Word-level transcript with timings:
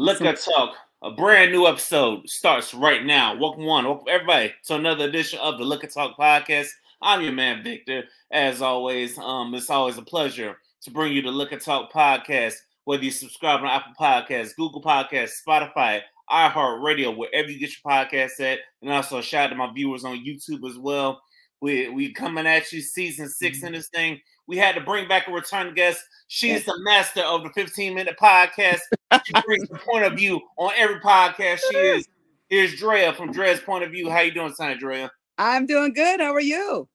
Liquor 0.00 0.32
Talk, 0.34 0.76
a 1.02 1.10
brand 1.10 1.50
new 1.50 1.66
episode 1.66 2.28
starts 2.28 2.72
right 2.72 3.04
now. 3.04 3.36
Welcome 3.36 3.64
one, 3.64 3.84
welcome 3.84 4.06
everybody 4.08 4.54
to 4.66 4.76
another 4.76 5.06
edition 5.06 5.40
of 5.40 5.58
the 5.58 5.64
Liquor 5.64 5.88
Talk 5.88 6.16
podcast. 6.16 6.68
I'm 7.02 7.20
your 7.20 7.32
man 7.32 7.64
Victor. 7.64 8.04
As 8.30 8.62
always, 8.62 9.18
um, 9.18 9.52
it's 9.56 9.70
always 9.70 9.98
a 9.98 10.02
pleasure 10.02 10.56
to 10.82 10.90
bring 10.92 11.12
you 11.12 11.22
the 11.22 11.32
Liquor 11.32 11.58
Talk 11.58 11.92
podcast. 11.92 12.54
Whether 12.84 13.02
you 13.02 13.10
subscribe 13.10 13.58
on 13.58 13.66
Apple 13.66 13.92
Podcasts, 14.00 14.54
Google 14.54 14.80
Podcasts, 14.80 15.42
Spotify, 15.44 16.02
iHeartRadio, 16.30 17.16
wherever 17.16 17.50
you 17.50 17.58
get 17.58 17.70
your 17.70 17.92
podcast 17.92 18.38
at, 18.38 18.60
and 18.80 18.92
also 18.92 19.20
shout 19.20 19.46
out 19.46 19.48
to 19.48 19.56
my 19.56 19.72
viewers 19.72 20.04
on 20.04 20.24
YouTube 20.24 20.64
as 20.70 20.78
well. 20.78 21.20
We 21.60 21.88
we 21.88 22.12
coming 22.12 22.46
at 22.46 22.72
you 22.72 22.80
season 22.80 23.28
6 23.28 23.62
in 23.62 23.72
this 23.72 23.88
thing. 23.88 24.20
We 24.46 24.56
had 24.56 24.74
to 24.76 24.80
bring 24.80 25.08
back 25.08 25.28
a 25.28 25.32
return 25.32 25.74
guest. 25.74 26.00
She's 26.28 26.64
the 26.64 26.78
master 26.80 27.22
of 27.22 27.42
the 27.42 27.50
15 27.50 27.94
minute 27.94 28.16
podcast. 28.20 28.80
She 29.24 29.32
brings 29.44 29.68
the 29.68 29.78
point 29.78 30.04
of 30.04 30.14
view 30.14 30.40
on 30.56 30.72
every 30.76 31.00
podcast. 31.00 31.60
She 31.70 31.76
is. 31.76 32.08
Here's 32.48 32.76
Drea 32.76 33.12
from 33.12 33.32
Drea's 33.32 33.60
point 33.60 33.84
of 33.84 33.90
view. 33.90 34.08
How 34.08 34.20
you 34.20 34.32
doing 34.32 34.54
tonight, 34.56 34.78
Drea? 34.78 35.10
I'm 35.36 35.66
doing 35.66 35.92
good. 35.92 36.20
How 36.20 36.32
are 36.32 36.40
you? 36.40 36.88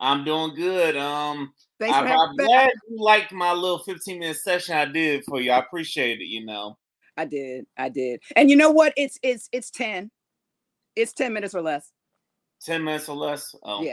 I'm 0.00 0.24
doing 0.24 0.54
good. 0.54 0.96
Um, 0.96 1.52
Thanks 1.78 1.96
I, 1.96 2.06
having 2.06 2.36
glad 2.36 2.70
you 2.88 3.02
liked 3.02 3.32
my 3.32 3.52
little 3.52 3.78
15 3.80 4.18
minute 4.18 4.36
session 4.36 4.76
I 4.76 4.86
did 4.86 5.24
for 5.24 5.40
you. 5.40 5.52
I 5.52 5.58
appreciate 5.58 6.20
it. 6.20 6.26
You 6.26 6.44
know, 6.44 6.76
I 7.16 7.24
did. 7.24 7.66
I 7.78 7.88
did. 7.88 8.20
And 8.34 8.50
you 8.50 8.56
know 8.56 8.70
what? 8.70 8.92
It's 8.96 9.18
it's 9.22 9.48
it's 9.52 9.70
10. 9.70 10.10
It's 10.96 11.12
10 11.12 11.32
minutes 11.32 11.54
or 11.54 11.62
less. 11.62 11.92
10 12.62 12.82
minutes 12.82 13.08
or 13.08 13.16
less. 13.16 13.54
Oh, 13.62 13.82
Yeah. 13.82 13.92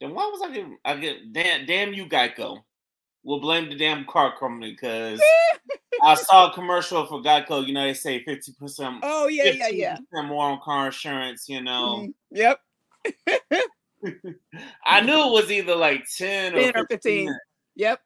Then 0.00 0.14
why 0.14 0.26
was 0.26 0.40
I 0.42 0.48
getting? 0.54 0.78
I 0.84 0.96
get 0.96 1.32
damn, 1.32 1.66
damn 1.66 1.92
you, 1.92 2.06
Geico. 2.06 2.62
We'll 3.24 3.40
blame 3.40 3.68
the 3.68 3.76
damn 3.76 4.04
car 4.06 4.36
company 4.38 4.70
because 4.72 5.20
I 6.02 6.14
saw 6.14 6.50
a 6.50 6.54
commercial 6.54 7.04
for 7.06 7.20
Geico. 7.20 7.66
You 7.66 7.74
know, 7.74 7.82
they 7.84 7.94
say 7.94 8.22
50 8.22 8.52
percent. 8.52 8.98
Oh 9.02 9.26
yeah, 9.28 9.50
yeah, 9.50 9.68
yeah. 9.68 10.22
more 10.22 10.44
on 10.50 10.60
car 10.62 10.86
insurance. 10.86 11.48
You 11.48 11.62
know, 11.62 12.06
Mhm. 12.06 12.14
Yep. 12.30 12.60
I 14.84 15.00
knew 15.00 15.26
it 15.26 15.32
was 15.32 15.50
either 15.50 15.74
like 15.74 16.06
10 16.16 16.54
or 16.54 16.58
10 16.60 16.68
or 16.76 16.86
15. 16.86 16.88
15. 16.88 17.38
Yep. 17.76 18.00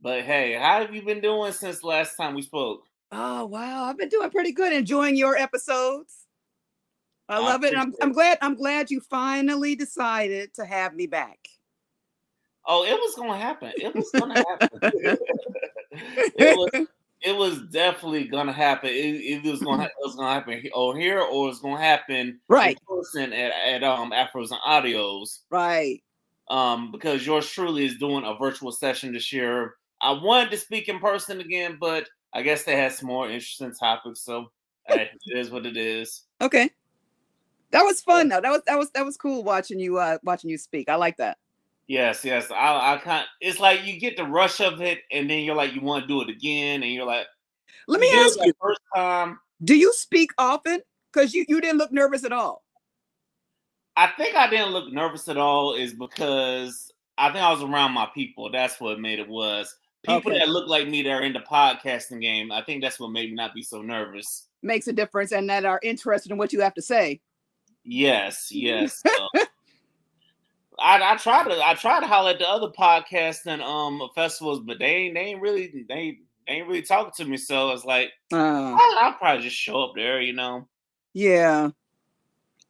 But 0.00 0.22
hey, 0.22 0.52
how 0.54 0.80
have 0.80 0.94
you 0.94 1.02
been 1.02 1.20
doing 1.20 1.52
since 1.52 1.82
last 1.82 2.16
time 2.16 2.34
we 2.34 2.42
spoke? 2.42 2.84
Oh 3.10 3.46
wow, 3.46 3.84
I've 3.84 3.98
been 3.98 4.08
doing 4.08 4.30
pretty 4.30 4.52
good. 4.52 4.72
Enjoying 4.72 5.16
your 5.16 5.36
episodes. 5.36 6.23
I 7.28 7.36
I 7.36 7.38
love 7.38 7.64
it. 7.64 7.76
I'm 7.76 7.92
I'm 8.02 8.12
glad 8.12 8.38
I'm 8.42 8.54
glad 8.54 8.90
you 8.90 9.00
finally 9.00 9.74
decided 9.74 10.54
to 10.54 10.64
have 10.64 10.94
me 10.94 11.06
back. 11.06 11.38
Oh, 12.66 12.84
it 12.84 12.92
was 12.92 13.14
gonna 13.14 13.36
happen. 13.38 13.72
It 13.76 13.94
was 13.94 14.10
gonna 14.14 14.34
happen. 14.34 14.80
it 15.92 16.56
was 16.56 16.86
it 17.22 17.36
was 17.36 17.62
definitely 17.70 18.24
gonna 18.24 18.52
happen. 18.52 18.90
It, 18.90 19.44
it 19.44 19.50
was 19.50 19.62
gonna 19.62 19.84
it 19.84 19.90
was 20.02 20.14
gonna 20.14 20.32
happen 20.32 20.62
or 20.74 20.96
here 20.96 21.20
or 21.20 21.48
it's 21.48 21.60
gonna 21.60 21.80
happen 21.80 22.40
Right. 22.48 22.78
in 22.78 22.96
person 22.96 23.32
at, 23.32 23.52
at 23.52 23.82
um 23.82 24.12
Afros 24.12 24.50
and 24.50 24.60
Audios. 24.66 25.40
Right. 25.50 26.02
Um, 26.50 26.92
because 26.92 27.26
yours 27.26 27.48
truly 27.48 27.86
is 27.86 27.96
doing 27.96 28.24
a 28.24 28.36
virtual 28.36 28.70
session 28.70 29.14
this 29.14 29.32
year. 29.32 29.76
I 30.02 30.12
wanted 30.12 30.50
to 30.50 30.58
speak 30.58 30.90
in 30.90 30.98
person 30.98 31.40
again, 31.40 31.78
but 31.80 32.06
I 32.34 32.42
guess 32.42 32.64
they 32.64 32.76
had 32.76 32.92
some 32.92 33.08
more 33.08 33.26
interesting 33.26 33.72
topics. 33.72 34.22
So 34.24 34.50
hey, 34.86 35.10
it 35.26 35.38
is 35.38 35.50
what 35.50 35.64
it 35.64 35.78
is. 35.78 36.24
Okay. 36.42 36.70
That 37.74 37.82
was 37.82 38.00
fun 38.00 38.28
though. 38.28 38.40
That 38.40 38.52
was 38.52 38.62
that 38.68 38.78
was 38.78 38.90
that 38.92 39.04
was 39.04 39.16
cool 39.16 39.42
watching 39.42 39.80
you 39.80 39.98
uh 39.98 40.18
watching 40.22 40.48
you 40.48 40.56
speak. 40.56 40.88
I 40.88 40.94
like 40.94 41.16
that. 41.16 41.38
Yes, 41.88 42.24
yes. 42.24 42.48
I 42.52 42.94
I 42.94 42.98
can't 42.98 43.26
it's 43.40 43.58
like 43.58 43.84
you 43.84 43.98
get 43.98 44.16
the 44.16 44.22
rush 44.22 44.60
of 44.60 44.80
it 44.80 45.00
and 45.10 45.28
then 45.28 45.42
you're 45.42 45.56
like 45.56 45.74
you 45.74 45.80
want 45.80 46.04
to 46.04 46.08
do 46.08 46.22
it 46.22 46.28
again 46.28 46.84
and 46.84 46.92
you're 46.92 47.04
like 47.04 47.26
Let 47.88 48.00
me 48.00 48.08
ask 48.14 48.38
you, 48.44 48.52
first 48.62 48.80
time. 48.94 49.40
do 49.64 49.74
you 49.74 49.92
speak 49.92 50.30
often? 50.38 50.82
Because 51.12 51.34
you, 51.34 51.44
you 51.48 51.60
didn't 51.60 51.78
look 51.78 51.90
nervous 51.90 52.24
at 52.24 52.30
all. 52.30 52.62
I 53.96 54.06
think 54.16 54.36
I 54.36 54.48
didn't 54.48 54.70
look 54.70 54.92
nervous 54.92 55.28
at 55.28 55.36
all 55.36 55.74
is 55.74 55.94
because 55.94 56.92
I 57.18 57.32
think 57.32 57.42
I 57.44 57.50
was 57.52 57.62
around 57.62 57.90
my 57.90 58.08
people. 58.14 58.52
That's 58.52 58.80
what 58.80 59.00
made 59.00 59.18
it 59.18 59.28
was. 59.28 59.74
People 60.04 60.30
Okay. 60.30 60.38
that 60.38 60.48
look 60.48 60.68
like 60.68 60.86
me 60.86 61.02
that 61.02 61.10
are 61.10 61.22
in 61.22 61.32
the 61.32 61.40
podcasting 61.40 62.20
game. 62.20 62.52
I 62.52 62.62
think 62.62 62.82
that's 62.82 63.00
what 63.00 63.10
made 63.10 63.30
me 63.30 63.34
not 63.34 63.52
be 63.52 63.62
so 63.62 63.82
nervous. 63.82 64.46
Makes 64.62 64.86
a 64.86 64.92
difference 64.92 65.32
and 65.32 65.50
that 65.50 65.64
are 65.64 65.80
interested 65.82 66.30
in 66.30 66.38
what 66.38 66.52
you 66.52 66.60
have 66.60 66.74
to 66.74 66.82
say. 66.82 67.20
Yes, 67.84 68.48
yes. 68.52 69.02
uh, 69.04 69.44
I 70.78 71.12
I 71.12 71.16
try 71.16 71.44
to 71.44 71.64
I 71.64 71.74
try 71.74 72.00
to 72.00 72.06
holler 72.06 72.30
at 72.30 72.38
the 72.38 72.48
other 72.48 72.68
podcasts 72.68 73.46
and 73.46 73.62
um 73.62 74.08
festivals, 74.14 74.60
but 74.60 74.78
they 74.78 74.86
ain't 74.86 75.14
they 75.14 75.20
ain't 75.20 75.40
really 75.40 75.84
they 75.88 76.18
they 76.46 76.52
ain't 76.54 76.66
really 76.68 76.82
talking 76.82 77.12
to 77.16 77.30
me. 77.30 77.36
So 77.36 77.70
it's 77.70 77.84
like 77.84 78.12
Uh, 78.32 78.36
I'll, 78.36 78.98
I'll 78.98 79.12
probably 79.12 79.42
just 79.42 79.56
show 79.56 79.82
up 79.84 79.92
there, 79.94 80.20
you 80.20 80.32
know. 80.32 80.66
yeah. 81.12 81.70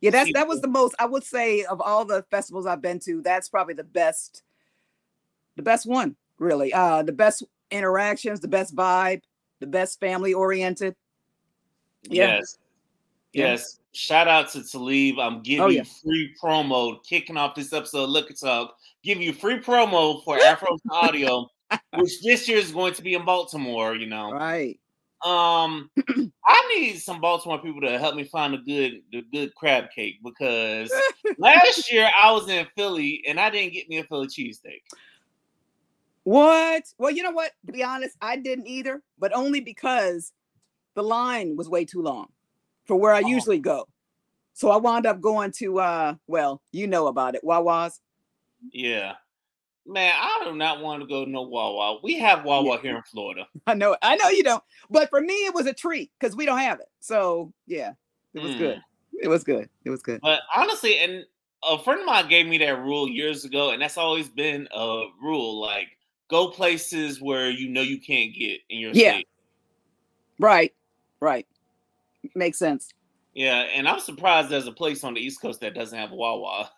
Yeah, 0.01 0.11
that's 0.11 0.33
that 0.35 0.47
was 0.49 0.61
the 0.61 0.69
most 0.69 0.95
I 0.99 1.07
would 1.07 1.25
say 1.25 1.65
of 1.65 1.81
all 1.81 2.05
the 2.05 2.25
festivals 2.31 2.67
I've 2.67 2.83
been 2.83 2.99
to, 3.01 3.23
that's 3.23 3.49
probably 3.49 3.73
the 3.73 3.85
best, 3.85 4.43
the 5.57 5.63
best 5.63 5.87
one, 5.87 6.15
really. 6.39 6.75
Uh 6.75 7.03
the 7.03 7.13
best 7.13 7.43
interactions, 7.71 8.41
the 8.41 8.49
best 8.49 8.77
vibe, 8.77 9.23
the 9.61 9.67
best 9.67 9.99
family 10.01 10.35
oriented. 10.35 10.95
Yeah. 12.03 12.37
Yes. 12.37 12.59
Yeah. 13.35 13.53
Yes. 13.53 13.79
Shout 13.93 14.27
out 14.27 14.51
to 14.53 14.65
Talib. 14.65 15.19
I'm 15.21 15.43
giving 15.43 15.63
Oh, 15.63 15.69
you 15.69 15.85
free 15.85 16.35
promo, 16.43 16.99
kicking 17.05 17.37
off 17.37 17.55
this 17.55 17.73
episode 17.73 18.05
of 18.05 18.11
Liquor 18.11 18.35
Talk, 18.35 18.75
Give 19.05 19.21
you 19.21 19.35
free 19.35 19.61
promo 19.61 20.25
for 20.25 20.39
Afro 20.41 20.79
Audio, 20.91 21.47
which 21.95 22.23
this 22.23 22.49
year 22.49 22.57
is 22.57 22.73
going 22.73 22.95
to 22.95 23.03
be 23.03 23.15
in 23.15 23.25
Baltimore, 23.25 23.95
you 23.95 24.07
know. 24.07 24.33
Right. 24.33 24.81
Um 25.25 25.91
I 26.47 26.75
need 26.77 26.99
some 26.99 27.21
Baltimore 27.21 27.61
people 27.61 27.83
to 27.83 27.99
help 27.99 28.15
me 28.17 28.25
find 28.25 28.55
a 28.55 28.59
good 28.59 29.03
the 29.13 29.23
good 29.33 29.55
crab 29.55 29.91
cake 29.95 30.21
because 30.25 30.93
last 31.39 31.93
year 31.93 32.11
I 32.21 32.33
was 32.33 32.49
in 32.49 32.67
Philly 32.77 33.23
and 33.29 33.39
I 33.39 33.51
didn't 33.51 33.75
get 33.75 33.89
me 33.89 33.99
a 33.99 34.05
Philly 34.05 34.27
cheesesteak. 34.27 34.81
What? 36.25 36.85
Well, 36.99 37.11
you 37.11 37.23
know 37.23 37.31
what? 37.31 37.53
To 37.67 37.73
be 37.73 37.85
honest, 37.85 38.17
I 38.23 38.37
didn't 38.37 38.67
either, 38.67 39.03
but 39.19 39.35
only 39.35 39.61
because 39.61 40.33
the 40.95 41.03
line 41.03 41.57
was 41.57 41.69
way 41.69 41.85
too 41.85 42.01
long 42.03 42.29
for 42.85 42.97
where 42.97 43.13
I 43.13 43.21
Oh. 43.21 43.27
usually 43.29 43.59
go. 43.59 43.87
So 44.53 44.71
I 44.71 44.77
wound 44.77 45.07
up 45.07 45.21
going 45.21 45.51
to 45.53 45.81
uh 45.81 46.15
well, 46.27 46.63
you 46.73 46.87
know 46.87 47.09
about 47.09 47.35
it, 47.35 47.43
Wawa's. 47.45 48.01
Yeah. 48.73 49.15
Man, 49.87 50.15
I 50.17 50.43
do 50.45 50.55
not 50.57 50.81
want 50.81 51.03
to 51.03 51.07
go 51.09 51.25
to 51.25 51.31
no 51.31 51.43
Wawa. 51.43 52.01
We 52.03 52.19
have 52.19 52.45
Wawa 52.45 52.79
here 52.81 52.97
in 52.97 53.03
Florida. 53.03 53.47
I 53.67 53.75
know 53.75 53.97
I 54.01 54.17
know 54.17 54.29
you 54.29 54.43
don't. 54.43 54.63
But 54.91 55.11
for 55.11 55.21
me 55.21 55.35
it 55.47 55.55
was 55.55 55.67
a 55.67 55.75
treat 55.75 56.11
because 56.19 56.35
we 56.37 56.47
don't 56.47 56.59
have 56.59 56.81
it. 56.81 56.89
So 57.01 57.53
yeah, 57.67 57.93
it 58.33 58.39
was 58.41 58.55
Mm. 58.55 58.59
good. 58.59 58.83
It 59.21 59.29
was 59.29 59.45
good. 59.45 59.69
It 59.85 59.91
was 59.91 60.03
good. 60.03 60.21
But 60.23 60.41
honestly, 60.55 60.99
and 60.99 61.25
a 61.63 61.79
friend 61.79 62.01
of 62.01 62.07
mine 62.07 62.29
gave 62.29 62.47
me 62.47 62.59
that 62.59 62.79
rule 62.83 63.09
years 63.09 63.45
ago, 63.45 63.71
and 63.71 63.81
that's 63.81 63.97
always 63.99 64.29
been 64.29 64.69
a 64.75 65.05
rule. 65.23 65.61
Like, 65.61 65.89
go 66.29 66.49
places 66.51 67.21
where 67.21 67.49
you 67.51 67.69
know 67.69 67.81
you 67.81 68.01
can't 68.01 68.35
get 68.35 68.61
in 68.69 68.79
your 68.81 68.93
Yeah. 68.93 69.13
state. 69.13 69.29
Right. 70.39 70.75
Right. 71.21 71.47
Makes 72.35 72.59
sense. 72.59 72.89
Yeah, 73.35 73.67
and 73.75 73.89
I'm 73.89 74.01
surprised 74.01 74.49
there's 74.49 74.69
a 74.69 74.73
place 74.73 75.03
on 75.03 75.15
the 75.15 75.21
East 75.21 75.41
Coast 75.41 75.61
that 75.61 75.75
doesn't 75.75 75.99
have 75.99 76.13
a 76.13 76.15
Wawa. 76.15 76.71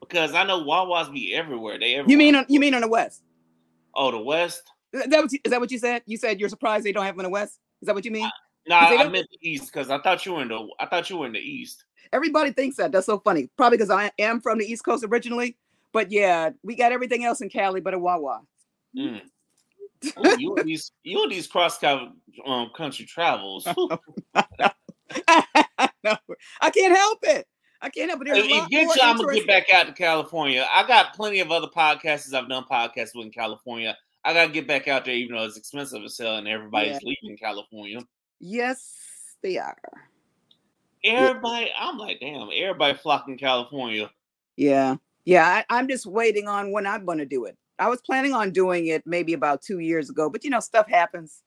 Because 0.00 0.34
I 0.34 0.44
know 0.44 0.64
Wawas 0.64 1.12
be 1.12 1.34
everywhere. 1.34 1.78
They 1.78 1.94
everywhere. 1.94 2.10
You 2.10 2.16
mean 2.16 2.34
on 2.36 2.46
you 2.48 2.60
mean 2.60 2.74
on 2.74 2.80
the 2.80 2.88
west? 2.88 3.22
oh 3.94 4.10
the 4.10 4.18
West? 4.18 4.62
Is 4.92 5.02
that 5.10 5.20
what 5.20 5.32
you, 5.32 5.38
is 5.44 5.50
that 5.50 5.60
what 5.60 5.70
you 5.70 5.78
said? 5.78 6.02
You 6.06 6.16
said 6.16 6.40
you're 6.40 6.48
surprised 6.48 6.84
they 6.84 6.92
don't 6.92 7.04
have 7.04 7.14
them 7.14 7.20
in 7.20 7.24
the 7.24 7.30
west? 7.30 7.58
Is 7.82 7.86
that 7.86 7.94
what 7.94 8.04
you 8.04 8.10
mean? 8.10 8.30
No, 8.66 8.80
They 8.88 8.96
I 8.96 9.08
meant 9.08 9.26
the 9.30 9.48
East 9.48 9.72
because 9.72 9.90
I 9.90 9.98
thought 9.98 10.24
you 10.24 10.34
were 10.34 10.42
in 10.42 10.48
the 10.48 10.66
I 10.80 10.86
thought 10.86 11.10
you 11.10 11.18
were 11.18 11.26
in 11.26 11.32
the 11.32 11.38
East. 11.38 11.84
Everybody 12.12 12.52
thinks 12.52 12.76
that. 12.76 12.92
That's 12.92 13.06
so 13.06 13.18
funny. 13.18 13.50
Probably 13.56 13.76
because 13.76 13.90
I 13.90 14.10
am 14.18 14.40
from 14.40 14.58
the 14.58 14.64
East 14.64 14.84
Coast 14.84 15.04
originally. 15.04 15.56
But 15.92 16.10
yeah, 16.10 16.50
we 16.62 16.74
got 16.74 16.92
everything 16.92 17.24
else 17.24 17.40
in 17.40 17.50
Cali 17.50 17.80
but 17.80 17.94
a 17.94 17.98
Wawa. 17.98 18.40
Mm. 18.96 19.22
Ooh, 20.04 20.38
you 20.38 20.56
and 20.56 20.68
these 20.68 20.92
you 21.02 21.22
and 21.22 21.32
these 21.32 21.46
cross 21.46 21.82
um, 21.82 22.70
country 22.74 23.04
travels. 23.04 23.66
No, 26.04 26.16
I 26.60 26.70
can't 26.70 26.96
help 26.96 27.18
it. 27.22 27.46
I 27.80 27.88
can't 27.88 28.10
help 28.10 28.22
it. 28.22 28.26
There's 28.26 28.46
a 28.46 28.50
lot 28.50 28.70
more 28.70 28.82
Eventually, 28.82 29.02
I'm 29.02 29.16
gonna 29.16 29.34
get 29.34 29.46
back 29.46 29.72
out 29.72 29.86
to 29.86 29.92
California. 29.92 30.66
I 30.70 30.86
got 30.86 31.14
plenty 31.14 31.40
of 31.40 31.50
other 31.50 31.66
podcasts 31.66 32.32
I've 32.32 32.48
done 32.48 32.64
podcasts 32.70 33.14
with 33.14 33.26
in 33.26 33.32
California. 33.32 33.96
I 34.24 34.32
gotta 34.32 34.52
get 34.52 34.68
back 34.68 34.86
out 34.86 35.04
there, 35.04 35.14
even 35.14 35.36
though 35.36 35.44
it's 35.44 35.56
expensive 35.56 36.02
as 36.04 36.18
hell, 36.18 36.36
and 36.36 36.46
everybody's 36.46 37.00
leaving 37.02 37.36
California. 37.36 38.00
Yes, 38.40 38.92
they 39.42 39.58
are. 39.58 39.76
Everybody, 41.04 41.70
I'm 41.78 41.96
like, 41.98 42.20
damn, 42.20 42.48
everybody 42.54 42.98
flocking 42.98 43.38
California. 43.38 44.10
Yeah. 44.56 44.96
Yeah. 45.24 45.46
I, 45.46 45.64
I'm 45.70 45.88
just 45.88 46.06
waiting 46.06 46.48
on 46.48 46.72
when 46.72 46.86
I'm 46.86 47.04
going 47.04 47.18
to 47.18 47.26
do 47.26 47.44
it. 47.44 47.56
I 47.78 47.88
was 47.88 48.00
planning 48.02 48.34
on 48.34 48.52
doing 48.52 48.86
it 48.88 49.04
maybe 49.06 49.32
about 49.34 49.62
two 49.62 49.80
years 49.80 50.10
ago, 50.10 50.30
but 50.30 50.44
you 50.44 50.50
know, 50.50 50.60
stuff 50.60 50.88
happens. 50.88 51.42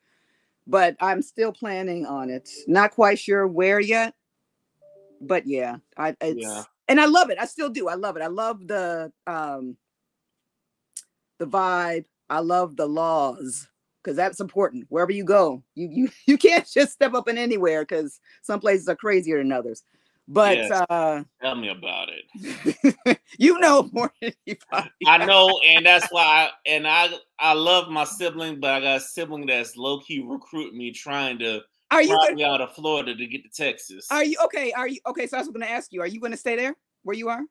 But 0.67 0.97
I'm 1.01 1.21
still 1.21 1.53
planning 1.53 2.05
on 2.05 2.29
it. 2.29 2.49
Not 2.67 2.91
quite 2.91 3.19
sure 3.19 3.47
where 3.47 3.79
yet. 3.79 4.15
But 5.21 5.47
yeah, 5.47 5.77
I 5.97 6.15
it's 6.21 6.39
Yeah. 6.39 6.63
and 6.87 7.01
I 7.01 7.05
love 7.07 7.29
it. 7.31 7.37
I 7.39 7.45
still 7.45 7.69
do. 7.69 7.89
I 7.89 7.95
love 7.95 8.17
it. 8.17 8.23
I 8.23 8.27
love 8.27 8.67
the 8.67 9.11
um 9.27 9.77
the 11.39 11.47
vibe. 11.47 12.05
I 12.29 12.39
love 12.39 12.77
the 12.77 12.87
laws. 12.87 13.67
because 14.03 14.17
that's 14.17 14.39
important. 14.39 14.85
Wherever 14.89 15.11
you 15.11 15.23
go, 15.25 15.63
you 15.75 15.89
you 15.91 16.09
you 16.27 16.37
can't 16.37 16.67
just 16.69 16.93
step 16.93 17.13
up 17.13 17.27
in 17.29 17.37
anywhere 17.37 17.83
because 17.83 18.19
some 18.43 18.59
places 18.59 18.87
are 18.89 18.95
crazier 18.95 19.37
than 19.39 19.51
others. 19.51 19.83
But 20.31 20.57
Yes. 20.57 20.71
uh, 20.89 21.23
Tell 21.41 21.55
me 21.55 21.67
about 21.69 22.07
it. 22.09 23.19
you 23.37 23.59
know 23.59 23.89
more 23.91 24.13
than 24.21 24.31
anybody. 24.47 24.89
I 25.07 25.25
know, 25.25 25.59
and 25.67 25.85
that's 25.85 26.07
why. 26.09 26.21
I, 26.23 26.49
and 26.65 26.87
I 26.87 27.09
I 27.37 27.53
love 27.53 27.89
my 27.89 28.05
sibling, 28.05 28.61
but 28.61 28.69
I 28.69 28.79
got 28.79 28.97
a 28.97 28.99
sibling 29.01 29.45
that's 29.45 29.75
low 29.75 29.99
key 29.99 30.23
recruiting 30.25 30.77
me, 30.77 30.91
trying 30.91 31.37
to 31.39 31.61
Are 31.89 32.01
you 32.01 32.15
gonna, 32.17 32.35
me 32.35 32.45
out 32.45 32.61
of 32.61 32.73
Florida 32.75 33.13
to 33.13 33.27
get 33.27 33.43
to 33.43 33.49
Texas. 33.49 34.07
are 34.09 34.23
you 34.23 34.37
okay? 34.45 34.71
Are 34.71 34.87
you 34.87 34.99
okay? 35.07 35.27
So 35.27 35.35
I 35.35 35.41
was 35.41 35.49
going 35.49 35.61
to 35.61 35.69
ask 35.69 35.91
you. 35.91 35.99
Are 35.99 36.07
you 36.07 36.21
going 36.21 36.31
to 36.31 36.37
stay 36.37 36.55
there 36.55 36.77
where 37.03 37.15
you 37.15 37.27
are? 37.27 37.41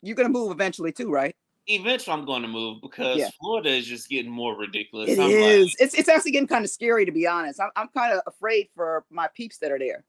You're 0.00 0.16
going 0.16 0.28
to 0.28 0.32
move 0.32 0.50
eventually 0.50 0.92
too, 0.92 1.10
right? 1.10 1.34
Eventually, 1.66 2.14
I'm 2.16 2.24
going 2.24 2.42
to 2.42 2.48
move 2.48 2.80
because 2.80 3.18
Yeah. 3.18 3.28
Florida 3.38 3.68
is 3.68 3.86
just 3.86 4.08
getting 4.08 4.30
more 4.30 4.56
ridiculous. 4.56 5.10
It 5.10 5.18
is. 5.18 5.66
Like, 5.66 5.74
It's 5.80 5.94
it's 5.94 6.08
actually 6.08 6.30
getting 6.30 6.48
kind 6.48 6.64
of 6.64 6.70
scary 6.70 7.04
to 7.04 7.12
be 7.12 7.26
honest. 7.26 7.60
I'm 7.60 7.70
I'm 7.76 7.88
kind 7.88 8.14
of 8.14 8.22
afraid 8.26 8.68
for 8.74 9.04
my 9.10 9.28
peeps 9.34 9.58
that 9.58 9.70
are 9.70 9.78
there. 9.78 10.06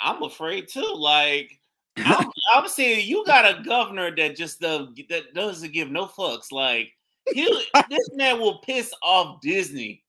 I'm 0.00 0.22
afraid 0.22 0.68
too. 0.68 0.92
Like 0.94 1.58
I'm, 1.96 2.30
I'm 2.54 2.68
saying, 2.68 3.06
you 3.08 3.24
got 3.26 3.44
a 3.44 3.62
governor 3.62 4.14
that 4.16 4.36
just 4.36 4.60
does 4.60 4.88
that 5.08 5.34
doesn't 5.34 5.72
give 5.72 5.90
no 5.90 6.06
fucks. 6.06 6.52
Like 6.52 6.92
he, 7.32 7.44
this 7.90 8.10
man 8.14 8.38
will 8.40 8.58
piss 8.58 8.92
off 9.02 9.40
Disney. 9.40 10.02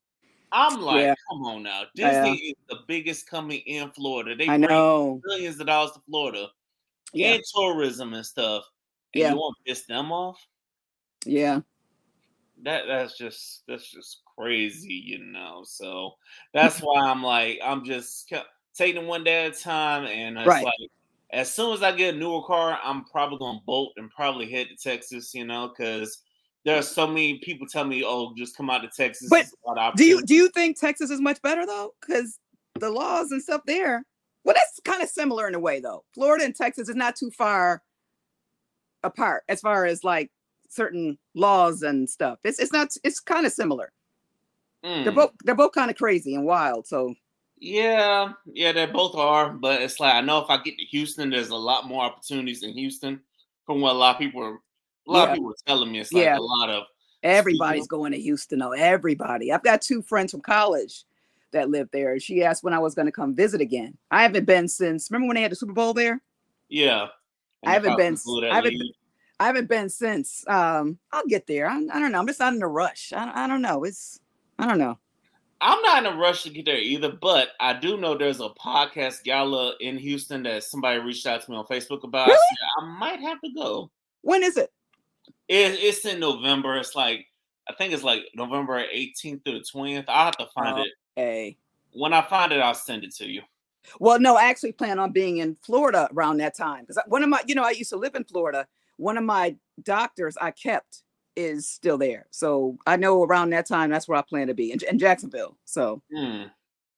I'm 0.52 0.82
like, 0.82 1.02
Yeah. 1.02 1.16
come 1.30 1.44
on 1.44 1.64
now. 1.64 1.84
Disney 1.96 2.38
is 2.38 2.56
the 2.70 2.80
biggest 2.88 3.30
company 3.30 3.58
in 3.58 3.92
Florida. 3.92 4.36
They 4.36 4.48
I 4.48 4.58
bring 4.58 4.62
know. 4.62 5.22
billions 5.28 5.60
of 5.60 5.68
dollars 5.68 5.92
to 5.92 6.02
Florida 6.10 6.48
Yeah. 7.14 7.34
and 7.34 7.44
tourism 7.56 8.14
and 8.14 8.26
stuff. 8.26 8.64
And 9.14 9.22
Yeah. 9.22 9.30
you 9.32 9.38
want 9.38 9.56
to 9.58 9.70
piss 9.72 9.86
them 9.86 10.12
off? 10.12 10.40
Yeah. 11.26 11.62
That 12.64 12.88
that's 12.88 13.18
just 13.18 13.64
that's 13.68 13.90
just 13.92 14.22
crazy, 14.38 14.94
you 14.94 15.20
know. 15.20 15.64
So 15.66 16.16
that's 16.54 16.80
why 16.80 17.00
I'm 17.10 17.24
like, 17.24 17.60
I'm 17.64 17.86
just 17.86 18.28
kept 18.80 18.88
taking 18.88 19.08
one 19.08 19.24
day 19.24 19.46
at 19.46 19.56
a 19.58 19.60
time. 19.60 20.06
And 20.06 20.38
it's 20.38 20.48
Right. 20.48 20.66
like 20.66 20.92
as 21.32 21.54
soon 21.54 21.74
as 21.74 21.84
I 21.84 21.92
get 21.92 22.16
a 22.16 22.18
newer 22.18 22.44
car, 22.44 22.80
I'm 22.84 23.04
probably 23.06 23.38
gonna 23.38 23.62
bolt 23.66 23.94
and 23.98 24.10
probably 24.10 24.50
head 24.50 24.68
to 24.70 24.76
Texas, 24.76 25.34
you 25.36 25.46
know, 25.46 25.68
because 25.68 26.24
there 26.66 26.78
are 26.78 26.82
so 26.84 27.08
many 27.08 27.38
people 27.40 27.68
tell 27.68 27.86
me, 27.86 28.04
"Oh, 28.04 28.34
just 28.36 28.56
come 28.58 28.70
out 28.70 28.82
to 28.82 28.90
Texas." 28.90 29.30
But 29.30 29.42
It's 29.42 29.54
a 29.66 29.68
lot 29.68 29.78
of 29.78 29.96
Do 29.96 30.06
you 30.06 30.22
do 30.24 30.34
you 30.34 30.50
think 30.50 30.80
Texas 30.80 31.10
is 31.10 31.22
much 31.22 31.42
better 31.42 31.66
though? 31.66 31.94
Because 32.02 32.40
the 32.76 32.90
laws 32.90 33.32
and 33.32 33.42
stuff 33.42 33.62
there. 33.66 34.06
Well, 34.44 34.56
that's 34.56 34.80
kind 34.86 35.04
of 35.04 35.10
similar 35.10 35.48
in 35.48 35.56
a 35.56 35.60
way 35.60 35.80
though. 35.80 36.04
Florida 36.14 36.46
and 36.46 36.56
Texas 36.56 36.90
is 36.90 36.96
not 36.96 37.16
too 37.16 37.30
far 37.32 37.84
apart 39.04 39.44
as 39.50 39.62
far 39.62 39.86
as 39.86 40.04
like 40.04 40.32
certain 40.70 41.18
laws 41.34 41.84
and 41.84 42.10
stuff. 42.10 42.40
It's 42.44 42.60
it's 42.60 42.72
not 42.74 42.96
it's 43.04 43.20
kind 43.20 43.46
of 43.46 43.52
similar. 43.54 43.92
They're 44.82 45.12
Mm. 45.12 45.16
both 45.16 45.32
they're 45.44 45.56
both 45.56 45.74
kind 45.74 45.92
of 45.92 45.98
crazy 45.98 46.34
and 46.36 46.46
wild. 46.46 46.88
So 46.88 47.16
Yeah, 47.60 48.34
yeah, 48.46 48.72
they 48.72 48.86
both 48.86 49.16
are. 49.16 49.50
But 49.52 49.82
it's 49.82 50.00
like 50.00 50.14
I 50.16 50.22
know 50.22 50.40
if 50.40 50.50
I 50.50 50.62
get 50.62 50.78
to 50.78 50.86
Houston, 50.86 51.30
there's 51.30 51.50
a 51.50 51.56
lot 51.56 51.88
more 51.88 52.04
opportunities 52.04 52.64
in 52.64 52.72
Houston 52.74 53.20
from 53.66 53.82
what 53.82 53.96
a 53.96 53.98
lot 53.98 54.16
of 54.16 54.20
people 54.20 54.44
are. 54.44 54.54
A 54.54 55.12
lot 55.12 55.24
Yeah. 55.26 55.30
of 55.32 55.34
people 55.36 55.52
are 55.52 55.56
telling 55.68 55.92
me 55.92 56.00
it's 56.00 56.14
like 56.14 56.24
Yeah. 56.24 56.38
a 56.38 56.40
lot 56.42 56.70
of 56.70 56.84
everybody's 57.24 57.88
going 57.88 58.12
to 58.14 58.20
Houston 58.20 58.60
though. 58.60 58.72
Everybody. 58.72 59.52
I've 59.52 59.64
got 59.64 59.82
two 59.82 60.02
friends 60.02 60.32
from 60.32 60.42
college 60.42 61.04
that 61.52 61.70
live 61.70 61.90
there. 61.92 62.20
She 62.20 62.44
asked 62.44 62.64
when 62.64 62.74
I 62.74 62.80
was 62.80 62.96
going 62.96 63.08
to 63.08 63.12
come 63.12 63.36
visit 63.36 63.60
again. 63.60 63.98
I 64.12 64.22
haven't 64.22 64.46
been 64.46 64.68
since. 64.68 65.10
Remember 65.12 65.28
when 65.28 65.36
they 65.36 65.42
had 65.42 65.52
the 65.52 65.56
Super 65.56 65.74
Bowl 65.74 65.94
there? 65.94 66.22
yeah. 66.70 67.08
I 67.66 67.74
haven't 67.74 67.98
been- 67.98 68.18
I 68.50 68.56
haven't 68.56 68.80
leave. 68.80 68.94
I 69.42 69.46
haven't 69.48 69.68
been 69.68 69.90
since. 69.90 70.46
Um, 70.48 70.98
I'll 71.12 71.26
get 71.28 71.46
there. 71.46 71.68
I, 71.70 71.76
I 71.76 72.00
don't 72.00 72.12
know. 72.14 72.20
I'm 72.20 72.28
just 72.28 72.40
not 72.40 72.54
in 72.54 72.62
a 72.62 72.68
rush. 72.70 73.12
I, 73.14 73.44
I 73.44 73.48
don't 73.48 73.62
know. 73.62 73.84
It's 73.84 74.22
I 74.58 74.66
don't 74.66 74.78
know. 74.78 74.98
I'm 75.62 75.82
not 75.82 76.06
in 76.06 76.14
a 76.14 76.18
rush 76.18 76.44
to 76.44 76.50
get 76.50 76.66
there 76.66 76.78
either, 76.78 77.12
but 77.12 77.50
I 77.60 77.74
do 77.74 77.98
know 77.98 78.18
there's 78.18 78.40
a 78.40 78.50
podcast 78.50 79.24
gala 79.24 79.74
in 79.82 79.98
Houston 79.98 80.44
that 80.44 80.64
somebody 80.64 81.00
reached 81.00 81.26
out 81.28 81.42
to 81.44 81.52
me 81.52 81.58
on 81.58 81.66
Facebook 81.66 82.04
about. 82.04 82.28
Really? 82.28 82.40
I 82.82 82.86
might 82.98 83.20
have 83.20 83.42
to 83.42 83.50
go. 83.54 83.92
When 84.22 84.42
is 84.44 84.56
it? 84.58 84.72
It, 85.48 85.80
it's 85.82 86.06
in 86.06 86.20
November. 86.20 86.78
It's 86.78 86.96
like 86.96 87.26
I 87.70 87.74
think 87.74 87.94
it's 87.94 88.04
like 88.04 88.24
November 88.34 88.84
18th 88.84 89.44
through 89.44 89.60
the 89.60 89.66
20th. 89.74 90.06
I'll 90.08 90.26
have 90.26 90.38
to 90.38 90.48
find 90.56 90.80
Oh. 90.80 90.82
it. 90.84 90.90
Hey. 91.16 91.58
When 91.92 92.14
I 92.14 92.22
find 92.22 92.52
it, 92.52 92.60
I'll 92.62 92.74
send 92.74 93.04
it 93.04 93.14
to 93.16 93.28
you. 93.28 93.42
Well, 94.00 94.20
no, 94.20 94.36
I 94.36 94.46
actually 94.50 94.72
plan 94.74 95.00
on 95.00 95.12
being 95.12 95.38
in 95.38 95.56
Florida 95.62 96.08
around 96.16 96.38
that 96.38 96.56
time 96.56 96.82
because 96.82 97.00
one 97.08 97.24
of 97.24 97.30
my, 97.30 97.42
you 97.48 97.56
know, 97.56 97.64
I 97.64 97.72
used 97.72 97.90
to 97.92 97.98
live 97.98 98.16
in 98.16 98.24
Florida. 98.24 98.68
One 98.98 99.18
of 99.18 99.24
my 99.24 99.56
doctors 99.84 100.36
I 100.40 100.52
kept 100.52 101.04
is 101.40 101.68
still 101.68 101.98
there, 101.98 102.28
so 102.32 102.78
I 102.86 102.98
know 102.98 103.24
around 103.24 103.52
that 103.52 103.68
time 103.68 103.90
that's 103.90 104.08
where 104.08 104.18
I 104.18 104.22
plan 104.22 104.48
to 104.48 104.54
be 104.54 104.72
in, 104.72 104.80
in 104.90 105.00
Jacksonville. 105.00 105.58
So 105.66 106.02
Hmm. 106.14 106.44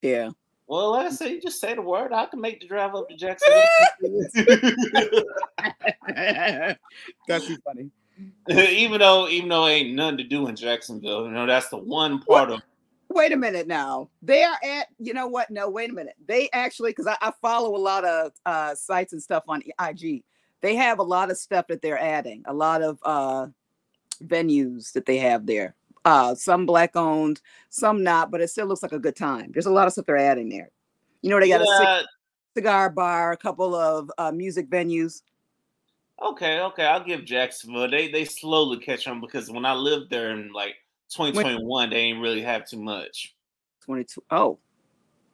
yeah. 0.02 0.32
Well, 0.68 0.92
like 0.92 1.08
I 1.08 1.10
say, 1.10 1.34
you 1.34 1.42
just 1.42 1.60
say 1.60 1.76
the 1.76 1.82
word. 1.82 2.14
I 2.14 2.28
can 2.28 2.40
make 2.40 2.62
the 2.62 2.68
drive 2.68 2.96
up 2.96 3.10
to 3.10 3.16
Jacksonville. 3.18 3.62
That's 7.28 7.46
too 7.46 7.58
funny. 7.66 7.92
even 8.50 9.00
though, 9.00 9.28
even 9.28 9.50
though 9.50 9.68
ain't 9.68 9.96
nothing 9.96 10.20
to 10.20 10.24
do 10.24 10.48
in 10.48 10.56
Jacksonville, 10.56 11.26
you 11.26 11.32
know 11.32 11.46
that's 11.46 11.70
the 11.70 11.78
one 11.78 12.22
part 12.22 12.52
of. 12.52 12.62
Wait 13.10 13.34
a 13.34 13.38
minute 13.38 13.68
now. 13.68 14.10
They 14.22 14.44
are 14.44 14.58
at, 14.64 14.88
you 14.98 15.14
know 15.14 15.28
what? 15.28 15.50
No, 15.52 15.70
wait 15.70 15.90
a 15.90 15.94
minute. 15.94 16.16
They 16.26 16.50
actually, 16.54 16.92
because 16.92 17.08
I, 17.08 17.18
I 17.22 17.34
follow 17.42 17.76
a 17.76 17.78
lot 17.78 18.06
of 18.06 18.32
uh, 18.46 18.74
sites 18.74 19.12
and 19.12 19.22
stuff 19.22 19.44
on 19.50 19.62
IG. 19.86 20.24
They 20.62 20.76
have 20.76 21.00
a 21.00 21.04
lot 21.04 21.30
of 21.30 21.38
stuff 21.38 21.68
that 21.68 21.82
they're 21.82 22.00
adding, 22.00 22.44
a 22.48 22.54
lot 22.54 22.82
of 22.82 23.00
uh, 23.04 23.48
venues 24.26 24.94
that 24.94 25.06
they 25.06 25.18
have 25.18 25.46
there. 25.46 25.76
Uh, 26.04 26.34
some 26.34 26.66
black 26.66 26.96
owned, 26.96 27.42
some 27.70 28.04
not, 28.04 28.32
but 28.32 28.42
it 28.42 28.50
still 28.50 28.66
looks 28.66 28.82
like 28.82 28.92
a 28.92 29.00
good 29.00 29.16
time. 29.16 29.52
There's 29.52 29.68
a 29.68 29.72
lot 29.72 29.86
of 29.86 29.94
stuff 29.94 30.06
they're 30.06 30.18
adding 30.18 30.50
there. 30.50 30.72
You 31.22 31.30
know, 31.30 31.40
they 31.40 31.50
got 31.50 31.62
a 31.62 32.00
cig- 32.00 32.08
cigar 32.56 32.90
bar, 32.90 33.32
a 33.32 33.38
couple 33.38 33.76
of 33.76 34.12
uh, 34.18 34.32
music 34.32 34.70
venues. 34.70 35.22
Okay, 36.22 36.60
okay, 36.60 36.86
I'll 36.86 37.04
give 37.04 37.26
Jacksonville. 37.26 37.90
They 37.90 38.08
they 38.08 38.26
slowly 38.26 38.78
catch 38.78 39.08
on 39.08 39.22
because 39.22 39.50
when 39.50 39.66
I 39.66 39.74
lived 39.74 40.10
there 40.10 40.32
in 40.32 40.52
like 40.54 40.76
2021, 41.10 41.90
they 41.90 41.96
ain't 41.98 42.22
really 42.22 42.42
have 42.42 42.68
too 42.68 42.82
much. 42.82 43.36
22. 43.86 44.24
Oh, 44.30 44.60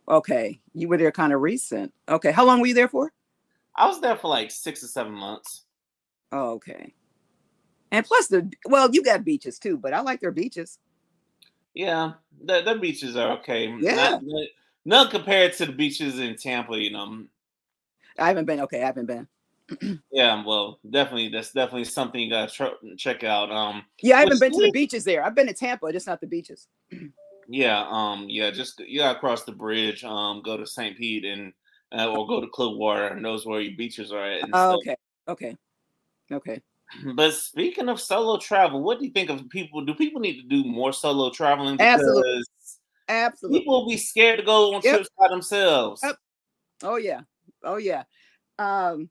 okay. 0.08 0.60
You 0.74 0.88
were 0.88 0.98
there 0.98 1.12
kind 1.12 1.34
of 1.34 1.42
recent. 1.42 1.94
Okay. 2.08 2.32
How 2.32 2.46
long 2.46 2.62
were 2.62 2.68
you 2.68 2.74
there 2.74 2.88
for? 2.88 3.12
I 3.76 3.88
was 3.88 4.02
there 4.02 4.16
for 4.16 4.30
like 4.30 4.50
six 4.50 4.84
or 4.84 4.88
seven 4.88 5.14
months. 5.14 5.64
Oh, 6.32 6.52
okay. 6.54 6.94
And 7.92 8.06
plus 8.06 8.28
the 8.28 8.52
well, 8.66 8.90
you 8.92 9.04
got 9.04 9.24
beaches 9.24 9.60
too, 9.60 9.78
but 9.78 9.94
I 9.94 10.02
like 10.02 10.20
their 10.20 10.32
beaches. 10.32 10.80
Yeah, 11.74 12.14
the, 12.44 12.62
the 12.64 12.76
beaches 12.76 13.16
are 13.16 13.38
okay. 13.40 13.68
Yeah. 13.80 13.96
Not- 13.96 14.24
not- 14.24 14.48
none 14.86 15.10
compared 15.10 15.54
to 15.54 15.66
the 15.66 15.72
beaches 15.72 16.20
in 16.20 16.36
Tampa. 16.36 16.78
You 16.78 16.92
know, 16.92 17.24
I 18.18 18.28
haven't 18.28 18.46
been. 18.46 18.62
Okay, 18.62 18.82
I 18.82 18.86
haven't 18.86 19.06
been. 19.06 19.28
yeah. 20.12 20.44
Well, 20.46 20.80
definitely, 20.90 21.30
that's 21.30 21.52
definitely 21.52 21.86
something 21.86 22.20
you 22.20 22.30
gotta 22.30 22.52
tr- 22.52 22.96
check 22.98 23.24
out. 23.24 23.52
Um, 23.52 23.84
Yeah, 24.02 24.18
I 24.18 24.20
haven't 24.22 24.40
been 24.40 24.52
to 24.54 24.62
the 24.62 24.72
beaches 24.72 25.04
there. 25.04 25.24
I've 25.24 25.36
been 25.36 25.48
to 25.48 25.54
Tampa, 25.54 25.92
just 25.92 26.08
not 26.08 26.20
the 26.22 26.28
beaches. 26.28 26.68
yeah, 27.48 27.86
um, 27.90 28.26
yeah. 28.28 28.50
Just 28.52 28.80
you 28.80 29.00
gotta 29.00 29.20
cross 29.20 29.44
the 29.44 29.52
bridge. 29.52 30.04
Um, 30.04 30.42
go 30.44 30.58
to 30.58 30.66
St. 30.66 30.98
Pete 30.98 31.26
and 31.26 31.54
uh, 31.92 32.10
or 32.12 32.28
go 32.28 32.42
to 32.42 32.48
Clearwater, 32.48 33.08
and 33.08 33.24
those 33.24 33.46
where 33.46 33.62
your 33.62 33.78
beaches 33.78 34.12
are 34.12 34.26
at. 34.26 34.50
Oh, 34.52 34.76
okay. 34.78 34.96
Okay. 35.28 35.56
Okay. 36.32 36.62
But 37.16 37.34
speaking 37.34 37.90
of 37.90 38.00
solo 38.00 38.38
travel, 38.38 38.82
what 38.82 39.00
do 39.00 39.06
you 39.06 39.12
think 39.12 39.30
of 39.30 39.48
people? 39.50 39.84
Do 39.84 39.94
people 39.94 40.22
need 40.22 40.42
to 40.42 40.48
do 40.48 40.64
more 40.64 40.94
solo 40.94 41.30
traveling? 41.30 41.78
Because 41.78 41.98
Absolutely. 41.98 42.44
Absolutely. 43.10 43.60
people 43.60 43.82
will 43.82 43.90
be 43.90 43.98
scared 43.98 44.40
to 44.40 44.46
go 44.46 44.74
on 44.74 44.82
Yep. 44.84 44.96
trips 44.96 45.10
by 45.18 45.28
themselves. 45.30 46.02
Yep. 46.04 46.18
Oh 46.84 46.96
yeah. 46.98 47.22
Oh 47.64 47.78
yeah. 47.78 48.04
Um 48.60 49.10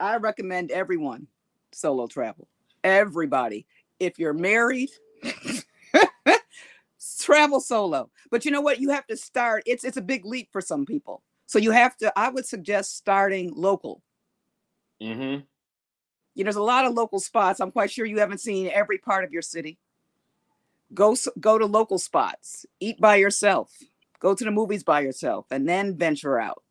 I 0.00 0.16
recommend 0.16 0.70
everyone 0.70 1.26
solo 1.72 2.06
travel. 2.06 2.48
Everybody. 2.82 3.66
If 4.00 4.18
you're 4.18 4.34
married, 4.34 4.90
travel 7.20 7.60
solo. 7.60 8.10
But 8.30 8.44
you 8.44 8.50
know 8.50 8.60
what? 8.60 8.80
You 8.80 8.90
have 8.90 9.06
to 9.06 9.16
start. 9.16 9.62
It's 9.66 9.84
it's 9.84 9.96
a 9.96 10.02
big 10.02 10.24
leap 10.24 10.48
for 10.52 10.60
some 10.60 10.84
people. 10.84 11.22
So 11.46 11.58
you 11.58 11.70
have 11.70 11.96
to 11.98 12.12
I 12.18 12.28
would 12.28 12.46
suggest 12.46 12.96
starting 12.96 13.52
local. 13.54 14.02
hmm 15.00 15.36
You 16.34 16.42
know, 16.44 16.48
there's 16.48 16.56
a 16.56 16.62
lot 16.62 16.84
of 16.84 16.94
local 16.94 17.20
spots. 17.20 17.60
I'm 17.60 17.70
quite 17.70 17.90
sure 17.90 18.06
you 18.06 18.18
haven't 18.18 18.40
seen 18.40 18.70
every 18.72 18.98
part 18.98 19.24
of 19.24 19.32
your 19.32 19.42
city. 19.42 19.78
Go 20.92 21.16
go 21.40 21.58
to 21.58 21.66
local 21.66 21.98
spots. 21.98 22.66
Eat 22.80 23.00
by 23.00 23.16
yourself. 23.16 23.72
Go 24.20 24.34
to 24.34 24.44
the 24.44 24.50
movies 24.50 24.82
by 24.82 25.00
yourself 25.00 25.46
and 25.50 25.68
then 25.68 25.96
venture 25.96 26.38
out. 26.38 26.62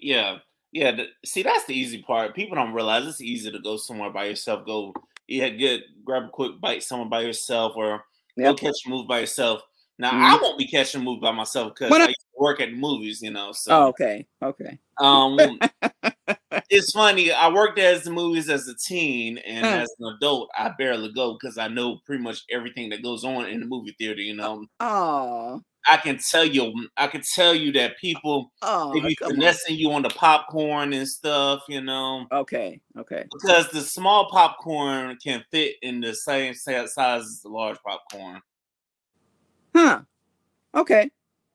Yeah, 0.00 0.38
yeah. 0.72 0.92
The, 0.92 1.06
see, 1.24 1.42
that's 1.42 1.64
the 1.64 1.74
easy 1.74 2.02
part. 2.02 2.34
People 2.34 2.56
don't 2.56 2.72
realize 2.72 3.06
it's 3.06 3.20
easy 3.20 3.50
to 3.50 3.58
go 3.58 3.76
somewhere 3.76 4.10
by 4.10 4.26
yourself. 4.26 4.64
Go, 4.66 4.94
yeah, 5.26 5.48
get 5.48 5.82
grab 6.04 6.24
a 6.24 6.28
quick 6.28 6.60
bite 6.60 6.82
somewhere 6.82 7.08
by 7.08 7.22
yourself, 7.22 7.72
or 7.76 8.04
go 8.38 8.44
Yep. 8.44 8.56
catch 8.56 8.86
a 8.86 8.88
movie 8.88 9.08
by 9.08 9.20
yourself. 9.20 9.62
Now, 9.98 10.12
Mhm. 10.12 10.22
I 10.22 10.38
won't 10.40 10.58
be 10.58 10.66
catching 10.66 11.00
a 11.00 11.04
movie 11.04 11.20
by 11.20 11.32
myself 11.32 11.74
because 11.74 11.92
I 11.92 12.06
to 12.06 12.14
work 12.36 12.60
at 12.60 12.72
movies, 12.72 13.20
you 13.20 13.32
know. 13.32 13.48
Oh, 13.48 13.52
So, 13.52 13.86
okay. 13.88 14.26
Okay. 14.42 14.78
um, 14.98 15.58
it's 16.70 16.92
funny. 16.92 17.32
I 17.32 17.48
worked 17.50 17.78
as 17.78 18.02
the 18.04 18.10
movies 18.10 18.48
as 18.50 18.68
a 18.68 18.74
teen, 18.76 19.38
and 19.38 19.66
Huh. 19.66 19.72
as 19.82 19.94
an 19.98 20.14
adult, 20.16 20.50
I 20.56 20.70
barely 20.78 21.12
go 21.12 21.34
because 21.40 21.58
I 21.58 21.68
know 21.68 21.98
pretty 22.06 22.22
much 22.22 22.44
everything 22.50 22.90
that 22.90 23.02
goes 23.02 23.24
on 23.24 23.46
in 23.46 23.60
the 23.60 23.66
movie 23.66 23.94
theater. 23.98 24.20
You 24.20 24.36
know, 24.36 24.66
Oh, 24.80 25.62
I 25.86 25.96
can 25.96 26.18
tell 26.18 26.44
you, 26.44 26.72
I 26.96 27.06
can 27.06 27.22
tell 27.34 27.54
you 27.54 27.72
that 27.72 27.98
people 27.98 28.52
oh, 28.62 28.92
they 28.94 29.00
be 29.00 29.16
come 29.16 29.28
on. 29.28 29.34
finessing 29.36 29.76
you 29.76 29.92
on 29.92 30.02
the 30.02 30.10
popcorn 30.10 30.92
and 30.92 31.08
stuff. 31.08 31.62
You 31.68 31.80
know, 31.80 32.26
Okay, 32.32 32.80
okay. 32.98 33.24
because 33.32 33.68
the 33.70 33.80
small 33.80 34.28
popcorn 34.30 35.16
can 35.22 35.44
fit 35.50 35.76
in 35.82 36.00
the 36.00 36.14
same 36.14 36.54
size 36.54 36.92
as 36.98 37.40
the 37.42 37.48
large 37.48 37.78
popcorn. 37.86 38.40
Huh. 39.74 40.00
Okay. 40.74 41.10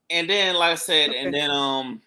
And 0.10 0.30
then, 0.30 0.56
like 0.56 0.72
I 0.74 0.76
said, 0.76 1.10
Okay. 1.10 1.20
and 1.20 1.34
then 1.34 1.50
um, 1.52 2.02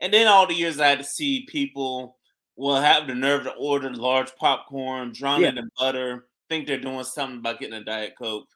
and 0.00 0.12
then 0.12 0.26
all 0.26 0.46
the 0.46 0.54
years 0.54 0.80
I 0.80 0.88
had 0.88 0.98
to 0.98 1.04
see 1.04 1.46
people 1.48 2.16
will 2.56 2.80
have 2.80 3.06
the 3.06 3.14
nerve 3.14 3.44
to 3.44 3.52
order 3.54 3.90
large 3.90 4.34
popcorn, 4.36 5.12
drown 5.12 5.42
Yeah. 5.42 5.48
it 5.48 5.58
in 5.58 5.70
butter, 5.78 6.26
think 6.48 6.66
they're 6.66 6.78
doing 6.78 7.04
something 7.04 7.40
by 7.40 7.54
getting 7.54 7.74
a 7.74 7.84
diet 7.84 8.14
coke. 8.16 8.48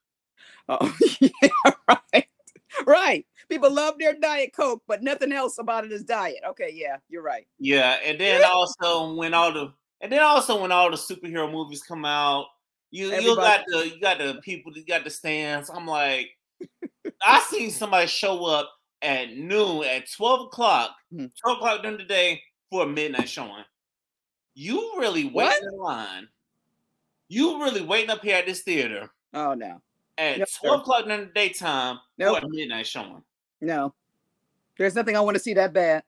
Oh, 0.69 0.97
yeah, 1.21 1.73
right. 1.89 2.29
Right. 2.87 3.27
People 3.49 3.73
love 3.73 3.95
their 3.99 4.15
diet 4.15 4.53
coke, 4.55 4.83
but 4.87 5.03
nothing 5.03 5.33
else 5.33 5.59
about 5.59 5.85
it 5.85 5.93
is 5.93 6.05
diet. 6.05 6.41
Okay, 6.51 6.71
yeah, 6.73 6.99
you're 7.09 7.23
right. 7.23 7.47
Yeah, 7.59 7.97
and 8.05 8.21
then 8.21 8.45
also 8.45 9.15
when 9.15 9.33
all 9.33 9.53
the 9.53 9.73
and 10.01 10.13
then 10.13 10.23
also 10.23 10.61
when 10.61 10.71
all 10.71 10.91
the 10.91 10.97
superhero 10.97 11.51
movies 11.51 11.83
come 11.83 12.05
out, 12.05 12.47
you 12.91 13.13
you 13.15 13.35
got 13.35 13.65
the 13.67 13.89
you 13.89 14.01
got 14.01 14.19
the 14.19 14.41
people 14.43 14.73
you 14.75 14.85
got 14.85 15.05
the 15.05 15.11
stands. 15.11 15.71
I'm 15.71 15.87
like, 15.87 16.29
I 17.23 17.41
seen 17.51 17.71
somebody 17.71 18.07
show 18.07 18.45
up 18.45 18.71
at 19.03 19.37
noon 19.37 19.85
at 19.85 20.11
12 20.11 20.47
o'clock, 20.47 20.95
Hmm. 21.11 21.27
12 21.43 21.59
o'clock 21.59 21.83
during 21.83 21.99
the 21.99 22.05
day 22.05 22.43
for 22.71 22.83
a 22.85 22.87
midnight 22.87 23.29
showing. 23.29 23.65
You 24.55 24.95
really 24.99 25.27
waiting 25.27 25.69
in 25.73 25.79
line. 25.79 26.29
You 27.29 27.63
really 27.63 27.83
waiting 27.83 28.11
up 28.11 28.23
here 28.23 28.37
at 28.37 28.47
this 28.47 28.63
theater 28.63 29.11
Oh 29.35 29.55
no. 29.55 29.81
at 30.17 30.39
No, 30.39 30.45
sir. 30.47 30.67
12 30.69 30.81
o'clock 30.81 31.05
during 31.05 31.21
the 31.27 31.33
daytime 31.33 31.99
Nope. 32.17 32.41
for 32.41 32.47
a 32.47 32.49
midnight 32.49 32.87
showing. 32.87 33.23
No. 33.61 33.95
There's 34.77 34.95
nothing 34.95 35.17
I 35.17 35.21
want 35.21 35.37
to 35.37 35.43
see 35.43 35.55
that 35.55 35.73
bad. 35.73 36.03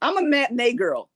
I'm 0.00 0.16
a 0.16 0.22
matinee 0.22 0.72
girl. 0.72 1.08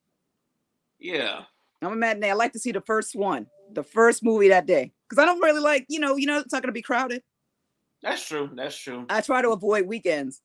Yeah. 0.99 1.43
I'm 1.83 1.93
a 1.93 1.97
matinee. 1.97 2.31
I 2.31 2.35
like 2.35 2.53
to 2.53 2.59
see 2.59 2.73
the 2.73 2.81
first 2.81 3.15
one, 3.17 3.47
the 3.73 3.83
first 3.83 4.23
movie 4.23 4.49
that 4.49 4.67
day. 4.67 4.93
Because 5.09 5.23
I 5.23 5.27
don't 5.27 5.41
really 5.41 5.61
like, 5.61 5.87
you 5.89 6.01
know, 6.01 6.17
you 6.17 6.27
know, 6.27 6.39
it's 6.39 6.53
not 6.53 6.63
gonna 6.63 6.73
be 6.73 6.83
crowded. 6.83 7.23
That's 8.03 8.27
true. 8.27 8.51
That's 8.55 8.77
true. 8.77 9.07
I 9.09 9.21
try 9.21 9.43
to 9.43 9.51
avoid 9.51 9.87
weekends. 9.87 10.43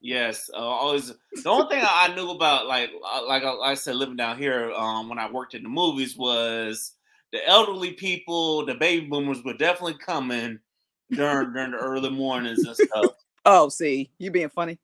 Yes, 0.00 0.50
uh, 0.54 0.58
always. 0.58 1.12
The 1.42 1.50
only 1.50 1.68
thing 1.74 1.84
I 1.84 2.14
knew 2.14 2.30
about, 2.30 2.66
like, 2.66 2.90
uh, 3.04 3.26
like, 3.26 3.42
I- 3.42 3.50
like 3.50 3.70
I 3.72 3.74
said, 3.74 3.96
living 3.96 4.16
down 4.16 4.38
here, 4.38 4.72
um, 4.72 5.08
when 5.08 5.18
I 5.18 5.30
worked 5.30 5.54
in 5.54 5.64
the 5.64 5.68
movies, 5.68 6.16
was 6.16 6.92
the 7.32 7.44
elderly 7.48 7.92
people, 7.94 8.64
the 8.64 8.74
baby 8.74 9.06
boomers, 9.06 9.42
were 9.42 9.54
definitely 9.54 9.98
coming 9.98 10.60
during 11.10 11.52
during 11.52 11.72
the 11.72 11.78
early 11.78 12.10
mornings 12.10 12.64
and 12.64 12.76
stuff. 12.76 13.14
Oh, 13.44 13.68
see, 13.68 14.08
you 14.18 14.30
being 14.30 14.48
funny. 14.50 14.78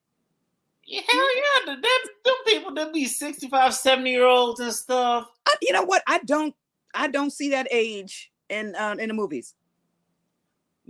Yeah, 0.85 1.03
hell 1.09 1.37
yeah, 1.37 1.67
the, 1.67 1.81
them, 1.81 2.15
them 2.25 2.35
people 2.45 2.75
that 2.75 2.93
be 2.93 3.05
65, 3.05 3.73
70 3.73 4.11
year 4.11 4.27
olds 4.27 4.59
and 4.59 4.73
stuff. 4.73 5.29
I, 5.47 5.55
you 5.63 5.73
know 5.73 5.85
what? 5.85 6.03
I 6.09 6.19
don't 6.25 6.53
I 6.93 7.07
don't 7.07 7.31
see 7.31 7.51
that 7.51 7.69
age 7.71 8.33
in 8.49 8.75
uh, 8.75 8.97
in 8.99 9.07
the 9.07 9.15
movies. 9.15 9.55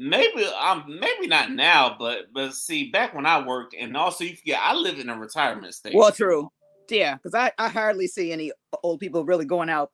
Maybe 0.01 0.47
I'm 0.57 0.85
maybe 1.01 1.27
not 1.27 1.51
now, 1.51 1.97
but 1.99 2.33
but 2.33 2.55
see, 2.55 2.91
back 2.91 3.15
when 3.15 3.27
I 3.27 3.45
worked, 3.45 3.75
and 3.77 3.97
also 3.97 4.23
you 4.23 4.37
forget, 4.37 4.61
I 4.63 4.73
live 4.73 5.01
in 5.01 5.09
a 5.09 5.19
retirement 5.19 5.75
state. 5.75 5.93
Well, 5.93 6.13
true. 6.13 6.49
Yeah, 6.89 7.17
because 7.17 7.35
I, 7.35 7.51
I 7.59 7.69
hardly 7.69 8.07
see 8.07 8.31
any 8.33 8.53
old 8.85 9.01
people 9.01 9.25
really 9.25 9.45
going 9.45 9.69
out 9.69 9.91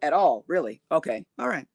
at 0.00 0.12
all. 0.12 0.44
Really? 0.46 0.80
Okay. 0.92 1.24
All 1.40 1.48
right. 1.48 1.66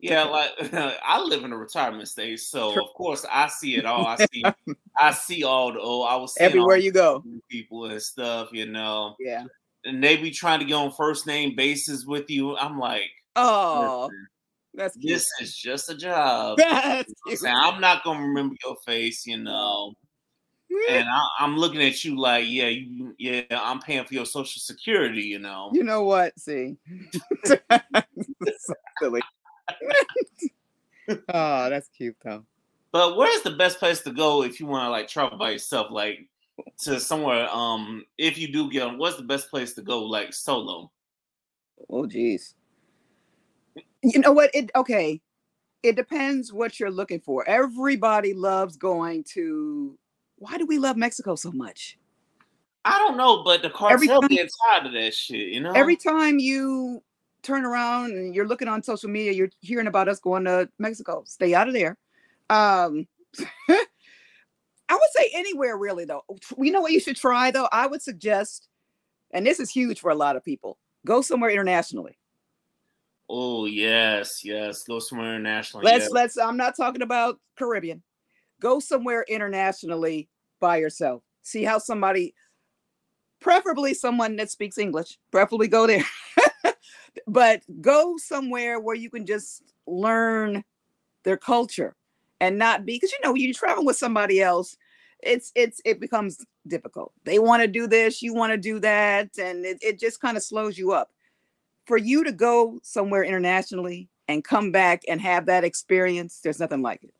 Yeah, 0.00 0.24
like 0.24 0.50
I 0.72 1.22
live 1.22 1.44
in 1.44 1.52
a 1.52 1.58
retirement 1.58 2.08
state, 2.08 2.40
so 2.40 2.70
of 2.82 2.94
course 2.94 3.26
I 3.30 3.48
see 3.48 3.76
it 3.76 3.84
all. 3.84 4.06
I 4.06 4.16
see, 4.32 4.44
I 4.98 5.10
see 5.12 5.44
all 5.44 5.74
the 5.74 5.80
old. 5.80 6.08
I 6.08 6.16
was 6.16 6.34
Everywhere 6.38 6.78
you 6.78 6.90
go. 6.90 7.22
people 7.50 7.84
and 7.84 8.00
stuff, 8.00 8.48
you 8.52 8.64
know, 8.66 9.14
Yeah. 9.20 9.44
and 9.84 10.02
they 10.02 10.16
be 10.16 10.30
trying 10.30 10.60
to 10.60 10.64
get 10.64 10.74
on 10.74 10.90
first 10.92 11.26
name 11.26 11.54
basis 11.54 12.06
with 12.06 12.30
you. 12.30 12.56
I'm 12.56 12.78
like, 12.78 13.10
Oh, 13.36 14.08
"Listen, 14.08 14.26
that's 14.74 14.96
cute. 14.96 15.12
this 15.12 15.28
is 15.40 15.56
just 15.56 15.90
a 15.90 15.94
job. 15.94 16.58
That's 16.58 17.12
I'm 17.26 17.36
cute. 17.36 17.44
I'm 17.46 17.80
not 17.80 18.04
gonna 18.04 18.20
remember 18.20 18.56
your 18.64 18.76
face, 18.84 19.26
you 19.26 19.38
know. 19.38 19.94
And 20.90 21.08
I, 21.08 21.22
I'm 21.38 21.56
looking 21.56 21.82
at 21.82 22.04
you 22.04 22.18
like, 22.18 22.46
yeah, 22.48 22.68
you, 22.68 23.14
yeah, 23.18 23.42
I'm 23.52 23.80
paying 23.80 24.04
for 24.04 24.14
your 24.14 24.26
social 24.26 24.60
security, 24.60 25.22
you 25.22 25.38
know. 25.38 25.70
You 25.72 25.84
know 25.84 26.02
what? 26.02 26.38
See. 26.38 26.76
so 27.44 27.56
silly. 29.00 29.20
oh, 31.08 31.70
that's 31.70 31.88
cute 31.96 32.16
though. 32.24 32.44
But 32.92 33.16
where's 33.16 33.42
the 33.42 33.50
best 33.50 33.78
place 33.78 34.00
to 34.02 34.12
go 34.12 34.42
if 34.42 34.60
you 34.60 34.66
want 34.66 34.86
to 34.86 34.90
like 34.90 35.08
travel 35.08 35.38
by 35.38 35.50
yourself, 35.50 35.90
like 35.90 36.28
to 36.82 37.00
somewhere? 37.00 37.48
Um, 37.50 38.04
if 38.18 38.38
you 38.38 38.52
do 38.52 38.70
get 38.70 38.96
what's 38.96 39.16
the 39.16 39.22
best 39.22 39.50
place 39.50 39.74
to 39.74 39.82
go, 39.82 40.04
like 40.04 40.32
solo? 40.32 40.90
Oh, 41.88 42.06
geez. 42.06 42.54
You 44.04 44.20
know 44.20 44.32
what? 44.32 44.50
It 44.54 44.70
okay. 44.76 45.20
It 45.82 45.96
depends 45.96 46.52
what 46.52 46.78
you're 46.78 46.90
looking 46.90 47.20
for. 47.20 47.46
Everybody 47.48 48.34
loves 48.34 48.76
going 48.76 49.24
to. 49.32 49.98
Why 50.36 50.58
do 50.58 50.66
we 50.66 50.78
love 50.78 50.96
Mexico 50.96 51.36
so 51.36 51.52
much? 51.52 51.98
I 52.84 52.98
don't 52.98 53.16
know, 53.16 53.42
but 53.42 53.62
the 53.62 53.70
cartel 53.70 54.20
time- 54.20 54.28
getting 54.28 54.50
tired 54.70 54.86
of 54.86 54.92
that 54.92 55.14
shit, 55.14 55.48
you 55.48 55.60
know. 55.60 55.72
Every 55.72 55.96
time 55.96 56.38
you 56.38 57.02
turn 57.42 57.64
around 57.64 58.12
and 58.12 58.34
you're 58.34 58.46
looking 58.46 58.68
on 58.68 58.82
social 58.82 59.08
media, 59.08 59.32
you're 59.32 59.50
hearing 59.60 59.86
about 59.86 60.08
us 60.08 60.20
going 60.20 60.44
to 60.44 60.68
Mexico. 60.78 61.22
Stay 61.26 61.54
out 61.54 61.68
of 61.68 61.74
there. 61.74 61.96
Um, 62.50 63.06
I 63.68 63.78
would 64.90 65.00
say 65.16 65.30
anywhere 65.32 65.78
really 65.78 66.04
though. 66.04 66.24
You 66.58 66.72
know 66.72 66.82
what 66.82 66.92
you 66.92 67.00
should 67.00 67.16
try 67.16 67.50
though? 67.50 67.68
I 67.72 67.86
would 67.86 68.02
suggest, 68.02 68.68
and 69.32 69.46
this 69.46 69.60
is 69.60 69.70
huge 69.70 70.00
for 70.00 70.10
a 70.10 70.14
lot 70.14 70.36
of 70.36 70.44
people, 70.44 70.78
go 71.06 71.22
somewhere 71.22 71.50
internationally. 71.50 72.18
Oh 73.28 73.66
yes, 73.66 74.44
yes, 74.44 74.84
go 74.84 74.98
somewhere 74.98 75.34
internationally. 75.34 75.84
Let's 75.84 76.04
yeah. 76.04 76.10
let's 76.12 76.36
I'm 76.38 76.56
not 76.56 76.76
talking 76.76 77.02
about 77.02 77.38
Caribbean. 77.58 78.02
Go 78.60 78.80
somewhere 78.80 79.24
internationally 79.28 80.28
by 80.60 80.78
yourself. 80.78 81.22
See 81.42 81.64
how 81.64 81.78
somebody 81.78 82.34
preferably 83.40 83.92
someone 83.94 84.36
that 84.36 84.50
speaks 84.50 84.78
English, 84.78 85.18
preferably 85.30 85.68
go 85.68 85.86
there. 85.86 86.04
but 87.26 87.62
go 87.80 88.16
somewhere 88.16 88.80
where 88.80 88.96
you 88.96 89.10
can 89.10 89.26
just 89.26 89.62
learn 89.86 90.64
their 91.24 91.36
culture 91.36 91.94
and 92.40 92.58
not 92.58 92.84
be 92.84 92.96
because 92.96 93.12
you 93.12 93.18
know 93.22 93.34
you 93.34 93.52
travel 93.52 93.84
with 93.84 93.96
somebody 93.96 94.40
else 94.40 94.76
it's 95.22 95.52
it's 95.54 95.80
it 95.84 96.00
becomes 96.00 96.44
difficult 96.66 97.12
they 97.24 97.38
want 97.38 97.62
to 97.62 97.68
do 97.68 97.86
this 97.86 98.22
you 98.22 98.34
want 98.34 98.52
to 98.52 98.58
do 98.58 98.78
that 98.78 99.28
and 99.38 99.64
it, 99.64 99.78
it 99.80 99.98
just 99.98 100.20
kind 100.20 100.36
of 100.36 100.42
slows 100.42 100.76
you 100.76 100.92
up 100.92 101.10
for 101.86 101.96
you 101.96 102.24
to 102.24 102.32
go 102.32 102.78
somewhere 102.82 103.22
internationally 103.22 104.08
and 104.28 104.42
come 104.42 104.72
back 104.72 105.02
and 105.08 105.20
have 105.20 105.46
that 105.46 105.64
experience 105.64 106.40
there's 106.40 106.60
nothing 106.60 106.82
like 106.82 107.02
it. 107.04 107.14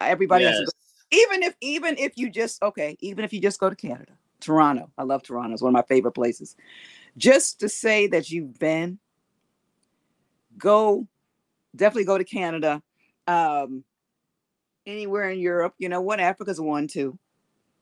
Everybody 0.00 0.44
has 0.44 0.56
to 0.58 0.64
Yes. 0.64 0.66
go 0.66 0.72
even 1.12 1.42
if 1.42 1.54
even 1.60 1.96
if 1.98 2.12
you 2.16 2.30
just 2.30 2.62
okay 2.62 2.96
even 3.00 3.24
if 3.24 3.32
you 3.32 3.40
just 3.40 3.60
go 3.60 3.68
to 3.70 3.76
canada 3.76 4.12
toronto 4.40 4.90
i 4.98 5.02
love 5.04 5.22
toronto 5.22 5.52
it's 5.52 5.62
one 5.62 5.70
of 5.70 5.74
my 5.74 5.82
favorite 5.82 6.12
places. 6.12 6.56
Just 7.18 7.60
to 7.60 7.68
say 7.68 8.06
that 8.08 8.30
you've 8.30 8.58
been 8.58 8.98
go 10.58 11.06
definitely 11.76 12.04
go 12.04 12.18
to 12.18 12.24
canada 12.24 12.82
um 13.26 13.84
anywhere 14.86 15.30
in 15.30 15.38
europe 15.38 15.74
you 15.78 15.88
know 15.88 16.00
what 16.00 16.20
africa's 16.20 16.60
one 16.60 16.86
too. 16.88 17.18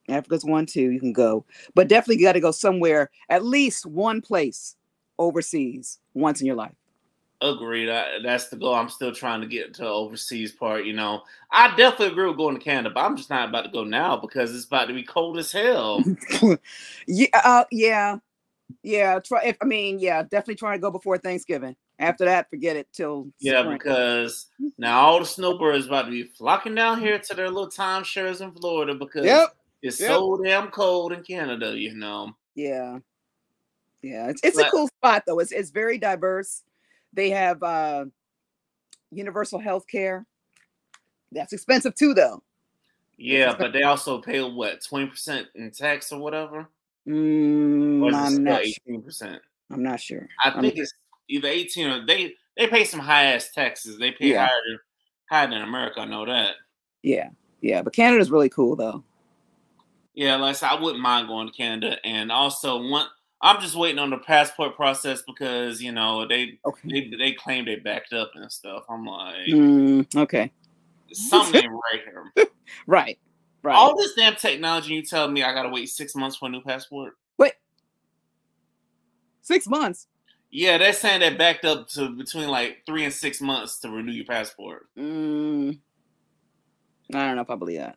Africa's 0.09 0.45
one 0.45 0.67
too 0.67 0.91
you 0.91 0.99
can 0.99 1.13
go. 1.13 1.45
But 1.75 1.89
definitely 1.89 2.17
you 2.21 2.27
got 2.27 2.33
to 2.33 2.41
go 2.41 2.51
somewhere 2.51 3.11
at 3.29 3.45
least 3.45 3.87
one 3.87 4.21
place 4.21 4.75
overseas 5.21 5.99
once 6.15 6.41
in 6.41 6.47
your 6.49 6.57
life 6.57 6.75
Agreed. 7.43 7.89
I, 7.89 8.19
that's 8.23 8.49
the 8.49 8.57
goal. 8.57 8.75
I'm 8.75 8.91
still 8.91 9.15
trying 9.15 9.41
to 9.41 9.47
get 9.47 9.73
to 9.75 9.83
the 9.83 9.89
overseas 9.89 10.53
part. 10.53 10.85
You 10.85 10.93
know, 10.93 11.23
I 11.51 11.75
definitely 11.75 12.09
agree 12.09 12.29
with 12.29 12.37
going 12.37 12.55
to 12.55 12.63
Canada, 12.63 12.91
but 12.95 13.01
I'm 13.01 13.17
just 13.17 13.31
not 13.31 13.49
about 13.49 13.63
to 13.63 13.71
go 13.71 13.83
now 13.83 14.19
because 14.19 14.55
it's 14.55 14.67
about 14.67 14.89
to 14.89 14.93
be 14.93 15.03
cold 15.03 15.39
as 15.39 15.51
hell. 15.51 16.05
yeah 17.07 17.27
uh, 17.33 17.65
yeah 17.73 18.19
yeah 18.83 19.19
try 19.19 19.43
if 19.45 19.57
i 19.61 19.65
mean 19.65 19.99
yeah 19.99 20.23
definitely 20.23 20.55
try 20.55 20.77
to 20.77 20.81
go 20.81 20.93
before 20.93 21.19
thanksgiving 21.19 21.75
after 21.99 22.25
that 22.25 22.49
forget 22.49 22.77
it 22.77 22.87
till 22.93 23.29
Yeah, 23.41 23.63
spring. 23.63 23.79
because 23.79 24.47
now 24.79 25.01
all 25.01 25.19
the 25.19 25.27
snowbirds 25.27 25.87
about 25.87 26.05
to 26.05 26.11
be 26.11 26.23
flocking 26.23 26.75
down 26.75 27.01
here 27.01 27.19
to 27.19 27.35
their 27.35 27.51
little 27.51 27.71
timeshares 27.71 28.41
in 28.41 28.53
Florida 28.53 28.95
because 28.95 29.25
yep 29.27 29.57
it's 29.83 30.01
yep. 30.01 30.11
so 30.11 30.41
damn 30.43 30.69
cold 30.69 31.13
in 31.13 31.23
Canada. 31.23 31.79
You 31.79 31.95
know. 31.95 32.35
Yeah. 32.55 32.99
Yeah. 34.03 34.29
It's, 34.29 34.41
it's 34.43 34.59
a 34.59 34.71
cool 34.71 34.89
spot 34.89 35.25
though. 35.27 35.39
It's 35.41 35.53
it's 35.53 35.71
very 35.71 35.99
diverse. 35.99 36.63
They 37.13 37.31
have 37.31 37.63
uh 37.63 38.07
universal 39.11 39.59
health 39.59 39.87
care. 39.87 40.27
That's 41.33 41.53
expensive 41.53 41.95
too 41.95 42.15
though. 42.15 42.43
Yeah, 43.17 43.55
but 43.59 43.73
they 43.73 43.83
also 43.83 44.21
pay 44.21 44.41
what 44.41 44.83
twenty 44.83 45.07
percent 45.07 45.49
in 45.55 45.71
tax 45.71 46.11
or 46.13 46.19
whatever, 46.21 46.67
Mm, 47.07 48.03
or 48.03 48.15
I'm 48.15 48.43
not 48.45 48.63
still 48.65 48.73
eighteen 48.89 49.03
percent? 49.03 49.43
I'm 49.71 49.83
not 49.83 50.01
sure. 50.01 50.27
I 50.43 50.49
I'm- 50.51 50.61
think 50.63 50.77
it's 50.79 50.93
either 51.29 51.49
18 51.49 51.87
or 51.89 52.07
they 52.07 52.35
they 52.57 52.67
pay 52.67 52.85
some 52.85 53.01
high 53.01 53.27
ass 53.35 53.51
taxes. 53.55 53.99
They 53.99 54.11
pay 54.13 54.31
Yeah. 54.31 54.47
higher 54.47 54.61
than 54.69 54.79
higher 55.31 55.49
than 55.51 55.63
America. 55.63 56.01
I 56.01 56.07
know 56.07 56.25
that. 56.27 56.55
yeah, 57.03 57.29
yeah. 57.61 57.83
But 57.83 57.93
Canada's 57.93 58.31
really 58.31 58.49
cool 58.49 58.75
though. 58.77 59.05
Yeah, 60.15 60.37
like 60.37 60.51
I 60.51 60.53
said, 60.53 60.71
I 60.71 60.81
wouldn't 60.81 61.01
mind 61.03 61.29
going 61.29 61.47
to 61.47 61.53
Canada. 61.53 61.97
And 62.05 62.33
also 62.33 62.83
one 62.89 63.07
I'm 63.43 63.61
just 63.61 63.75
waiting 63.75 63.99
on 63.99 64.11
the 64.11 64.19
passport 64.19 64.77
process 64.77 65.23
because 65.27 65.83
you 65.83 65.93
know 65.93 66.27
they 66.27 66.59
Okay. 66.65 66.89
they 67.11 67.17
they 67.17 67.33
claim 67.33 67.65
they 67.65 67.77
backed 67.77 68.13
up 68.13 68.33
and 68.35 68.51
stuff. 68.53 68.85
I'm 68.89 69.05
like 69.07 69.49
Mm, 69.49 70.17
okay. 70.17 70.53
something 71.13 71.71
right 71.71 72.03
here. 72.05 72.47
Right. 72.87 73.19
Right. 73.63 73.75
All 73.75 73.97
this 73.97 74.13
damn 74.15 74.37
technology, 74.37 74.95
you 74.95 75.03
tell 75.03 75.29
me 75.29 75.43
I 75.43 75.53
gotta 75.53 75.69
wait 75.69 75.89
six 75.89 76.15
months 76.15 76.37
for 76.37 76.47
a 76.47 76.51
new 76.51 76.63
passport? 76.63 77.15
Wait. 77.37 77.53
Six 79.43 79.67
months. 79.67 80.07
Yeah, 80.51 80.79
they're 80.79 80.93
saying 80.93 81.21
they 81.21 81.35
backed 81.35 81.65
up 81.65 81.89
to 81.91 82.11
between 82.11 82.49
like 82.49 82.83
three 82.87 83.05
and 83.05 83.13
six 83.13 83.41
months 83.41 83.79
to 83.81 83.91
renew 83.91 84.13
your 84.13 84.25
passport. 84.25 84.87
Mm, 84.99 85.79
I 87.15 87.27
don't 87.27 87.37
know 87.37 87.43
if 87.43 87.51
I 87.51 87.57
believe 87.57 87.79
that. 87.79 87.97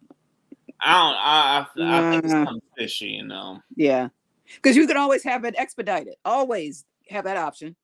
I 0.81 0.93
don't. 0.93 1.15
I 1.15 1.93
I, 1.93 1.99
I 1.99 2.09
think 2.11 2.23
it's 2.25 2.33
Nah. 2.33 2.45
something 2.45 2.61
fishy, 2.77 3.07
you 3.07 3.25
know. 3.25 3.59
Yeah, 3.75 4.09
because 4.55 4.75
you 4.75 4.87
can 4.87 4.97
always 4.97 5.23
have 5.23 5.45
it 5.45 5.55
expedited. 5.57 6.15
Always 6.25 6.85
have 7.09 7.25
that 7.25 7.37
option. 7.37 7.75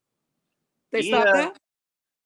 They 0.91 1.01
stop 1.01 1.25
that. 1.25 1.57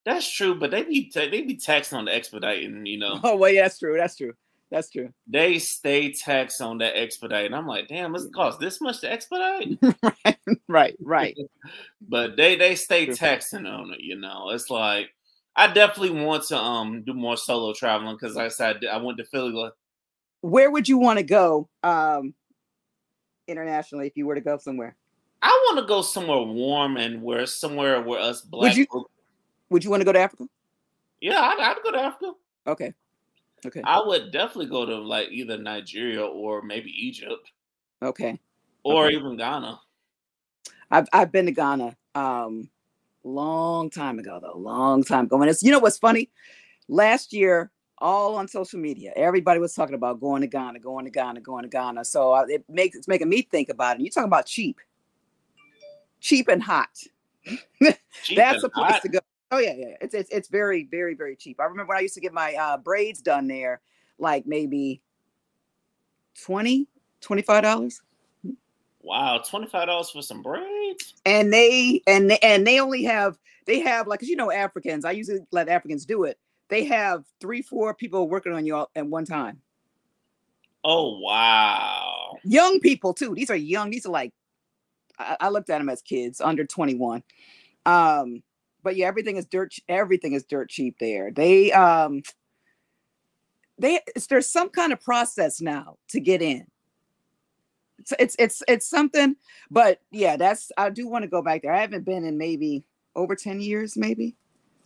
That's 0.06 0.30
true, 0.30 0.56
but 0.56 0.72
they 0.72 0.84
be 0.84 1.10
ta- 1.10 1.30
they 1.32 1.42
be 1.42 1.56
taxing 1.56 1.98
on 1.98 2.06
the 2.06 2.16
expediting, 2.16 2.86
you 2.86 2.98
know. 2.98 3.20
Oh 3.24 3.38
well, 3.38 3.52
yeah, 3.52 3.64
that's 3.64 3.80
true. 3.80 3.96
That's 3.98 4.16
true. 4.16 4.34
That's 4.70 4.90
true. 4.90 5.10
They 5.28 5.60
stay 5.60 6.12
taxed 6.12 6.62
on 6.62 6.80
that 6.80 6.98
expedite, 6.98 7.46
and 7.46 7.56
I'm 7.56 7.68
like, 7.68 7.88
damn, 7.88 8.16
it's 8.16 8.28
cost 8.34 8.60
this 8.60 8.82
much 8.82 9.02
to 9.02 9.12
expedite. 9.12 9.78
right. 10.04 10.38
Right. 10.68 10.96
Right. 11.00 11.38
but 12.02 12.36
they 12.36 12.56
they 12.56 12.76
stay 12.76 13.06
taxing 13.08 13.66
on 13.66 13.94
it, 13.94 14.02
you 14.02 14.18
know. 14.18 14.50
It's 14.50 14.70
like 14.70 15.10
I 15.56 15.68
definitely 15.68 16.22
want 16.22 16.44
to 16.46 16.58
um 16.58 17.04
do 17.04 17.14
more 17.14 17.38
solo 17.38 17.74
traveling 17.74 18.16
because 18.16 18.36
like 18.36 18.46
I 18.46 18.50
said 18.50 18.82
I 18.92 18.98
went 18.98 19.20
to 19.20 19.26
Philly. 19.26 19.70
Where 20.42 20.72
would 20.72 20.90
you 20.90 20.98
want 20.98 21.20
to 21.20 21.24
go 21.24 21.70
um, 21.84 22.34
internationally 23.48 24.08
if 24.08 24.18
you 24.18 24.26
were 24.26 24.36
to 24.36 24.42
go 24.42 24.58
somewhere? 24.58 24.96
I 25.42 25.50
want 25.68 25.80
to 25.80 25.86
go 25.86 26.02
somewhere 26.02 26.42
warm 26.42 26.98
and 26.98 27.22
where 27.22 27.46
somewhere 27.46 28.02
where 28.02 28.20
us 28.20 28.42
black. 28.42 28.70
Would 28.70 28.78
you- 28.78 28.86
folk- 28.92 29.12
Would 29.70 29.84
you 29.84 29.90
want 29.90 30.02
to 30.02 30.06
go 30.06 30.14
to 30.14 30.20
Africa? 30.20 30.48
yeah, 31.22 31.40
I'd, 31.40 31.60
I'd 31.60 31.84
go 31.84 31.92
to 31.92 32.00
Africa. 32.00 32.32
Okay. 32.68 32.94
Okay. 33.66 33.82
I 33.86 34.02
would 34.06 34.32
definitely 34.32 34.68
go 34.68 34.86
to 34.86 34.96
like 34.98 35.30
either 35.32 35.58
Nigeria 35.58 36.24
or 36.26 36.62
maybe 36.62 36.90
Egypt 36.92 37.52
Okay. 38.02 38.40
or 38.84 39.06
Okay. 39.08 39.16
even 39.16 39.38
Ghana. 39.38 39.80
I've 40.92 41.08
I've 41.14 41.32
been 41.32 41.46
to 41.48 41.52
Ghana 41.52 41.96
um 42.16 42.70
long 43.24 43.90
time 43.90 44.20
ago 44.20 44.40
though, 44.42 44.58
long 44.58 45.04
time 45.04 45.26
ago. 45.26 45.42
And 45.42 45.50
it's 45.50 45.64
you 45.64 45.72
know 45.72 45.80
what's 45.80 45.98
funny? 45.98 46.30
Last 46.90 47.32
year, 47.34 47.72
all 48.04 48.36
on 48.36 48.48
social 48.48 48.80
media, 48.80 49.14
everybody 49.16 49.60
was 49.60 49.74
talking 49.74 49.96
about 49.96 50.20
going 50.20 50.42
to 50.42 50.48
Ghana, 50.48 50.80
going 50.80 51.06
to 51.06 51.12
Ghana, 51.12 51.40
going 51.42 51.64
to 51.64 51.70
Ghana. 51.70 52.04
So 52.04 52.34
uh, 52.34 52.46
it 52.48 52.66
makes 52.70 52.98
it's 52.98 53.08
making 53.08 53.30
me 53.30 53.42
think 53.42 53.70
about 53.70 53.96
it. 53.96 54.04
you're 54.04 54.12
talking 54.12 54.28
about 54.28 54.46
cheap, 54.46 54.80
cheap 56.20 56.50
and 56.50 56.62
hot. 56.62 56.90
Cheap 58.24 58.38
That's 58.38 58.64
and 58.64 58.66
a 58.66 58.70
place 58.70 58.94
hot. 58.94 59.02
to 59.02 59.10
go. 59.10 59.20
Oh 59.52 59.58
yeah, 59.58 59.74
yeah. 59.76 59.96
It's 60.00 60.14
it's 60.14 60.30
it's 60.30 60.48
very 60.48 60.88
very 60.90 61.14
very 61.14 61.36
cheap. 61.36 61.60
I 61.60 61.66
remember 61.66 61.90
when 61.90 61.98
I 61.98 62.02
used 62.02 62.14
to 62.14 62.22
get 62.22 62.32
my 62.32 62.54
uh, 62.54 62.78
braids 62.78 63.22
done 63.22 63.48
there, 63.48 63.82
like 64.18 64.46
maybe 64.46 65.02
20 66.42 66.88
25 67.20 67.64
dollars. 67.64 68.02
Wow, 69.02 69.44
twenty 69.46 69.68
five 69.68 69.88
dollars 69.88 70.10
for 70.10 70.22
some 70.22 70.42
braids. 70.42 71.16
and 71.26 71.52
they 71.52 72.02
and 72.08 72.30
they, 72.32 72.38
and 72.38 72.66
they 72.66 72.80
only 72.80 73.04
have 73.04 73.38
they 73.66 73.80
have 73.80 74.08
like 74.08 74.22
you 74.22 74.38
know 74.38 74.50
Africans. 74.50 75.04
I 75.04 75.12
usually 75.12 75.40
let 75.52 75.68
Africans 75.68 76.06
do 76.06 76.24
it. 76.24 76.38
They 76.70 76.86
have 76.86 77.26
three, 77.40 77.62
four 77.62 77.94
people 77.94 78.28
working 78.28 78.54
on 78.54 78.66
you 78.66 78.76
all 78.76 78.92
at 78.96 79.06
one 79.06 79.26
time. 79.26 79.62
Oh 80.84 81.20
wow. 81.20 82.38
Young 82.44 82.80
people 82.80 83.14
too. 83.14 83.34
These 83.34 83.50
are 83.50 83.56
young. 83.56 83.90
These 83.90 84.06
are 84.06 84.12
like 84.12 84.34
I, 85.18 85.38
I 85.40 85.50
looked 85.50 85.70
at 85.70 85.78
them 85.78 85.90
as 85.90 86.02
kids 86.02 86.42
under 86.42 86.66
twenty 86.66 86.96
one. 86.96 87.24
Um, 87.86 88.44
but 88.84 88.96
yeah, 88.96 89.08
everything 89.08 89.38
is 89.38 89.46
dirt. 89.46 89.76
Everything 89.88 90.34
is 90.34 90.44
dirt 90.44 90.70
cheap 90.70 90.98
there. 91.00 91.32
They 91.32 91.72
um 91.72 92.24
they 93.78 94.00
it's, 94.16 94.28
there's 94.28 94.50
some 94.50 94.70
kind 94.70 94.94
of 94.94 95.02
process 95.02 95.62
now 95.62 95.98
to 96.10 96.20
get 96.20 96.42
in. 96.42 96.68
It's 98.00 98.14
it's 98.20 98.36
it's, 98.40 98.64
it's 98.68 98.90
something, 98.90 99.36
but 99.72 100.02
yeah, 100.12 100.36
that's 100.36 100.72
I 100.78 100.90
do 100.90 101.08
want 101.08 101.24
to 101.24 101.30
go 101.30 101.42
back 101.42 101.62
there. 101.62 101.74
I 101.74 101.82
haven't 101.82 102.06
been 102.06 102.26
in 102.26 102.38
maybe 102.38 102.84
over 103.16 103.36
10 103.36 103.62
years, 103.62 103.96
maybe. 103.96 104.36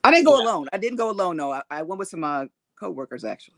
I 0.07 0.11
didn't 0.11 0.25
go 0.25 0.37
Yeah. 0.37 0.43
alone. 0.43 0.67
I 0.73 0.77
didn't 0.77 0.97
go 0.97 1.09
alone 1.11 1.37
though. 1.37 1.51
I, 1.53 1.61
I 1.69 1.83
went 1.83 1.99
with 1.99 2.07
some 2.09 2.23
uh 2.23 2.45
co-workers 2.79 3.25
actually. 3.25 3.55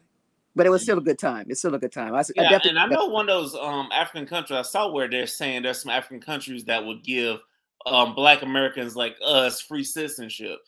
But 0.56 0.66
it 0.66 0.70
was 0.70 0.82
still 0.82 0.98
a 0.98 1.02
good 1.02 1.20
time. 1.20 1.46
It's 1.50 1.60
still 1.60 1.76
a 1.76 1.80
good 1.80 1.92
time. 1.92 2.16
I, 2.16 2.20
I 2.20 2.24
Yeah, 2.36 2.44
definitely 2.44 2.72
and 2.72 2.80
I 2.80 2.86
know 2.88 3.06
one 3.08 3.30
of 3.30 3.36
those 3.36 3.56
um 3.56 3.90
African 3.94 4.26
countries. 4.26 4.58
I 4.58 4.62
saw 4.64 4.92
where 4.92 5.08
they're 5.10 5.28
saying 5.28 5.64
there's 5.64 5.82
some 5.82 5.92
African 5.92 6.22
countries 6.22 6.66
that 6.66 6.84
would 6.86 7.04
give 7.04 7.40
um 7.86 8.16
Black 8.16 8.42
Americans 8.42 8.96
like 8.96 9.16
us 9.24 9.62
free 9.62 9.84
citizenship. 9.84 10.60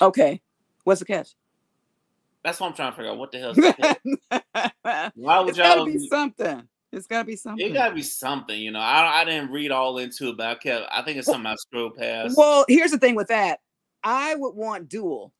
Okay. 0.00 0.40
What's 0.84 1.00
the 1.00 1.06
catch? 1.06 1.34
That's 2.44 2.60
what 2.60 2.68
I'm 2.68 2.74
trying 2.74 2.92
to 2.92 2.96
figure 2.96 3.10
out. 3.10 3.18
What 3.18 3.32
the 3.32 3.38
hell? 3.40 3.50
Is 3.50 3.60
the 3.60 3.68
catch? 3.72 3.98
Why 5.14 5.40
would 5.40 5.48
it's 5.50 5.58
y'all? 5.58 5.84
be 5.84 5.98
something. 5.98 6.68
It's 6.92 7.06
gotta 7.06 7.24
be 7.24 7.36
something. 7.36 7.66
It 7.66 7.74
gotta 7.74 7.94
be 7.94 8.02
something, 8.02 8.58
you 8.58 8.70
know. 8.70 8.80
I 8.80 9.20
I 9.20 9.24
didn't 9.24 9.50
read 9.50 9.70
all 9.70 9.98
into 9.98 10.30
it, 10.30 10.36
but 10.36 10.46
I 10.46 10.54
kept. 10.54 10.88
I 10.90 11.02
think 11.02 11.18
it's 11.18 11.26
something 11.26 11.46
I 11.46 11.54
scrolled 11.56 11.96
past. 11.96 12.36
Well, 12.36 12.64
here's 12.68 12.92
the 12.92 12.98
thing 12.98 13.14
with 13.14 13.28
that. 13.28 13.60
I 14.02 14.34
would 14.34 14.54
want 14.54 14.88
dual. 14.88 15.32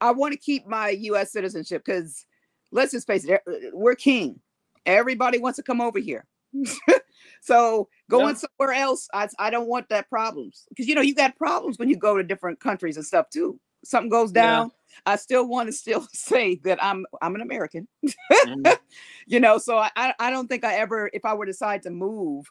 I 0.00 0.10
want 0.12 0.32
to 0.32 0.38
keep 0.38 0.66
my 0.66 0.90
U.S. 0.90 1.32
citizenship 1.32 1.84
because 1.84 2.26
let's 2.72 2.92
just 2.92 3.06
face 3.06 3.24
it, 3.24 3.42
we're 3.72 3.94
king. 3.94 4.40
Everybody 4.86 5.38
wants 5.38 5.56
to 5.56 5.62
come 5.62 5.80
over 5.80 5.98
here. 5.98 6.26
so 7.40 7.88
going 8.10 8.34
Yeah. 8.34 8.42
somewhere 8.58 8.74
else, 8.74 9.08
I, 9.12 9.28
I 9.38 9.50
don't 9.50 9.68
want 9.68 9.88
that 9.90 10.08
problems 10.08 10.64
because 10.70 10.88
you 10.88 10.94
know 10.94 11.02
you 11.02 11.14
got 11.14 11.36
problems 11.36 11.78
when 11.78 11.88
you 11.88 11.96
go 11.96 12.16
to 12.16 12.24
different 12.24 12.58
countries 12.58 12.96
and 12.96 13.06
stuff 13.06 13.28
too. 13.30 13.60
Something 13.84 14.10
goes 14.10 14.32
Yeah. 14.34 14.66
I 15.06 15.16
still 15.16 15.48
want 15.48 15.68
to 15.68 15.72
still 15.72 16.06
say 16.12 16.56
that 16.64 16.82
I'm 16.82 17.04
I'm 17.20 17.34
an 17.34 17.40
American. 17.40 17.88
Mhm. 18.32 18.78
you 19.26 19.40
know 19.40 19.58
so 19.58 19.78
I, 19.78 20.14
I 20.18 20.30
don't 20.30 20.48
think 20.48 20.64
i 20.64 20.74
ever 20.74 21.08
if 21.12 21.24
i 21.24 21.32
were 21.34 21.46
to 21.46 21.52
decide 21.52 21.82
to 21.84 21.90
move 21.90 22.44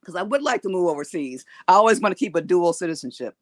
because 0.00 0.16
i 0.16 0.22
would 0.22 0.42
like 0.42 0.62
to 0.62 0.68
move 0.68 0.88
overseas 0.88 1.44
i 1.68 1.72
always 1.74 2.00
want 2.00 2.12
to 2.16 2.18
keep 2.18 2.34
a 2.34 2.40
dual 2.40 2.72
citizenship 2.72 3.34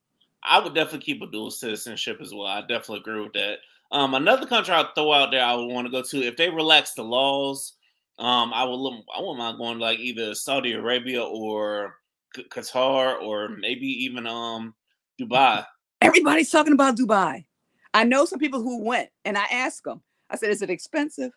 I 0.47 0.59
would 0.63 0.75
definitely 0.75 1.07
keep 1.07 1.23
a 1.23 1.27
dual 1.27 1.51
citizenship 1.51 2.19
as 2.21 2.35
well. 2.35 2.47
I 2.47 2.61
definitely 2.61 2.99
agree 2.99 3.23
with 3.23 3.33
that. 3.33 3.61
Um, 3.91 4.13
another 4.13 4.45
country 4.47 4.75
I'd 4.75 4.95
throw 4.95 5.11
out 5.11 5.31
there 5.31 5.43
I 5.43 5.55
would 5.55 5.73
want 5.73 5.87
to 5.87 5.91
go 5.91 6.03
to 6.03 6.23
if 6.23 6.37
they 6.37 6.51
relax 6.51 6.93
the 6.93 7.03
laws. 7.03 7.73
Um, 8.19 8.53
I 8.53 8.65
would 8.65 8.77
look, 8.77 9.07
I 9.17 9.21
wouldn't 9.21 9.39
mind 9.39 9.57
going 9.57 9.79
to 9.79 9.83
like 9.83 10.01
either 10.01 10.35
Saudi 10.35 10.73
Arabia 10.73 11.23
or 11.25 11.97
Qatar 12.37 13.23
or 13.23 13.49
maybe 13.49 13.87
even 13.87 14.27
um 14.27 14.75
Dubai. 15.21 15.65
everybody's 16.03 16.51
talking 16.51 16.75
about 16.75 16.99
dubai 16.99 17.47
i 17.95 18.05
know 18.05 18.27
some 18.27 18.39
people 18.39 18.61
who 18.63 18.85
went 18.85 19.09
and 19.25 19.39
i 19.39 19.45
asked 19.51 19.85
them 19.85 20.03
i 20.31 20.37
said 20.37 20.51
is 20.51 20.63
it 20.63 20.71
expensive? 20.71 21.33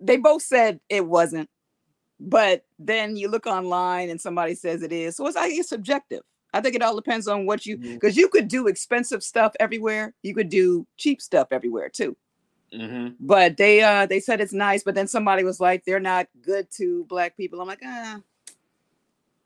They 0.00 0.16
both 0.16 0.42
said 0.42 0.80
it 0.88 1.06
wasn't 1.06 1.48
but 2.20 2.64
then 2.78 3.16
you 3.16 3.28
look 3.28 3.46
online 3.46 4.10
and 4.10 4.20
somebody 4.20 4.54
says 4.54 4.82
it 4.82 4.92
is. 4.92 5.16
So 5.16 5.26
it's 5.26 5.36
like 5.36 5.52
it's 5.52 5.68
subjective. 5.68 6.22
I 6.54 6.60
think 6.60 6.74
it 6.76 6.82
all 6.82 6.94
depends 6.94 7.26
on 7.28 7.46
what 7.46 7.66
you 7.66 7.78
because 7.78 8.16
you 8.16 8.28
could 8.28 8.48
do 8.48 8.68
expensive 8.68 9.22
stuff 9.22 9.54
everywhere. 9.58 10.14
You 10.22 10.34
could 10.34 10.48
do 10.48 10.86
cheap 10.98 11.20
stuff 11.22 11.48
everywhere 11.50 11.88
too. 11.88 12.16
Hmm 12.74 13.08
but 13.20 13.56
they 13.56 13.82
uh 13.82 14.06
they 14.06 14.20
said 14.20 14.40
it's 14.40 14.52
nice 14.52 14.82
but 14.82 14.94
then 14.94 15.06
somebody 15.06 15.44
was 15.44 15.60
like 15.60 15.84
they're 15.84 16.00
not 16.00 16.26
good 16.42 16.68
to 16.78 17.04
black 17.08 17.36
people. 17.36 17.60
I'm 17.60 17.68
like 17.68 17.82
ah 17.84 18.20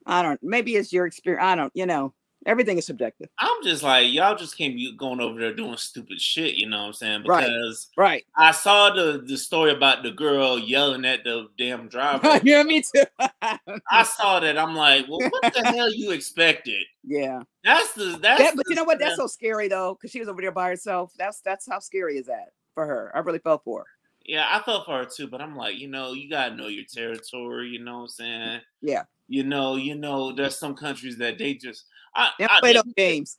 i 0.06 0.22
don't 0.22 0.40
maybe 0.42 0.76
it's 0.76 0.92
your 0.92 1.06
experience 1.06 1.44
i 1.44 1.56
don't 1.56 1.72
you 1.74 1.86
know 1.86 2.12
everything 2.44 2.76
is 2.78 2.86
subjective 2.86 3.28
I'm 3.38 3.62
just 3.64 3.82
like 3.82 4.12
y'all 4.12 4.36
just 4.36 4.56
can't 4.58 4.74
be 4.74 4.94
going 4.96 5.20
over 5.20 5.40
there 5.40 5.54
doing 5.54 5.76
stupid 5.78 6.20
shit. 6.20 6.54
You 6.56 6.68
know 6.68 6.78
what 6.80 6.86
I'm 6.88 6.92
saying? 6.92 7.24
Right. 7.26 7.46
Because 7.46 7.88
right 7.96 8.24
I 8.36 8.50
saw 8.52 8.90
the 8.90 9.22
the 9.26 9.36
story 9.36 9.72
about 9.72 10.02
the 10.02 10.10
girl 10.10 10.58
yelling 10.58 11.04
at 11.04 11.24
the 11.24 11.48
damn 11.58 11.88
driver. 11.94 12.40
yeah 12.44 12.62
me 12.62 12.82
too 12.82 13.04
I 13.90 14.02
saw 14.02 14.40
that. 14.40 14.58
I'm 14.58 14.74
like, 14.74 15.06
well, 15.08 15.18
what 15.30 15.54
the 15.54 15.62
hell 15.64 15.92
you 15.92 16.10
expected? 16.12 16.84
yeah 17.04 17.42
That's 17.64 17.92
the 17.94 18.18
that's. 18.20 18.40
that, 18.40 18.56
but 18.56 18.66
the- 18.66 18.70
you 18.70 18.76
know 18.76 18.84
what 18.84 18.98
that's 18.98 19.16
so 19.16 19.26
scary 19.26 19.68
though 19.68 19.94
because 19.94 20.10
she 20.10 20.20
was 20.20 20.28
over 20.28 20.40
there 20.42 20.52
by 20.52 20.68
herself 20.68 21.12
that's 21.18 21.40
that's 21.40 21.66
how 21.68 21.78
scary 21.78 22.18
is 22.18 22.26
that 22.26 22.50
for 22.74 22.84
her 22.86 23.10
i 23.14 23.20
really 23.20 23.38
felt 23.38 23.62
for 23.64 23.80
her 23.80 23.86
Yeah, 24.24 24.46
I 24.50 24.60
felt 24.62 24.84
for 24.86 24.98
her 24.98 25.04
too, 25.06 25.28
but 25.28 25.40
I'm 25.40 25.54
like, 25.56 25.78
you 25.78 25.86
know, 25.88 26.12
you 26.12 26.28
gotta 26.28 26.54
know 26.56 26.66
your 26.66 26.84
territory. 26.92 27.68
You 27.68 27.78
know 27.84 27.98
what 27.98 28.02
I'm 28.02 28.08
saying? 28.08 28.60
Yeah. 28.82 29.04
You 29.28 29.44
know, 29.44 29.76
you 29.76 29.94
know, 29.94 30.32
there's 30.32 30.58
some 30.58 30.74
countries 30.74 31.16
that 31.18 31.38
they 31.38 31.54
just, 31.54 31.84
I, 32.16 32.30
they 32.38 32.44
I- 32.46 32.60
play 32.60 32.72
those 32.72 32.92
games 32.96 33.36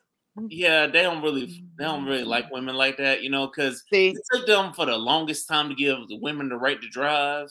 yeah, 0.50 0.88
they 0.88 1.02
don't 1.02 1.22
really, 1.22 1.64
they 1.78 1.84
don't 1.84 2.06
really 2.06 2.24
like 2.24 2.46
mm-hmm. 2.46 2.56
women 2.56 2.76
like 2.76 2.98
that. 2.98 3.24
You 3.24 3.30
know, 3.30 3.48
because 3.48 3.84
it 3.92 4.18
took 4.32 4.46
them 4.46 4.74
for 4.74 4.86
the 4.86 4.98
longest 4.98 5.48
time 5.48 5.70
to 5.70 5.76
give 5.76 6.08
the 6.08 6.18
women 6.18 6.50
the 6.50 6.58
right 6.58 6.80
to 6.82 6.90
drive. 6.90 7.50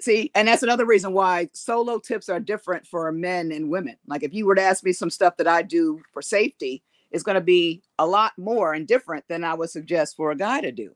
See, 0.00 0.30
and 0.34 0.48
that's 0.48 0.62
another 0.62 0.86
reason 0.86 1.12
why 1.12 1.50
solo 1.52 1.98
tips 1.98 2.30
are 2.30 2.40
different 2.40 2.86
for 2.86 3.12
men 3.12 3.52
and 3.52 3.68
women. 3.68 3.96
Like 4.06 4.22
if 4.22 4.32
you 4.32 4.46
were 4.46 4.54
to 4.54 4.62
ask 4.62 4.82
me 4.82 4.92
some 4.92 5.10
stuff 5.10 5.36
that 5.36 5.46
I 5.46 5.60
do 5.60 6.00
for 6.14 6.22
safety, 6.22 6.82
it's 7.10 7.22
going 7.22 7.34
to 7.34 7.42
be 7.42 7.82
a 7.98 8.06
lot 8.06 8.32
more 8.38 8.72
and 8.72 8.88
different 8.88 9.26
than 9.28 9.44
I 9.44 9.52
would 9.52 9.68
suggest 9.68 10.16
for 10.16 10.30
a 10.30 10.36
guy 10.36 10.62
to 10.62 10.72
do. 10.72 10.94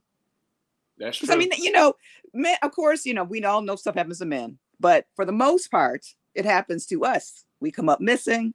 That's 0.96 1.18
true. 1.18 1.28
I 1.30 1.36
mean, 1.36 1.50
you 1.58 1.72
know, 1.72 1.94
men, 2.32 2.56
of 2.62 2.72
course, 2.72 3.04
you 3.04 3.12
know, 3.12 3.24
we 3.24 3.44
all 3.44 3.60
know 3.60 3.76
stuff 3.76 3.96
happens 3.96 4.20
to 4.20 4.24
men, 4.24 4.58
but 4.80 5.06
for 5.16 5.26
the 5.26 5.32
most 5.32 5.70
part, 5.70 6.06
it 6.34 6.46
happens 6.46 6.86
to 6.86 7.04
us. 7.04 7.44
We 7.60 7.70
come 7.70 7.90
up 7.90 8.00
missing. 8.00 8.54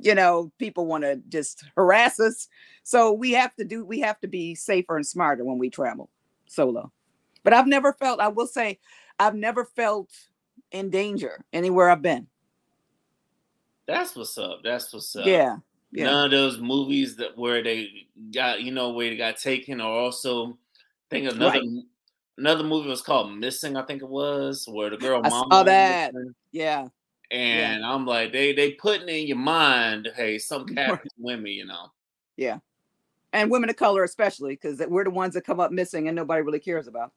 You 0.00 0.14
know, 0.14 0.52
people 0.58 0.86
want 0.86 1.04
to 1.04 1.16
just 1.28 1.64
harass 1.76 2.20
us. 2.20 2.48
So 2.82 3.12
we 3.12 3.32
have 3.32 3.54
to 3.56 3.64
do, 3.64 3.84
we 3.84 4.00
have 4.00 4.20
to 4.20 4.28
be 4.28 4.54
safer 4.54 4.96
and 4.96 5.06
smarter 5.06 5.44
when 5.44 5.58
we 5.58 5.70
travel 5.70 6.08
solo. 6.46 6.92
But 7.42 7.52
I've 7.52 7.66
never 7.66 7.92
felt, 7.92 8.20
I 8.20 8.28
will 8.28 8.46
say, 8.46 8.78
I've 9.18 9.34
never 9.34 9.64
felt 9.64 10.10
in 10.70 10.90
danger 10.90 11.44
anywhere 11.52 11.90
I've 11.90 12.02
been. 12.02 12.26
That's 13.86 14.14
what's 14.14 14.36
up. 14.38 14.60
That's 14.62 14.92
what's 14.92 15.16
up. 15.16 15.26
Yeah. 15.26 15.56
Yeah. 15.90 16.04
None 16.04 16.24
of 16.26 16.30
those 16.30 16.58
movies 16.58 17.16
that 17.16 17.36
where 17.38 17.62
they 17.62 17.88
got 18.34 18.60
you 18.60 18.70
know 18.70 18.90
where 18.90 19.08
they 19.08 19.16
got 19.16 19.38
taken, 19.38 19.80
or 19.80 19.90
also 19.90 20.50
I 20.50 21.08
think 21.08 21.32
another 21.32 21.60
Right. 21.60 21.84
another 22.36 22.64
movie 22.64 22.90
was 22.90 23.00
called 23.00 23.32
Missing. 23.32 23.76
I 23.76 23.82
think 23.82 24.02
it 24.02 24.08
was 24.08 24.66
where 24.70 24.90
the 24.90 24.98
girl 24.98 25.22
I 25.24 25.30
mama 25.30 25.46
saw 25.50 25.62
that. 25.62 26.12
Yeah. 26.52 26.88
And 27.30 27.84
I'm 27.84 28.06
like, 28.06 28.32
they 28.32 28.52
they 28.54 28.72
putting 28.72 29.08
in 29.08 29.26
your 29.26 29.36
mind, 29.36 30.08
hey, 30.16 30.38
some 30.38 30.66
cat 30.66 30.90
Right. 31.04 31.12
women, 31.18 31.46
you 31.52 31.66
know. 31.66 31.88
Yeah. 32.36 32.58
And 33.32 33.50
women 33.50 33.68
of 33.68 33.76
color, 33.76 34.04
especially, 34.04 34.54
because 34.54 34.80
we're 34.88 35.04
the 35.04 35.10
ones 35.10 35.34
that 35.34 35.44
come 35.44 35.60
up 35.60 35.70
missing 35.70 36.08
and 36.08 36.16
nobody 36.16 36.40
really 36.42 36.60
cares 36.60 36.86
about. 36.86 37.12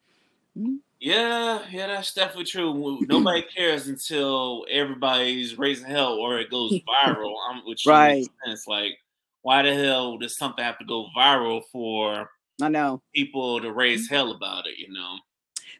Yeah, 0.99 1.61
yeah, 1.71 1.87
that's 1.87 2.13
definitely 2.13 2.43
true. 2.45 2.99
Nobody 3.07 3.43
cares 3.55 3.87
until 3.87 4.65
everybody's 4.69 5.57
raising 5.57 5.87
hell 5.87 6.13
or 6.13 6.37
it 6.39 6.51
goes 6.51 6.73
viral. 7.05 7.33
Um, 7.49 7.61
which 7.65 7.85
Right. 7.87 8.15
makes 8.17 8.29
sense. 8.45 8.67
Like, 8.67 8.97
why 9.41 9.63
the 9.63 9.73
hell 9.73 10.17
does 10.17 10.37
something 10.37 10.63
have 10.63 10.77
to 10.79 10.85
go 10.85 11.07
viral 11.17 11.61
for 11.71 12.29
I 12.61 12.69
know. 12.69 13.01
people 13.15 13.59
to 13.61 13.71
raise 13.71 14.09
hell 14.09 14.31
about 14.31 14.67
it? 14.67 14.77
You 14.77 14.93
know? 14.93 15.15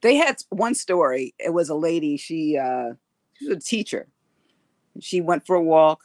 They 0.02 0.16
had 0.16 0.38
one 0.50 0.74
story. 0.74 1.36
It 1.38 1.54
was 1.54 1.70
a 1.70 1.76
lady, 1.76 2.18
she 2.18 2.58
uh 2.58 2.94
she 3.38 3.48
was 3.48 3.58
a 3.58 3.60
teacher. 3.60 4.08
She 5.00 5.22
went 5.22 5.46
for 5.46 5.56
a 5.56 5.62
walk 5.62 6.02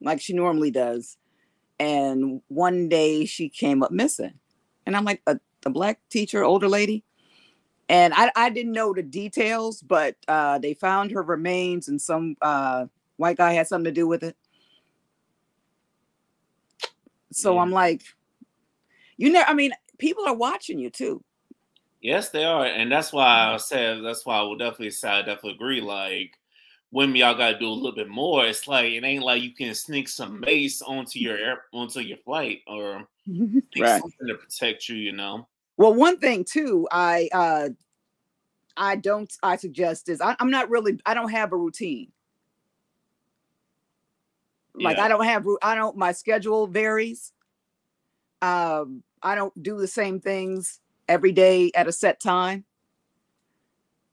like 0.00 0.20
she 0.20 0.32
normally 0.32 0.70
does. 0.70 1.16
And 1.78 2.40
one 2.48 2.88
day 2.88 3.24
she 3.24 3.48
came 3.48 3.82
up 3.82 3.90
missing. 3.90 4.34
And 4.86 4.96
I'm 4.96 5.04
like, 5.04 5.22
a, 5.26 5.38
a 5.66 5.70
black 5.70 6.00
teacher, 6.10 6.44
older 6.44 6.68
lady. 6.68 7.04
And 7.88 8.14
I, 8.14 8.30
I 8.36 8.50
didn't 8.50 8.72
know 8.72 8.94
the 8.94 9.02
details, 9.02 9.82
but 9.82 10.16
uh, 10.28 10.58
they 10.58 10.74
found 10.74 11.10
her 11.10 11.22
remains 11.22 11.88
and 11.88 12.00
some 12.00 12.36
uh, 12.40 12.86
white 13.16 13.36
guy 13.36 13.52
had 13.52 13.66
something 13.66 13.92
to 13.92 13.92
do 13.92 14.06
with 14.06 14.22
it. 14.22 14.36
So 17.32 17.54
Yeah. 17.54 17.62
I'm 17.62 17.70
like, 17.70 18.02
you 19.16 19.30
know, 19.30 19.42
I 19.46 19.54
mean, 19.54 19.72
people 19.98 20.24
are 20.26 20.34
watching 20.34 20.78
you 20.78 20.90
too. 20.90 21.22
Yes, 22.00 22.28
they 22.28 22.44
are, 22.44 22.66
and 22.66 22.92
that's 22.92 23.14
why 23.14 23.54
I 23.54 23.56
said 23.56 24.04
that's 24.04 24.26
why 24.26 24.36
I 24.36 24.42
would 24.42 24.58
definitely 24.58 24.90
say 24.90 25.08
I 25.08 25.22
definitely 25.22 25.54
agree. 25.54 25.80
Like, 25.80 26.38
women, 26.94 27.16
y'all 27.16 27.34
got 27.34 27.50
to 27.50 27.58
do 27.58 27.68
a 27.68 27.70
little 27.70 27.92
bit 27.92 28.08
more. 28.08 28.46
It's 28.46 28.68
like 28.68 28.92
it 28.92 29.04
ain't 29.04 29.24
like 29.24 29.42
you 29.42 29.50
can 29.50 29.74
sneak 29.74 30.08
some 30.08 30.40
mace 30.40 30.80
onto 30.80 31.18
your 31.18 31.36
air, 31.36 31.64
onto 31.72 32.00
your 32.00 32.18
flight 32.18 32.60
or 32.66 33.06
Right. 33.76 34.00
something 34.00 34.28
to 34.28 34.34
protect 34.36 34.88
you. 34.88 34.96
You 34.96 35.12
know? 35.12 35.48
Well, 35.76 35.92
one 35.92 36.18
thing 36.18 36.44
too, 36.44 36.88
I 36.90 37.28
uh 37.32 37.68
I 38.76 38.96
don't 38.96 39.32
I 39.42 39.56
suggest 39.56 40.08
is 40.08 40.20
I, 40.20 40.36
I'm 40.38 40.50
not 40.50 40.70
really 40.70 40.98
I 41.04 41.14
don't 41.14 41.30
have 41.30 41.52
a 41.52 41.56
routine. 41.56 42.12
Like 44.74 44.96
Yeah. 44.96 45.04
I 45.04 45.08
don't 45.08 45.24
have 45.24 45.46
I 45.62 45.74
don't 45.74 45.96
my 45.96 46.12
schedule 46.12 46.68
varies. 46.68 47.32
Um 48.40 49.02
I 49.20 49.34
don't 49.34 49.60
do 49.60 49.78
the 49.78 49.88
same 49.88 50.20
things 50.20 50.80
every 51.08 51.32
day 51.32 51.72
at 51.74 51.88
a 51.88 51.92
set 51.92 52.20
time 52.20 52.64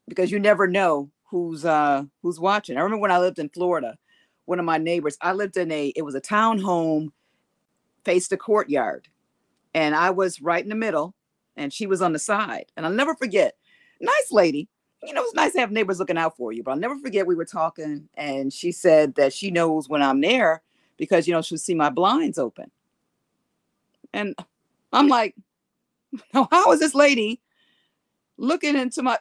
because 0.07 0.31
you 0.31 0.39
never 0.39 0.67
know 0.67 1.11
who's 1.31 1.63
uh 1.65 2.03
who's 2.21 2.39
watching. 2.39 2.77
I 2.77 2.81
remember 2.81 3.01
when 3.01 3.11
I 3.11 3.17
lived 3.17 3.39
in 3.39 3.49
Florida, 3.49 3.97
one 4.45 4.59
of 4.59 4.65
my 4.65 4.77
neighbors, 4.77 5.17
I 5.21 5.31
lived 5.31 5.57
in 5.57 5.71
a 5.71 5.87
it 5.95 6.03
was 6.03 6.13
a 6.13 6.19
town 6.19 6.59
home 6.59 7.13
faced 8.03 8.31
a 8.33 8.37
courtyard 8.37 9.07
and 9.73 9.95
I 9.95 10.09
was 10.09 10.41
right 10.41 10.61
in 10.61 10.69
the 10.69 10.75
middle 10.75 11.15
and 11.55 11.71
she 11.71 11.87
was 11.87 12.01
on 12.01 12.13
the 12.13 12.19
side. 12.19 12.65
And 12.75 12.85
I'll 12.85 12.91
never 12.91 13.15
forget, 13.15 13.55
nice 14.01 14.31
lady. 14.31 14.67
You 15.03 15.13
know, 15.13 15.23
it's 15.23 15.33
nice 15.33 15.53
to 15.53 15.59
have 15.59 15.71
neighbors 15.71 15.99
looking 15.99 16.17
out 16.17 16.35
for 16.35 16.51
you, 16.51 16.63
but 16.63 16.71
I'll 16.71 16.77
never 16.77 16.97
forget 16.97 17.25
we 17.25 17.35
were 17.35 17.45
talking 17.45 18.09
and 18.15 18.51
she 18.51 18.71
said 18.71 19.15
that 19.15 19.33
she 19.33 19.51
knows 19.51 19.87
when 19.87 20.01
I'm 20.01 20.19
there 20.19 20.61
because, 20.97 21.27
you 21.27 21.33
know, 21.33 21.41
she'll 21.41 21.57
see 21.57 21.73
my 21.73 21.89
blinds 21.89 22.37
open. 22.37 22.69
And 24.13 24.35
I'm 24.91 25.07
like, 25.07 25.35
how 26.33 26.71
is 26.73 26.81
this 26.81 26.93
lady 26.93 27.39
looking 28.37 28.75
into 28.75 29.01
my? 29.01 29.17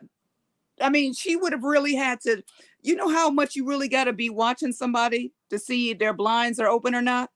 I 0.80 0.88
mean, 0.90 1.12
she 1.12 1.36
would 1.36 1.52
have 1.52 1.62
really 1.62 1.94
had 1.94 2.20
to, 2.22 2.42
you 2.82 2.96
know, 2.96 3.08
how 3.08 3.30
much 3.30 3.56
you 3.56 3.66
really 3.66 3.88
got 3.88 4.04
to 4.04 4.12
be 4.12 4.30
watching 4.30 4.72
somebody 4.72 5.32
to 5.50 5.58
see 5.58 5.90
if 5.90 5.98
their 5.98 6.12
blinds 6.12 6.58
are 6.58 6.68
open 6.68 6.94
or 6.94 7.02
not. 7.02 7.30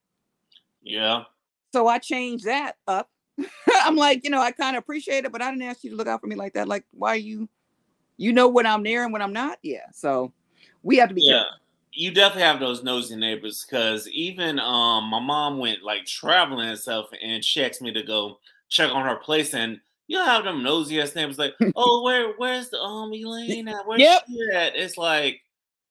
Yeah. 0.83 1.25
So 1.73 1.89
I 1.89 1.99
changed 1.99 2.45
that 2.45 2.77
up. 2.87 3.11
I'm 3.83 3.97
like, 3.97 4.23
you 4.25 4.31
know, 4.31 4.41
I 4.41 4.53
kind 4.53 4.77
of 4.77 4.83
appreciate 4.83 5.25
it, 5.25 5.33
but 5.33 5.43
I 5.43 5.51
didn't 5.51 5.65
ask 5.65 5.83
you 5.83 5.91
to 5.91 5.97
look 5.97 6.07
out 6.07 6.21
for 6.21 6.27
me 6.29 6.37
like 6.37 6.55
that. 6.55 6.69
Like, 6.69 6.85
why 6.93 7.11
are 7.11 7.17
you, 7.17 7.49
you 8.17 8.33
know, 8.33 8.49
when 8.49 8.67
I'm 8.67 8.83
there 8.83 9.03
and 9.03 9.13
when 9.13 9.23
I'm 9.23 9.33
not? 9.33 9.59
Yeah. 9.63 9.87
So 9.93 10.33
we 10.83 10.97
have 10.99 11.09
to 11.09 11.15
be 11.15 11.23
Yeah. 11.23 11.33
careful. 11.33 11.51
You 11.93 12.11
definitely 12.13 12.43
have 12.43 12.61
those 12.61 12.83
nosy 12.83 13.17
neighbors 13.17 13.65
because 13.65 14.09
even 14.09 14.59
um 14.59 15.05
my 15.05 15.21
mom 15.21 15.59
went 15.59 15.83
like 15.85 16.05
traveling 16.07 16.69
and 16.69 16.79
stuff 16.79 17.07
and 17.23 17.45
she 17.45 17.65
asked 17.65 17.83
me 17.83 17.93
to 17.93 18.03
go 18.03 18.41
check 18.69 18.91
on 18.91 19.07
her 19.07 19.17
place 19.17 19.55
and 19.55 19.81
you 20.07 20.19
have 20.19 20.45
them 20.45 20.63
nosy 20.63 21.01
ass 21.01 21.15
neighbors 21.15 21.39
like, 21.39 21.55
oh, 21.77 22.03
where 22.03 22.35
where's 22.37 22.71
the 22.71 22.81
um 22.81 23.13
Elaine 23.13 23.69
at? 23.69 23.87
Where's 23.87 24.01
Yep. 24.03 24.25
she 24.29 24.49
at? 24.55 24.77
It's 24.77 24.97
like 24.99 25.41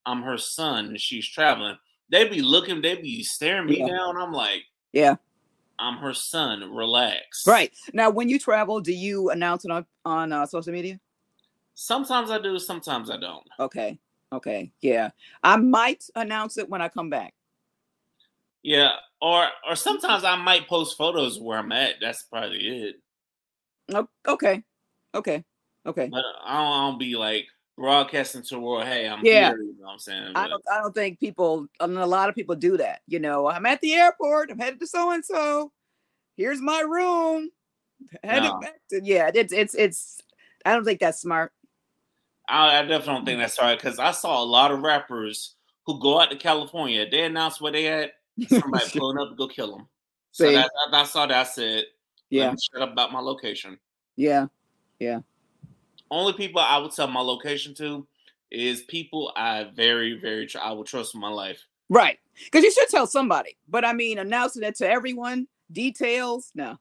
I'm 0.06 0.22
her 0.22 0.38
son 0.38 0.88
and 0.88 1.00
she's 1.00 1.28
traveling. 1.28 1.78
They 2.10 2.28
be 2.28 2.42
looking, 2.42 2.82
they 2.82 2.96
be 2.96 3.24
staring 3.24 3.68
me 3.68 3.80
Yeah. 3.80 3.88
down. 3.88 4.18
I'm 4.18 4.34
like, 4.34 4.64
Yeah. 4.92 5.16
I'm 5.80 5.98
her 5.98 6.14
son. 6.14 6.74
Relax. 6.74 7.48
Right. 7.48 7.74
Now, 7.94 8.10
when 8.10 8.30
you 8.30 8.38
travel, 8.38 8.80
do 8.80 8.94
you 8.94 9.32
announce 9.32 9.66
it 9.66 9.72
on, 9.72 9.86
on 10.06 10.32
uh, 10.32 10.46
social 10.46 10.72
media? 10.72 11.00
Sometimes 11.74 12.30
I 12.30 12.38
do, 12.40 12.60
sometimes 12.60 13.10
I 13.10 13.18
don't. 13.18 13.44
Okay. 13.60 13.98
Okay. 14.32 14.72
Yeah. 14.82 15.10
I 15.42 15.56
might 15.58 16.04
announce 16.16 16.58
it 16.58 16.70
when 16.70 16.82
I 16.82 16.90
come 16.90 17.10
back. 17.10 17.34
Yeah, 18.62 18.94
or 19.22 19.48
or 19.68 19.76
sometimes 19.76 20.24
I 20.24 20.36
might 20.38 20.68
post 20.70 20.98
photos 20.98 21.38
where 21.40 21.58
I'm 21.60 21.72
at. 21.74 21.96
That's 22.00 22.24
probably 22.24 22.60
it. 22.60 22.96
Okay. 24.28 24.64
Okay. 25.16 25.44
Okay. 25.86 26.08
But 26.08 26.24
I 26.44 26.54
don't, 26.54 26.74
I 26.74 26.90
don't 26.90 27.00
be 27.00 27.16
like 27.16 27.46
broadcasting 27.78 28.44
to 28.44 28.60
world, 28.60 28.86
hey, 28.86 29.08
I'm 29.08 29.24
Yeah. 29.26 29.50
here. 29.50 29.62
You 29.62 29.76
know 29.80 29.86
what 29.88 29.94
I'm 29.94 30.00
saying? 30.00 30.32
I 30.36 30.48
don't 30.48 30.64
I 30.72 30.80
don't 30.80 30.94
think 30.94 31.20
people 31.20 31.68
I 31.80 31.88
mean, 31.88 31.98
a 31.98 32.06
lot 32.08 32.30
of 32.30 32.36
people 32.36 32.56
do 32.56 32.78
that. 32.78 33.02
You 33.08 33.20
know, 33.20 33.48
I'm 33.48 33.66
at 33.66 33.82
the 33.82 33.94
airport, 33.94 34.52
I'm 34.52 34.60
headed 34.60 34.80
to 34.80 34.88
so 34.88 35.12
and 35.12 35.24
so. 35.24 35.72
Here's 36.36 36.62
my 36.62 36.82
room. 36.82 37.50
Headed 38.24 38.44
No. 38.44 38.60
back 38.60 38.76
to 38.90 39.02
yeah, 39.04 39.32
it's 39.34 39.54
it's 39.54 39.76
it's 39.76 40.22
I 40.66 40.74
don't 40.74 40.86
think 40.86 41.00
that's 41.00 41.22
smart. 41.22 41.52
I, 42.48 42.80
I 42.80 42.82
definitely 42.82 43.06
don't 43.14 43.26
think 43.26 43.40
that's 43.40 43.60
right 43.60 43.78
because 43.78 44.00
I 44.00 44.12
saw 44.12 44.42
a 44.42 44.46
lot 44.46 44.72
of 44.72 44.82
rappers 44.82 45.56
who 45.86 46.00
go 46.00 46.20
out 46.20 46.30
to 46.32 46.38
California. 46.38 47.10
They 47.10 47.24
announce 47.24 47.62
where 47.62 47.72
they 47.72 47.88
at. 47.88 48.12
Somebody 48.48 48.90
pulling 48.98 49.18
up 49.18 49.30
to 49.30 49.36
go 49.36 49.48
kill 49.48 49.78
them. 49.78 49.88
So 50.32 50.52
that, 50.52 50.70
I, 50.92 51.02
I 51.02 51.04
saw 51.04 51.26
that. 51.28 51.38
I 51.38 51.44
said, 51.44 51.84
yeah, 52.34 52.56
shut 52.72 52.82
up 52.82 52.92
about 52.92 53.12
my 53.12 53.20
location. 53.20 53.78
yeah. 54.16 54.48
Yeah. 55.00 55.20
Only 56.10 56.34
people 56.34 56.62
I 56.62 56.78
would 56.78 56.92
tell 56.92 57.08
my 57.08 57.20
location 57.20 57.74
to 57.76 58.08
is 58.52 58.82
people 58.84 59.34
I 59.36 59.66
very, 59.76 60.18
very 60.18 60.46
tr- 60.46 60.60
I 60.60 60.72
would 60.72 60.88
trust 60.88 61.14
with 61.14 61.22
my 61.22 61.30
life. 61.30 61.60
Right. 61.90 62.20
Because 62.46 62.64
you 62.64 62.72
should 62.72 62.88
tell 62.90 63.08
somebody. 63.08 63.58
But 63.68 63.84
I 63.84 63.94
mean 63.94 64.20
announcing 64.20 64.64
it 64.64 64.76
to 64.76 64.88
everyone, 64.88 65.48
details, 65.72 66.52
no. 66.56 66.78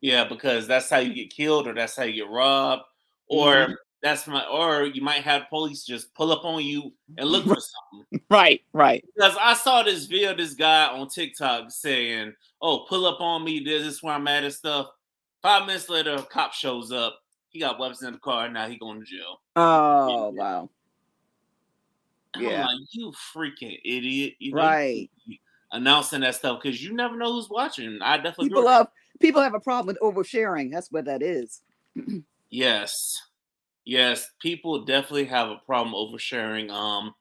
Yeah, 0.00 0.24
because 0.24 0.66
that's 0.66 0.90
how 0.90 0.98
you 0.98 1.14
get 1.14 1.30
killed, 1.30 1.66
or 1.68 1.74
that's 1.74 1.94
how 1.96 2.04
you 2.04 2.24
get 2.24 2.30
robbed, 2.30 2.82
or 3.28 3.54
Mhm. 3.54 3.74
That's 4.02 4.26
my, 4.26 4.44
or 4.46 4.84
you 4.84 5.00
might 5.02 5.22
have 5.22 5.48
police 5.48 5.84
just 5.84 6.12
pull 6.14 6.30
up 6.32 6.44
on 6.44 6.62
you 6.62 6.92
and 7.18 7.28
look 7.28 7.44
for 7.44 7.56
something. 7.56 8.20
Right, 8.30 8.62
right. 8.72 9.04
Because 9.14 9.36
I 9.40 9.54
saw 9.54 9.82
this 9.84 10.06
video, 10.06 10.34
this 10.34 10.54
guy 10.54 10.86
on 10.88 11.08
TikTok 11.08 11.70
saying, 11.70 12.34
"Oh, 12.60 12.84
pull 12.88 13.06
up 13.06 13.20
on 13.20 13.44
me. 13.44 13.60
This 13.60 13.86
is 13.86 14.02
where 14.02 14.14
I'm 14.14 14.26
at 14.28 14.42
and 14.44 14.52
stuff." 14.52 14.88
Five 15.42 15.66
minutes 15.66 15.88
later, 15.88 16.14
a 16.14 16.22
cop 16.22 16.52
shows 16.52 16.90
up. 16.90 17.20
He 17.50 17.60
got 17.60 17.78
weapons 17.78 18.02
in 18.02 18.12
the 18.12 18.18
car. 18.18 18.46
and 18.46 18.54
Now 18.54 18.66
he 18.68 18.78
going 18.78 18.98
to 18.98 19.06
jail. 19.06 19.40
Oh 19.54 20.30
wow. 20.30 20.68
And 22.34 22.42
Yeah. 22.42 22.66
Like, 22.66 22.78
you 22.90 23.12
freaking 23.34 23.78
idiot! 23.84 24.34
You 24.40 24.52
know, 24.54 24.58
Right. 24.62 25.08
announcing 25.72 26.20
that 26.22 26.34
stuff 26.34 26.60
because 26.60 26.82
you 26.82 26.94
never 26.94 27.16
know 27.16 27.32
who's 27.32 27.48
watching. 27.48 27.98
I 28.02 28.16
definitely 28.16 28.48
People 28.48 28.62
agree. 28.62 28.72
love 28.72 28.88
people 29.20 29.40
have 29.40 29.54
a 29.54 29.60
problem 29.60 29.86
with 29.86 30.00
oversharing. 30.00 30.70
That's 30.72 30.90
what 30.90 31.04
that 31.06 31.22
is. 31.22 31.62
Yes. 32.48 33.20
Yes, 33.86 34.30
people 34.42 34.84
definitely 34.84 35.26
have 35.26 35.48
a 35.48 35.58
problem 35.64 35.94
oversharing. 35.94 36.70
Um, 36.72 37.14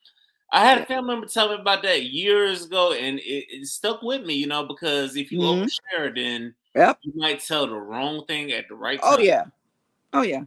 I 0.53 0.65
had 0.65 0.79
a 0.79 0.85
family 0.85 1.09
member 1.15 1.27
tell 1.27 1.49
me 1.49 1.55
about 1.61 1.83
that 1.83 2.03
years 2.05 2.65
ago, 2.65 2.93
and 2.93 3.19
it, 3.19 3.45
it 3.49 3.67
stuck 3.67 4.01
with 4.03 4.23
me, 4.25 4.35
you 4.35 4.47
know, 4.47 4.65
because 4.67 5.15
if 5.17 5.31
you 5.31 5.41
Mhm. 5.41 5.67
overshare, 5.95 6.15
then 6.15 6.55
Yep. 6.75 6.99
you 7.03 7.13
might 7.15 7.41
tell 7.41 7.67
the 7.67 7.75
wrong 7.75 8.25
thing 8.27 8.51
at 8.51 8.67
the 8.69 8.75
right 8.75 9.01
time. 9.01 9.17
Oh 9.17 9.19
yeah. 9.19 9.45
Oh 10.13 10.23
yeah. 10.23 10.45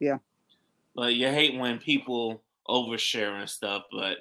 Yeah. 0.00 0.18
But 0.94 1.14
you 1.14 1.28
hate 1.28 1.58
when 1.58 1.78
people 1.78 2.44
overshare 2.68 3.40
and 3.40 3.50
stuff. 3.50 3.84
But 3.92 4.18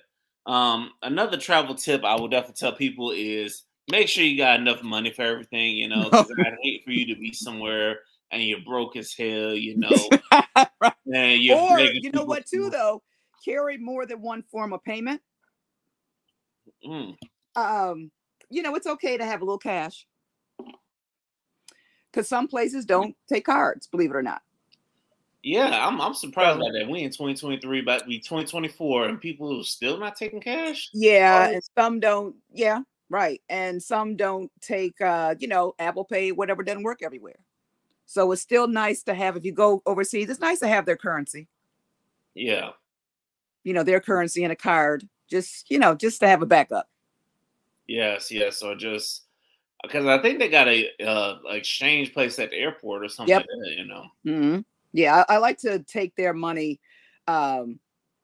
um, 0.52 0.92
another 1.04 1.38
travel 1.38 1.76
tip 1.76 2.04
I 2.06 2.20
would 2.20 2.32
definitely 2.32 2.56
tell 2.60 2.74
people 2.76 3.12
is 3.12 3.66
make 3.88 4.08
sure 4.10 4.24
you 4.24 4.38
got 4.38 4.60
enough 4.60 4.84
money 4.84 5.12
for 5.12 5.24
everything. 5.24 5.78
You 5.78 5.90
know, 5.90 6.12
'cause 6.12 6.32
I'd 6.46 6.58
hate 6.64 6.84
for 6.86 6.92
you 6.92 7.08
to 7.14 7.20
be 7.20 7.34
somewhere 7.34 8.00
and 8.32 8.44
you're 8.44 8.62
broke 8.62 8.96
as 8.98 9.14
hell. 9.14 9.54
You 9.56 9.78
know, 9.80 10.18
Right. 10.82 11.40
you're 11.40 11.58
Or 11.58 11.80
you 11.80 12.12
know 12.12 12.24
what 12.24 12.46
too 12.46 12.70
though? 12.70 13.02
Carry 13.44 13.78
more 13.78 14.06
than 14.06 14.22
one 14.22 14.44
form 14.44 14.74
of 14.74 14.84
payment. 14.84 15.22
Mm, 16.86 17.16
Um, 17.56 18.12
you 18.50 18.62
know, 18.62 18.76
it's 18.76 18.88
okay 18.88 19.18
to 19.18 19.26
have 19.26 19.42
a 19.42 19.46
little 19.46 19.58
cash. 19.58 20.06
Cause 22.14 22.28
some 22.28 22.48
places 22.48 22.86
don't 22.86 23.16
take 23.32 23.46
cards, 23.46 23.88
believe 23.88 24.10
it 24.12 24.16
or 24.16 24.24
not. 24.24 24.42
yeah, 25.44 25.86
I'm 25.88 26.02
I'm 26.02 26.14
surprised 26.16 26.60
by 26.60 26.72
that. 26.72 26.90
We 26.90 27.04
in 27.04 27.12
2023, 27.12 27.80
about 27.82 28.00
to 28.02 28.06
be 28.08 28.20
2024, 28.20 29.06
and 29.10 29.22
people 29.22 29.60
are 29.60 29.64
still 29.64 29.98
not 30.00 30.16
taking 30.16 30.42
cash. 30.42 30.90
Yeah, 30.94 31.48
Oh. 31.50 31.54
and 31.54 31.64
some 31.78 32.00
don't. 32.00 32.36
Yeah, 32.52 32.80
right. 33.10 33.42
And 33.48 33.82
some 33.82 34.16
don't 34.16 34.52
take, 34.62 35.00
uh, 35.02 35.36
you 35.40 35.48
know, 35.48 35.76
Apple 35.80 36.04
Pay, 36.04 36.32
whatever 36.32 36.64
doesn't 36.64 36.84
work 36.84 37.04
everywhere. 37.04 37.38
So 38.10 38.32
it's 38.32 38.42
still 38.42 38.68
nice 38.68 39.04
to 39.04 39.14
have 39.14 39.38
if 39.38 39.46
you 39.46 39.52
go 39.52 39.84
overseas. 39.86 40.32
It's 40.32 40.40
nice 40.40 40.58
to 40.62 40.68
have 40.68 40.88
their 40.88 40.98
currency, 40.98 41.48
Yeah, 42.34 42.72
you 43.64 43.72
know, 43.74 43.84
their 43.84 44.00
currency 44.00 44.44
and 44.44 44.52
a 44.52 44.56
card. 44.56 45.08
Just 45.30 45.70
you 45.70 45.78
know, 45.78 45.94
just 45.94 46.20
to 46.22 46.28
have 46.28 46.42
a 46.42 46.48
backup. 46.48 46.90
yes, 47.88 48.32
yes, 48.32 48.64
or 48.64 48.74
just 48.76 49.26
because 49.84 50.08
I 50.08 50.20
think 50.24 50.40
they 50.40 50.50
got 50.50 50.68
a 50.68 50.90
uh, 51.06 51.38
exchange 51.50 52.12
place 52.12 52.40
at 52.40 52.50
the 52.50 52.58
airport 52.58 53.06
or 53.06 53.10
something 53.10 53.30
Yep. 53.30 53.42
like 53.42 53.46
that. 53.46 53.76
You 53.78 53.86
know. 53.86 54.06
hmm 54.24 54.60
Yeah, 54.92 55.24
I, 55.30 55.36
I 55.36 55.38
like 55.38 55.60
to 55.60 55.78
take 55.80 56.16
their 56.16 56.34
money. 56.34 56.80
Um, 57.28 57.80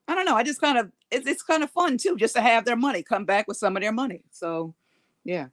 I 0.07 0.15
don't 0.15 0.25
know. 0.25 0.35
I 0.35 0.41
just 0.41 0.61
kind 0.61 0.79
of 0.79 0.91
it's 1.11 1.27
it's 1.27 1.43
kind 1.43 1.61
of 1.63 1.69
fun 1.69 1.99
too, 1.99 2.17
just 2.17 2.35
to 2.35 2.41
have 2.41 2.65
their 2.65 2.75
money 2.75 3.03
come 3.03 3.25
back 3.25 3.47
with 3.47 3.57
some 3.57 3.77
of 3.77 3.83
their 3.83 3.91
money. 3.91 4.23
So, 4.31 4.73
yeah. 5.23 5.49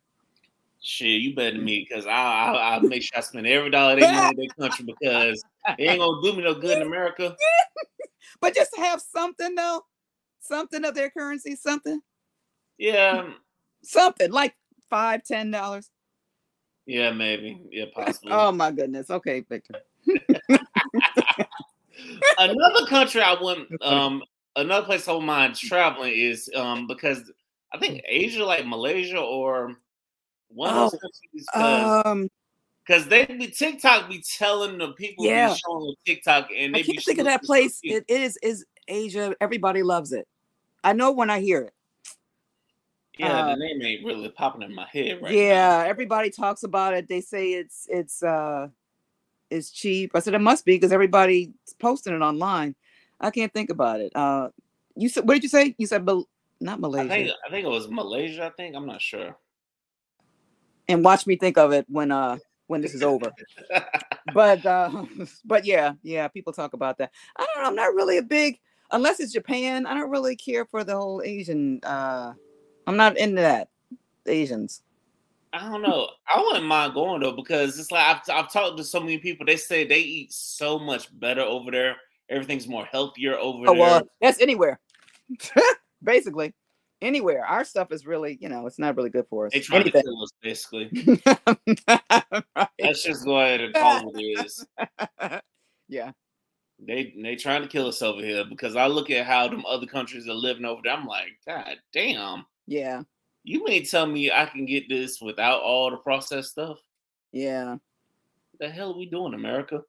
Shit, 0.84 1.22
you 1.22 1.34
better 1.36 1.52
than 1.52 1.64
me 1.64 1.86
because 1.88 2.06
I, 2.06 2.10
I 2.10 2.76
I 2.76 2.80
make 2.80 3.02
sure 3.02 3.16
I 3.16 3.20
spend 3.20 3.46
every 3.46 3.70
dollar 3.70 3.94
they 3.94 4.10
money 4.10 4.30
in 4.30 4.36
their 4.36 4.48
country 4.58 4.84
because 4.84 5.42
it 5.78 5.82
ain't 5.84 6.00
gonna 6.00 6.20
do 6.22 6.32
me 6.36 6.42
no 6.42 6.54
good 6.54 6.78
in 6.78 6.82
America. 6.86 7.36
But 8.40 8.54
just 8.54 8.72
to 8.74 8.80
have 8.80 9.00
something 9.00 9.54
though, 9.54 9.82
something 10.40 10.84
of 10.84 10.94
their 10.94 11.10
currency, 11.10 11.54
something, 11.54 12.00
Yeah, 12.78 13.30
something 13.84 14.32
like 14.32 14.54
five, 14.90 15.22
ten 15.22 15.52
dollars. 15.52 15.88
yeah, 16.86 17.12
maybe, 17.12 17.60
yeah, 17.70 17.84
possibly. 17.94 18.32
Oh 18.32 18.50
my 18.50 18.72
goodness. 18.72 19.10
Okay, 19.10 19.44
Victor. 19.48 19.74
another 22.38 22.86
country 22.88 23.20
I 23.20 23.36
wouldn't, 23.40 23.80
um, 23.82 24.22
another 24.56 24.86
place 24.86 25.06
I 25.06 25.12
wouldn't 25.12 25.26
mind 25.26 25.54
traveling 25.54 26.14
is 26.14 26.50
um 26.56 26.86
because 26.88 27.30
I 27.72 27.78
think 27.78 28.02
Asia, 28.08 28.44
like 28.44 28.66
Malaysia 28.66 29.20
or 29.20 29.76
one 30.54 30.74
Oh, 30.74 30.90
because 31.52 32.02
Um, 32.04 32.28
they 33.08 33.24
be 33.26 33.48
TikTok 33.48 34.08
be 34.08 34.22
telling 34.38 34.78
the 34.78 34.92
people 34.92 35.24
Yeah. 35.24 35.48
be 35.48 35.54
showing 35.54 35.84
the 35.86 35.96
TikTok 36.04 36.48
and 36.56 36.74
they 36.74 36.80
I 36.80 36.82
can't 36.82 37.04
think 37.04 37.18
of 37.18 37.24
that 37.26 37.42
place. 37.42 37.80
It 37.82 38.04
is 38.08 38.38
is 38.42 38.64
Asia. 38.88 39.34
Everybody 39.40 39.82
loves 39.82 40.12
it. 40.12 40.26
I 40.84 40.92
know 40.92 41.12
when 41.12 41.30
I 41.30 41.40
hear 41.40 41.60
it. 41.62 41.72
Yeah, 43.18 43.40
uh, 43.40 43.50
the 43.50 43.56
name 43.56 43.82
ain't 43.82 44.06
really 44.06 44.30
popping 44.30 44.62
in 44.62 44.74
my 44.74 44.86
head 44.90 45.20
right 45.22 45.30
now. 45.30 45.30
yeah, 45.34 45.84
everybody 45.86 46.30
talks 46.30 46.62
about 46.62 46.94
it. 46.94 47.08
They 47.08 47.20
say 47.20 47.52
it's 47.52 47.86
it's 47.90 48.22
uh 48.22 48.68
it's 49.50 49.70
cheap. 49.70 50.12
I 50.14 50.20
said 50.20 50.34
it 50.34 50.40
must 50.40 50.64
be 50.64 50.76
because 50.76 50.92
everybody's 50.92 51.50
posting 51.78 52.14
it 52.14 52.22
online. 52.22 52.74
I 53.20 53.30
can't 53.30 53.52
think 53.52 53.70
about 53.70 54.00
it. 54.00 54.12
Uh, 54.16 54.48
you 54.96 55.08
said 55.08 55.28
what 55.28 55.34
did 55.34 55.42
you 55.42 55.48
say? 55.48 55.74
You 55.78 55.86
said 55.86 56.06
not 56.06 56.80
I 56.80 56.80
Malaysia. 56.80 57.08
think 57.08 57.30
I 57.46 57.50
think 57.50 57.66
it 57.66 57.70
was 57.70 57.88
Malaysia. 57.88 58.46
I 58.46 58.50
think 58.50 58.74
I'm 58.74 58.86
not 58.86 59.02
sure. 59.02 59.36
And 60.92 61.04
watch 61.04 61.26
me 61.26 61.36
think 61.36 61.58
of 61.58 61.72
it 61.72 61.86
when 61.88 62.10
uh 62.12 62.38
when 62.68 62.80
this 62.80 62.94
is 62.94 63.02
over. 63.02 63.30
but 64.34 64.64
uh 64.66 65.04
but 65.44 65.64
yeah, 65.64 65.94
yeah, 66.02 66.28
people 66.28 66.52
talk 66.52 66.72
about 66.74 66.98
that. 66.98 67.10
I 67.36 67.46
don't 67.54 67.62
know. 67.62 67.68
I'm 67.68 67.76
not 67.76 67.94
really 67.94 68.18
a 68.18 68.22
big 68.22 68.58
unless 68.90 69.20
it's 69.20 69.32
Japan. 69.32 69.86
I 69.86 69.94
don't 69.94 70.10
really 70.10 70.36
care 70.36 70.64
for 70.66 70.84
the 70.84 70.94
whole 70.96 71.22
Asian. 71.24 71.80
uh 71.82 72.32
I'm 72.86 72.96
not 72.96 73.16
into 73.16 73.42
that. 73.42 73.68
Asians. 74.26 74.82
I 75.54 75.68
don't 75.68 75.82
know. 75.82 76.08
I 76.34 76.40
wouldn't 76.40 76.64
mind 76.64 76.94
going 76.94 77.20
though 77.20 77.32
because 77.32 77.78
it's 77.78 77.90
like 77.90 78.06
I've, 78.06 78.22
I've 78.34 78.52
talked 78.52 78.78
to 78.78 78.84
so 78.84 79.00
many 79.00 79.18
people. 79.18 79.44
They 79.44 79.56
say 79.56 79.86
they 79.86 79.98
eat 80.00 80.32
so 80.32 80.78
much 80.78 81.08
better 81.20 81.42
over 81.42 81.70
there. 81.70 81.96
Everything's 82.30 82.66
more 82.66 82.86
healthier 82.86 83.36
over 83.36 83.68
Oh 83.68 83.72
there. 83.74 83.80
well, 83.82 84.08
that's 84.20 84.40
anywhere. 84.40 84.80
Basically, 86.02 86.54
anywhere. 87.02 87.44
Our 87.44 87.64
stuff 87.64 87.92
is 87.92 88.06
really, 88.06 88.38
you 88.40 88.48
know, 88.48 88.66
it's 88.66 88.78
not 88.78 88.96
really 88.96 89.10
good 89.10 89.26
for 89.28 89.46
us. 89.46 89.52
they 89.52 89.60
trying 89.60 89.84
to 89.84 89.90
Anything. 89.90 90.02
kill 90.02 90.22
us 90.22 90.32
basically. 90.42 90.90
Right. 91.88 92.66
Let's 92.80 93.02
just 93.04 93.24
go 93.24 93.38
ahead 93.40 93.60
and 93.60 93.74
call 93.74 94.10
it 94.14 94.20
it 94.20 94.46
is. 94.46 94.66
yeah. 95.88 96.12
They 96.84 97.14
they 97.22 97.36
trying 97.36 97.62
to 97.62 97.68
kill 97.68 97.86
us 97.86 98.02
over 98.02 98.20
here 98.20 98.44
because 98.48 98.74
I 98.76 98.86
look 98.86 99.10
at 99.10 99.26
how 99.26 99.48
them 99.48 99.64
other 99.66 99.86
countries 99.86 100.28
are 100.28 100.34
living 100.34 100.64
over 100.64 100.80
there. 100.82 100.94
I'm 100.94 101.06
like, 101.06 101.38
God 101.46 101.76
damn. 101.92 102.44
Yeah. 102.66 103.02
You 103.44 103.64
mean 103.64 103.84
tell 103.84 104.06
me 104.06 104.30
I 104.30 104.46
can 104.46 104.64
get 104.66 104.88
this 104.88 105.20
without 105.20 105.60
all 105.62 105.90
the 105.90 105.96
processed 105.98 106.50
stuff? 106.52 106.78
Yeah. 107.32 107.72
What 107.72 107.80
the 108.60 108.68
hell 108.70 108.92
are 108.92 108.98
we 108.98 109.06
doing, 109.06 109.34
America? 109.34 109.82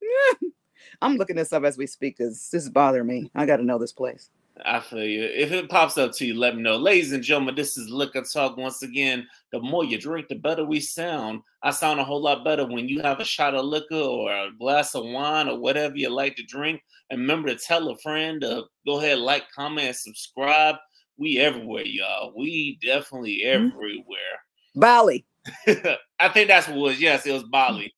I'm 1.02 1.16
looking 1.16 1.36
this 1.36 1.52
up 1.52 1.64
as 1.64 1.76
we 1.78 1.86
speak 1.86 2.18
because 2.18 2.48
this 2.50 2.64
is 2.64 2.70
bothering 2.70 3.06
me. 3.06 3.30
I 3.34 3.46
got 3.46 3.58
to 3.58 3.64
know 3.64 3.78
this 3.78 3.92
place. 3.92 4.30
I 4.64 4.80
feel 4.80 5.04
you. 5.04 5.22
If 5.24 5.52
it 5.52 5.68
pops 5.68 5.96
up 5.98 6.12
to 6.12 6.26
you, 6.26 6.34
let 6.34 6.56
me 6.56 6.62
know. 6.62 6.76
Ladies 6.76 7.12
and 7.12 7.22
gentlemen, 7.22 7.54
this 7.54 7.76
is 7.78 7.88
Liquor 7.90 8.22
Talk 8.22 8.56
once 8.56 8.82
again. 8.82 9.26
The 9.52 9.60
more 9.60 9.84
you 9.84 9.98
drink, 9.98 10.28
the 10.28 10.34
better 10.36 10.64
we 10.64 10.80
sound. 10.80 11.42
I 11.62 11.70
sound 11.70 12.00
a 12.00 12.04
whole 12.04 12.22
lot 12.22 12.44
better 12.44 12.66
when 12.66 12.88
you 12.88 13.00
have 13.02 13.20
a 13.20 13.24
shot 13.24 13.54
of 13.54 13.64
liquor 13.64 13.94
or 13.94 14.32
a 14.32 14.50
glass 14.58 14.94
of 14.94 15.04
wine 15.04 15.48
or 15.48 15.58
whatever 15.58 15.96
you 15.96 16.08
like 16.10 16.36
to 16.36 16.42
drink. 16.44 16.82
And 17.10 17.20
remember 17.20 17.48
to 17.48 17.56
tell 17.56 17.88
a 17.88 17.98
friend 17.98 18.40
to 18.42 18.64
go 18.86 18.98
ahead, 18.98 19.18
like, 19.18 19.44
comment, 19.54 19.86
and 19.88 19.96
subscribe. 19.96 20.76
We 21.16 21.38
everywhere, 21.38 21.84
y'all. 21.84 22.32
We 22.36 22.78
definitely 22.82 23.42
Mhm. 23.44 23.66
everywhere. 23.72 24.36
Bali. 24.74 25.24
I 25.66 26.28
think 26.32 26.48
that's 26.48 26.68
what 26.68 26.76
it 26.76 26.80
was. 26.80 27.00
Yes, 27.00 27.26
it 27.26 27.32
was 27.32 27.44
Bali. 27.44 27.92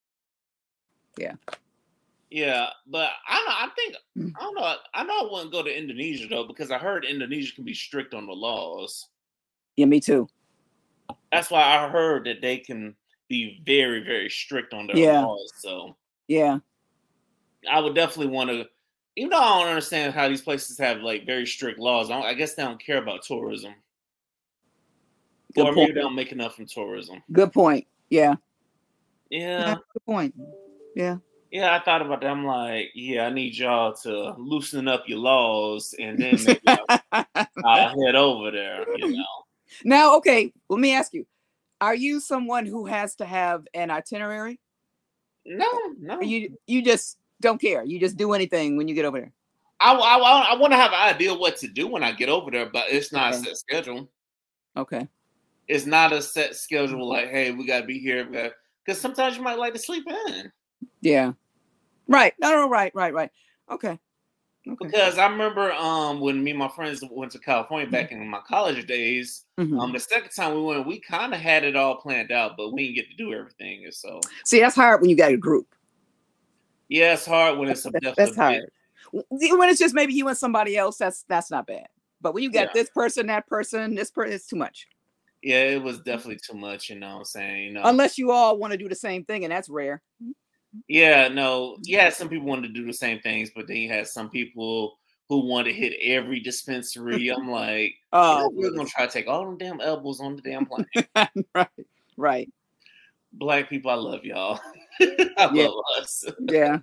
Yeah. 1.19 1.35
Yeah, 2.33 2.69
but 2.87 3.11
I 3.29 3.37
don't 3.37 3.47
know. 3.47 3.53
I 3.59 3.69
think 3.77 3.97
Mm. 4.17 4.33
I 4.39 4.43
don't 4.43 4.55
know. 4.55 4.75
I 4.95 5.05
know 5.05 5.29
I 5.29 5.33
wouldn't 5.33 5.53
go 5.53 5.63
to 5.63 5.79
Indonesia 5.79 6.27
though 6.29 6.45
because 6.47 6.71
I 6.71 6.79
heard 6.79 7.05
Indonesia 7.05 7.55
can 7.55 7.65
be 7.65 7.75
strict 7.75 8.15
on 8.15 8.27
the 8.27 8.33
laws. 8.33 9.09
Yeah, 9.77 9.85
me 9.87 10.01
too. 10.01 10.29
That's 11.31 11.51
why 11.51 11.63
I 11.63 11.89
heard 11.91 12.25
that 12.27 12.41
they 12.41 12.57
can 12.59 12.97
be 13.29 13.61
very, 13.67 14.03
very 14.03 14.31
strict 14.31 14.73
on 14.73 14.87
their 14.87 14.97
Yeah. 14.97 15.25
laws. 15.25 15.53
So 15.59 15.97
Yeah. 16.29 16.59
I 17.71 17.81
would 17.81 17.95
definitely 17.95 18.33
want 18.35 18.49
to. 18.51 18.69
Even 19.17 19.31
though 19.31 19.39
I 19.39 19.59
don't 19.61 19.69
understand 19.69 20.15
how 20.15 20.27
these 20.29 20.41
places 20.43 20.79
have 20.79 21.03
like 21.03 21.27
very 21.27 21.47
strict 21.47 21.79
laws, 21.79 22.11
I, 22.11 22.15
don't- 22.15 22.25
I 22.27 22.33
guess 22.35 22.55
they 22.55 22.63
don't 22.63 22.83
care 22.83 22.97
about 23.03 23.23
tourism, 23.23 23.75
Good 25.55 25.67
or 25.67 25.73
maybe 25.73 25.93
they 25.93 26.01
don't 26.01 26.15
make 26.15 26.33
enough 26.33 26.57
from 26.57 26.65
tourism. 26.67 27.23
Good 27.31 27.53
point. 27.53 27.87
Yeah. 28.09 28.37
Yeah, 29.29 29.67
yeah. 29.69 29.75
Good 29.93 30.05
point. 30.07 30.35
Yeah. 30.97 31.19
Yeah. 31.53 31.77
I 31.77 31.85
thought 31.85 32.03
about 32.03 32.21
that. 32.23 32.31
I'm 32.31 32.45
like, 32.45 32.91
yeah, 32.95 33.27
I 33.27 33.31
need 33.31 33.57
y'all 33.57 33.95
to 34.03 34.35
loosen 34.39 34.89
up 34.89 35.05
your 35.07 35.19
laws, 35.19 35.95
and 35.99 36.19
then 36.19 36.59
I'll, 36.67 37.27
I'll 37.65 38.05
head 38.05 38.15
over 38.15 38.51
there. 38.51 38.85
You 38.97 39.13
know. 39.13 39.25
now, 39.85 40.17
okay, 40.17 40.53
let 40.69 40.81
me 40.81 40.93
ask 40.93 41.15
you. 41.15 41.27
Are 41.81 41.95
you 41.95 42.21
someone 42.21 42.65
who 42.65 42.87
has 42.87 43.17
to 43.17 43.25
have 43.25 43.67
an 43.75 43.91
itinerary? 43.91 44.61
No, 45.45 45.69
no. 45.99 46.19
Or 46.19 46.23
you 46.23 46.57
you 46.67 46.83
just 46.83 47.19
don't 47.41 47.61
care. 47.61 47.85
You 47.85 47.99
just 47.99 48.17
do 48.17 48.33
anything 48.33 48.77
when 48.77 48.89
you 48.89 48.95
get 48.95 49.05
over 49.05 49.19
there. 49.21 49.33
I, 49.81 49.95
I, 49.95 50.53
I 50.53 50.57
want 50.57 50.73
to 50.73 50.77
have 50.77 50.93
an 50.93 51.15
idea 51.15 51.35
what 51.35 51.57
to 51.59 51.69
do 51.69 51.89
when 51.89 52.05
I 52.05 52.13
get 52.13 52.29
over 52.29 52.51
there, 52.51 52.71
but 52.71 52.85
it's 52.89 53.13
not 53.13 53.35
a 53.35 53.39
set 53.39 53.57
schedule. 53.57 54.09
Okay. 54.77 55.09
It's 55.67 55.87
not 55.87 56.13
a 56.13 56.23
set 56.23 56.55
schedule 56.55 57.09
like, 57.09 57.31
hey, 57.31 57.51
we 57.51 57.67
got 57.67 57.81
to 57.81 57.87
be 57.87 57.99
here. 57.99 58.25
Because 58.25 59.01
sometimes 59.01 59.37
you 59.37 59.43
might 59.43 59.59
like 59.59 59.73
to 59.73 59.79
sleep 59.81 60.05
in. 60.09 60.53
Yeah. 61.01 61.33
Right. 62.09 62.35
No, 62.41 62.51
no, 62.51 62.69
right, 62.69 62.95
right, 62.95 63.13
right. 63.15 63.31
Okay. 63.71 63.99
Okay. 64.69 64.87
Because 64.87 65.19
I 65.19 65.27
remember 65.27 65.73
um, 65.73 66.21
when 66.21 66.43
me 66.45 66.51
and 66.51 66.59
my 66.59 66.69
friends 66.69 67.03
went 67.11 67.33
to 67.33 67.39
California 67.41 67.89
back 67.91 68.13
in 68.13 68.29
my 68.29 68.41
college 68.47 68.87
days, 68.87 69.45
Mhm. 69.59 69.81
um, 69.81 69.93
the 69.93 69.99
second 69.99 70.31
time 70.31 70.55
we 70.55 70.63
went, 70.63 70.87
we 70.87 71.01
kind 71.01 71.35
of 71.35 71.41
had 71.41 71.65
it 71.65 71.75
all 71.75 71.97
planned 71.97 72.31
out, 72.31 72.57
but 72.57 72.73
we 72.73 72.85
didn't 72.85 72.95
get 72.97 73.11
to 73.11 73.17
do 73.17 73.33
everything. 73.35 73.85
And 73.85 73.93
so, 73.95 74.21
See, 74.45 74.61
that's 74.61 74.77
hard 74.77 75.01
when 75.01 75.11
you 75.11 75.17
got 75.17 75.33
a 75.33 75.37
group. 75.37 75.75
yeah, 76.89 77.15
it's 77.15 77.27
hard 77.27 77.59
when 77.59 77.69
it's 77.71 77.85
a 77.87 77.91
That's 77.91 78.17
bit- 78.17 78.37
hard. 78.37 78.71
when 79.11 79.69
it's 79.69 79.81
just 79.81 79.95
maybe 79.95 80.15
you 80.15 80.29
and 80.29 80.39
somebody 80.39 80.77
else, 80.77 80.97
that's 80.97 81.25
that's 81.25 81.51
not 81.51 81.67
bad. 81.67 81.89
But 82.21 82.33
when 82.35 82.45
you 82.45 82.51
got 82.53 82.67
Yeah. 82.69 82.73
this 82.75 82.89
person, 82.91 83.27
that 83.27 83.49
person, 83.49 83.97
this 83.97 84.13
person, 84.13 84.33
it's 84.35 84.47
too 84.47 84.55
much. 84.57 84.87
Yeah, 85.43 85.65
it 85.65 85.83
was 85.83 85.99
definitely 85.99 86.39
too 86.41 86.57
much. 86.57 86.89
You 86.89 87.01
know 87.01 87.15
what 87.15 87.19
I'm 87.19 87.25
saying? 87.25 87.65
You 87.65 87.73
know. 87.73 87.83
Unless 87.85 88.17
you 88.17 88.31
all 88.31 88.57
want 88.59 88.71
to 88.73 88.77
do 88.79 88.89
the 88.89 88.95
same 88.95 89.25
thing, 89.25 89.45
and 89.45 89.51
that's 89.53 89.69
rare. 89.69 90.03
Yeah, 90.89 91.29
no, 91.29 91.77
yeah, 91.83 92.09
some 92.11 92.29
people 92.29 92.47
wanted 92.47 92.69
to 92.69 92.73
do 92.81 92.87
the 92.87 92.93
same 92.93 93.21
things, 93.21 93.51
but 93.55 93.67
then 93.67 93.77
you 93.77 93.89
had 93.89 94.07
some 94.07 94.31
people 94.31 94.99
who 95.29 95.47
wanted 95.47 95.73
to 95.73 95.79
hit 95.79 95.95
every 96.03 96.41
dispensary. 96.41 97.29
I'm 97.31 97.51
like, 97.51 97.95
Oh, 98.13 98.51
we're 98.55 98.71
gonna 98.71 98.89
try 98.89 99.07
to 99.07 99.13
take 99.13 99.27
all 99.29 99.45
them 99.45 99.59
damn 99.59 99.81
elbows 99.81 100.21
on 100.21 100.37
the 100.37 100.43
damn 100.43 100.67
plane. 100.67 100.87
right, 101.55 101.69
right, 102.17 102.53
Black 103.33 103.69
people, 103.71 103.91
I 103.91 103.95
love 103.95 104.25
y'all. 104.25 104.61
I 105.01 105.51
Yeah. 105.53 105.67
love 105.69 105.85
us. 106.01 106.25
yeah. 106.41 106.79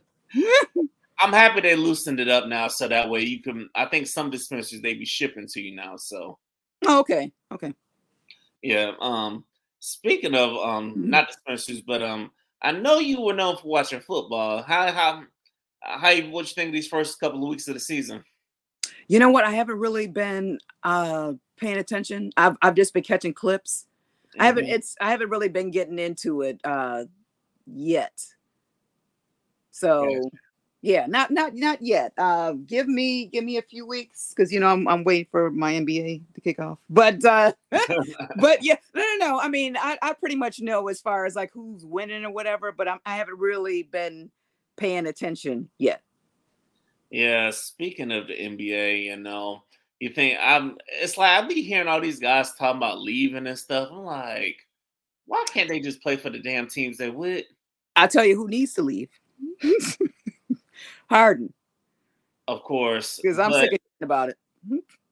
I'm 1.22 1.34
happy 1.34 1.60
they 1.62 1.76
loosened 1.76 2.20
it 2.20 2.30
up 2.30 2.48
now, 2.48 2.68
so 2.70 2.88
that 2.88 3.10
way 3.10 3.22
you 3.22 3.42
can. 3.42 3.70
I 3.76 3.86
think 3.86 4.08
some 4.08 4.30
dispensaries 4.30 4.82
they 4.82 4.94
be 4.94 5.06
shipping 5.06 5.48
to 5.48 5.62
you 5.62 5.76
now. 5.76 5.96
So 5.98 6.38
Oh, 6.88 7.00
okay, 7.00 7.32
okay. 7.52 7.74
yeah. 8.62 8.94
Um, 9.02 9.44
speaking 9.80 10.34
of 10.34 10.56
um, 10.58 10.94
Mhm. 10.96 11.06
not 11.08 11.28
dispensaries, 11.28 11.82
but 11.82 12.02
um, 12.02 12.32
I 12.62 12.72
know 12.72 13.00
you 13.00 13.22
were 13.22 13.34
known 13.34 13.58
for 13.58 13.68
watching 13.68 14.02
football. 14.02 14.62
How 14.64 14.92
how 14.92 15.24
how 15.82 16.10
you 16.10 16.30
what 16.30 16.48
you 16.50 16.54
think 16.54 16.74
these 16.74 16.88
first 16.88 17.20
couple 17.20 17.42
of 17.44 17.50
weeks 17.50 17.68
of 17.68 17.74
the 17.74 17.80
season? 17.80 18.24
You 19.08 19.20
know 19.20 19.30
what? 19.30 19.46
I 19.46 19.52
haven't 19.52 19.80
really 19.80 20.08
been 20.08 20.60
uh 20.84 21.34
paying 21.58 21.78
attention. 21.78 22.32
I've 22.38 22.58
I've 22.62 22.76
just 22.76 22.94
been 22.94 23.04
catching 23.04 23.34
clips. 23.34 23.88
I 24.40 24.46
haven't. 24.46 24.66
Mhm. 24.66 24.74
It's 24.74 24.96
I 25.00 25.10
haven't 25.12 25.30
really 25.30 25.50
been 25.50 25.72
getting 25.72 26.00
into 26.00 26.42
it 26.42 26.60
uh 26.64 27.06
yet. 27.66 28.22
So 29.72 30.30
yeah, 30.82 31.06
not 31.08 31.32
not 31.32 31.56
not 31.56 31.82
yet. 31.82 32.14
Uh, 32.18 32.54
give 32.54 32.88
me 32.88 33.26
give 33.26 33.44
me 33.44 33.58
a 33.58 33.62
few 33.62 33.86
weeks 33.86 34.34
because 34.34 34.52
you 34.52 34.60
know 34.62 34.68
I'm 34.68 34.88
I'm 34.88 35.04
waiting 35.04 35.28
for 35.30 35.52
my 35.52 35.74
NBA 35.74 36.22
to 36.36 36.42
kick 36.42 36.60
off. 36.60 36.78
But 36.90 37.24
uh, 37.26 37.52
but 38.38 38.64
yeah, 38.64 38.78
no 38.96 39.02
no 39.02 39.28
no. 39.28 39.40
I 39.40 39.50
mean, 39.50 39.76
I 39.78 39.98
I 40.02 40.14
pretty 40.14 40.36
much 40.36 40.62
know 40.62 40.88
as 40.88 41.02
far 41.02 41.26
as 41.26 41.36
like 41.36 41.52
who's 41.54 41.86
winning 41.86 42.24
or 42.24 42.32
whatever, 42.32 42.72
but 42.72 42.88
I'm 42.88 43.00
I 43.06 43.18
haven't 43.18 43.40
really 43.40 43.84
been 43.84 44.32
paying 44.78 45.06
attention 45.06 45.70
yet. 45.78 46.02
Yeah, 47.10 47.52
speaking 47.52 48.12
of 48.12 48.28
the 48.28 48.36
NBA, 48.36 49.04
you 49.04 49.18
know, 49.18 49.64
you 50.00 50.10
think 50.10 50.38
I'm 50.42 50.78
it's 50.88 51.18
like 51.18 51.44
I 51.44 51.46
be 51.46 51.62
hearing 51.62 51.90
all 51.90 52.00
these 52.00 52.20
guys 52.20 52.54
talking 52.54 52.78
about 52.78 53.02
leaving 53.02 53.48
and 53.48 53.60
stuff. 53.60 53.90
I'm 53.92 54.06
like, 54.06 54.66
why 55.26 55.44
can't 55.54 55.68
they 55.68 55.82
just 55.82 56.02
play 56.02 56.16
for 56.16 56.30
the 56.30 56.40
damn 56.40 56.68
teams 56.68 56.98
they 56.98 57.10
with? 57.10 57.46
I'll 57.98 58.08
tell 58.08 58.24
you 58.24 58.38
who 58.38 58.48
needs 58.48 58.76
to 58.76 58.82
leave. 58.82 59.10
Harden, 61.10 61.54
Of 62.48 62.64
course. 62.64 63.20
because 63.22 63.40
I'm 63.40 63.52
but- 63.52 63.62
sick 63.62 63.74
of 63.74 63.80
hearing 64.00 64.04
about 64.04 64.30
it. 64.30 64.38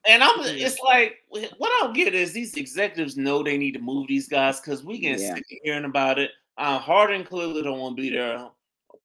and 0.08 0.24
I'm 0.24 0.36
it's 0.42 0.80
like 0.80 1.24
what 1.30 1.44
I 1.62 1.80
don't 1.82 1.94
get 1.94 2.14
is 2.14 2.32
these 2.34 2.56
executives 2.56 3.18
know 3.18 3.44
they 3.44 3.58
need 3.58 3.74
to 3.74 3.80
move 3.80 4.08
these 4.08 4.28
guys 4.28 4.60
because 4.60 4.84
we 4.84 5.00
get 5.00 5.20
Yeah. 5.20 5.36
sick 5.36 5.44
of 5.52 5.58
hearing 5.64 5.86
about 5.86 6.20
it. 6.20 6.32
Uh, 6.58 6.80
Harden 6.80 7.24
clearly 7.24 7.62
don't 7.62 7.80
want 7.80 7.98
to 7.98 8.02
be 8.02 8.10
there. 8.10 8.48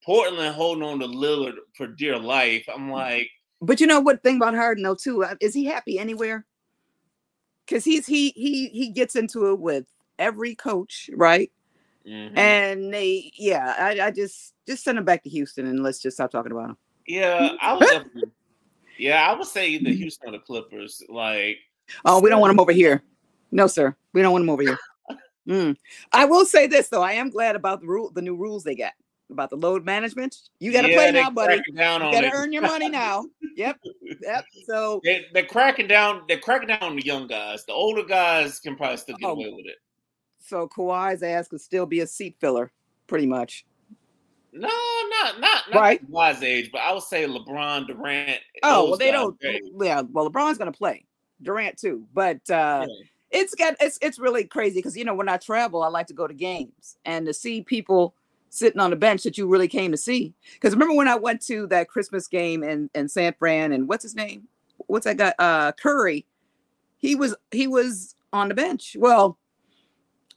Portland 0.05 0.55
holding 0.55 0.83
on 0.83 0.99
to 1.01 1.07
Lillard 1.07 1.55
for 1.77 1.87
dear 1.87 2.19
life. 2.19 2.67
I'm 2.73 2.91
like, 2.91 3.29
But 3.61 3.81
you 3.81 3.87
know 3.87 4.01
what 4.01 4.23
thing 4.23 4.37
about 4.37 4.55
Harden 4.55 4.83
though 4.83 4.95
too? 4.95 5.23
uh, 5.25 5.35
Is 5.41 5.55
he 5.55 5.65
happy 5.65 5.99
anywhere? 5.99 6.45
Because 7.67 7.85
he's 7.85 8.07
he 8.07 8.31
he 8.31 8.69
he 8.69 8.89
gets 8.91 9.15
into 9.17 9.51
it 9.51 9.59
with 9.61 9.87
every 10.19 10.55
coach, 10.55 11.09
right? 11.15 11.51
mhm. 12.07 12.37
And 12.37 12.93
they 12.93 13.31
yeah, 13.37 13.75
I, 13.79 14.07
I 14.07 14.11
just 14.11 14.55
just 14.67 14.83
send 14.83 14.99
him 14.99 15.05
back 15.05 15.23
to 15.23 15.31
Houston 15.31 15.67
and 15.67 15.83
let's 15.83 16.01
just 16.01 16.17
stop 16.17 16.31
talking 16.33 16.51
about 16.53 16.71
him. 16.71 16.77
Yeah, 17.07 17.51
I 17.61 17.75
would 17.75 18.11
yeah, 18.99 19.29
I 19.31 19.35
would 19.37 19.47
say 19.47 19.79
the 19.79 19.95
Houston 19.95 20.29
or 20.29 20.33
the 20.33 20.39
Clippers. 20.39 21.03
Like, 21.09 21.59
Oh, 22.05 22.21
we 22.21 22.31
don't 22.31 22.41
want 22.41 22.51
them 22.51 22.61
over 22.61 22.73
here. 22.73 23.03
No, 23.51 23.67
sir. 23.67 23.95
We 24.13 24.23
don't 24.23 24.33
want 24.33 24.43
them 24.43 24.51
over 24.51 24.63
here. 24.63 24.79
Mm. 25.49 25.77
I 26.13 26.25
will 26.25 26.45
say 26.47 26.69
this 26.69 26.87
though. 26.89 27.03
I 27.03 27.15
am 27.15 27.29
glad 27.29 27.57
about 27.57 27.81
the 27.81 27.89
rule 27.89 28.13
the 28.13 28.23
new 28.23 28.37
rules 28.37 28.63
they 28.63 28.77
got 28.77 28.93
about 29.29 29.51
the 29.51 29.57
load 29.57 29.85
management. 29.85 30.37
You 30.61 30.71
gotta 30.73 30.89
yeah, 30.89 30.95
play 30.97 31.11
now, 31.11 31.31
buddy. 31.31 31.61
You 31.67 31.75
gotta 31.75 32.31
earn 32.33 32.53
your 32.53 32.63
money 32.63 32.89
now. 32.89 33.25
Yep. 33.57 33.81
Yep. 34.23 34.45
So 34.69 35.01
They, 35.03 35.27
they're 35.35 35.45
cracking 35.45 35.89
down. 35.89 36.23
They're 36.29 36.39
cracking 36.39 36.69
down 36.69 36.83
on 36.85 36.95
the 36.95 37.05
young 37.05 37.27
guys. 37.27 37.65
The 37.65 37.73
older 37.73 38.05
guys 38.05 38.61
can 38.61 38.77
probably 38.77 38.99
still 38.99 39.17
get 39.17 39.27
Oh. 39.27 39.33
away 39.33 39.51
with 39.53 39.67
it. 39.67 39.79
so 40.39 40.69
Kawhi's 40.69 41.25
ass 41.25 41.49
could 41.49 41.61
still 41.61 41.87
be 41.87 42.01
a 42.01 42.07
seat 42.07 42.37
filler, 42.39 42.71
pretty 43.09 43.27
much. 43.27 43.67
No, 44.53 44.69
not 44.69 45.41
not 45.41 45.71
not 45.71 45.81
Right. 45.81 46.11
wise 46.11 46.43
age, 46.43 46.71
but 46.73 46.83
I 46.83 46.93
would 46.93 47.03
say 47.03 47.27
LeBron, 47.27 47.87
Durant. 47.87 48.41
Oh, 48.63 48.91
well, 48.91 48.99
they 48.99 49.11
don't. 49.11 49.37
Yeah, 49.43 50.03
well, 50.11 50.31
LeBron's 50.31 50.59
gonna 50.59 50.73
play, 50.73 51.05
Durant 51.43 51.79
too, 51.79 52.07
but 52.13 52.39
uh, 52.51 52.87
yeah. 52.89 53.05
it's 53.31 53.55
got 53.55 53.77
it's 53.81 53.99
it's 54.03 54.19
really 54.19 54.45
crazy 54.45 54.77
because 54.77 54.97
you 54.97 55.05
know 55.05 55.15
when 55.15 55.29
I 55.29 55.39
travel, 55.39 55.83
I 55.83 55.89
like 55.89 56.07
to 56.09 56.15
go 56.15 56.27
to 56.27 56.35
games 56.35 56.97
and 57.05 57.27
to 57.27 57.33
see 57.33 57.63
people 57.63 58.15
sitting 58.51 58.81
on 58.81 58.91
the 58.91 58.97
bench 58.97 59.23
that 59.23 59.39
you 59.39 59.49
really 59.49 59.69
came 59.69 59.91
to 59.91 59.97
see. 59.97 60.35
Because 60.53 60.75
remember 60.75 60.95
when 60.95 61.09
I 61.09 61.15
went 61.17 61.41
to 61.47 61.67
that 61.69 61.89
Christmas 61.89 62.29
game 62.29 62.63
in 62.63 62.91
in 62.95 63.09
San 63.09 63.35
Fran 63.39 63.73
and 63.73 63.89
what's 63.89 64.03
his 64.03 64.15
name? 64.15 64.49
What's 64.87 65.05
that 65.05 65.17
guy? 65.17 65.35
Uh, 65.39 65.73
Curry. 65.73 66.27
He 66.99 67.15
was 67.15 67.35
he 67.51 67.67
was 67.67 68.15
on 68.33 68.49
the 68.49 68.55
bench. 68.55 68.97
Well, 68.99 69.39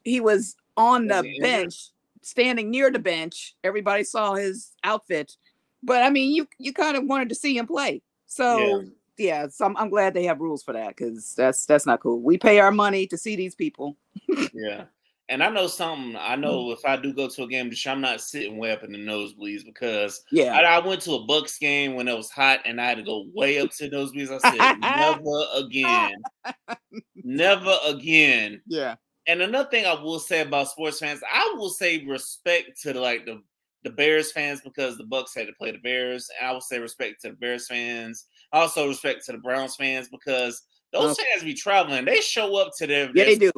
he 0.04 0.22
was 0.22 0.56
on 0.78 1.08
the 1.08 1.22
he 1.24 1.40
bench, 1.40 1.90
standing 2.26 2.72
near 2.72 2.92
the 2.92 3.00
bench. 3.00 3.56
Everybody 3.64 4.04
saw 4.04 4.34
his 4.34 4.74
outfit, 4.84 5.38
but 5.84 6.02
I 6.04 6.10
mean, 6.10 6.34
you 6.34 6.48
you 6.58 6.74
kind 6.74 6.98
of 6.98 7.06
wanted 7.06 7.30
to 7.30 7.36
see 7.36 7.58
him 7.58 7.68
play. 7.68 8.02
So 8.26 8.84
yeah, 9.18 9.48
so 9.48 9.66
I'm, 9.66 9.78
I'm 9.78 9.90
glad 9.90 10.14
they 10.14 10.26
have 10.26 10.42
rules 10.42 10.64
for 10.64 10.74
that 10.74 10.96
because 10.96 11.34
that's 11.36 11.66
that's 11.66 11.86
not 11.86 12.02
cool. 12.02 12.22
We 12.22 12.38
pay 12.38 12.60
our 12.60 12.72
money 12.72 13.08
to 13.08 13.18
see 13.18 13.36
these 13.36 13.56
people. 13.56 13.98
Yeah. 14.54 14.86
And 15.28 15.42
I 15.44 15.50
know 15.50 15.66
something. 15.66 16.16
I 16.16 16.36
know 16.36 16.66
mm-hmm. 16.66 16.74
if 16.74 16.86
I 16.86 16.98
do 16.98 17.12
go 17.12 17.28
to 17.28 17.44
a 17.44 17.48
game, 17.48 17.72
I'm 17.88 18.00
not 18.00 18.22
sitting 18.22 18.58
way 18.58 18.72
up 18.72 18.84
in 18.84 18.92
the 18.92 19.00
nosebleeds 19.00 19.66
because 19.66 20.24
Yeah, 20.32 20.56
I, 20.56 20.62
I 20.62 20.86
went 20.86 21.02
to 21.02 21.16
a 21.16 21.26
Bucks 21.26 21.58
game 21.58 21.96
when 21.96 22.08
it 22.08 22.16
was 22.16 22.30
hot 22.30 22.60
and 22.64 22.80
I 22.80 22.86
had 22.86 22.98
to 22.98 23.04
go 23.04 23.26
way 23.34 23.60
up 23.60 23.72
to 23.78 23.90
those 23.90 24.12
nosebleeds. 24.12 24.40
I 24.44 24.52
said, 24.52 24.80
never 24.80 25.44
again. 25.56 26.22
never 27.24 27.76
again. 27.88 28.62
yeah, 28.68 28.96
And 29.28 29.42
another 29.42 29.70
thing 29.70 29.86
I 29.86 29.94
will 30.02 30.20
say 30.20 30.42
about 30.42 30.70
sports 30.70 31.00
fans, 31.00 31.22
I 31.32 31.54
will 31.58 31.70
say 31.70 32.06
respect 32.06 32.80
to 32.84 32.94
the, 32.94 33.00
like 33.00 33.26
the 33.26 33.42
the 33.84 33.92
Bears 33.92 34.32
fans 34.32 34.62
because 34.62 34.98
the 34.98 35.04
Bucks 35.04 35.36
had 35.36 35.46
to 35.46 35.54
play 35.54 35.72
the 35.72 35.78
Bears. 35.78 36.30
And 36.40 36.50
I 36.50 36.52
will 36.52 36.60
say 36.60 36.80
respect 36.80 37.22
to 37.22 37.30
the 37.30 37.36
Bears 37.36 37.68
fans. 37.68 38.26
Also 38.52 38.88
respect 38.88 39.24
to 39.28 39.32
the 39.32 39.38
Browns 39.38 39.76
fans 39.76 40.10
because 40.10 40.64
those 40.92 41.12
Okay. 41.12 41.24
fans 41.32 41.44
be 41.44 41.54
traveling. 41.54 42.04
They 42.04 42.20
show 42.20 42.56
up 42.56 42.72
to 42.78 42.88
their 42.88 43.12
Yeah, 43.14 43.26
they 43.26 43.36
do. 43.36 43.52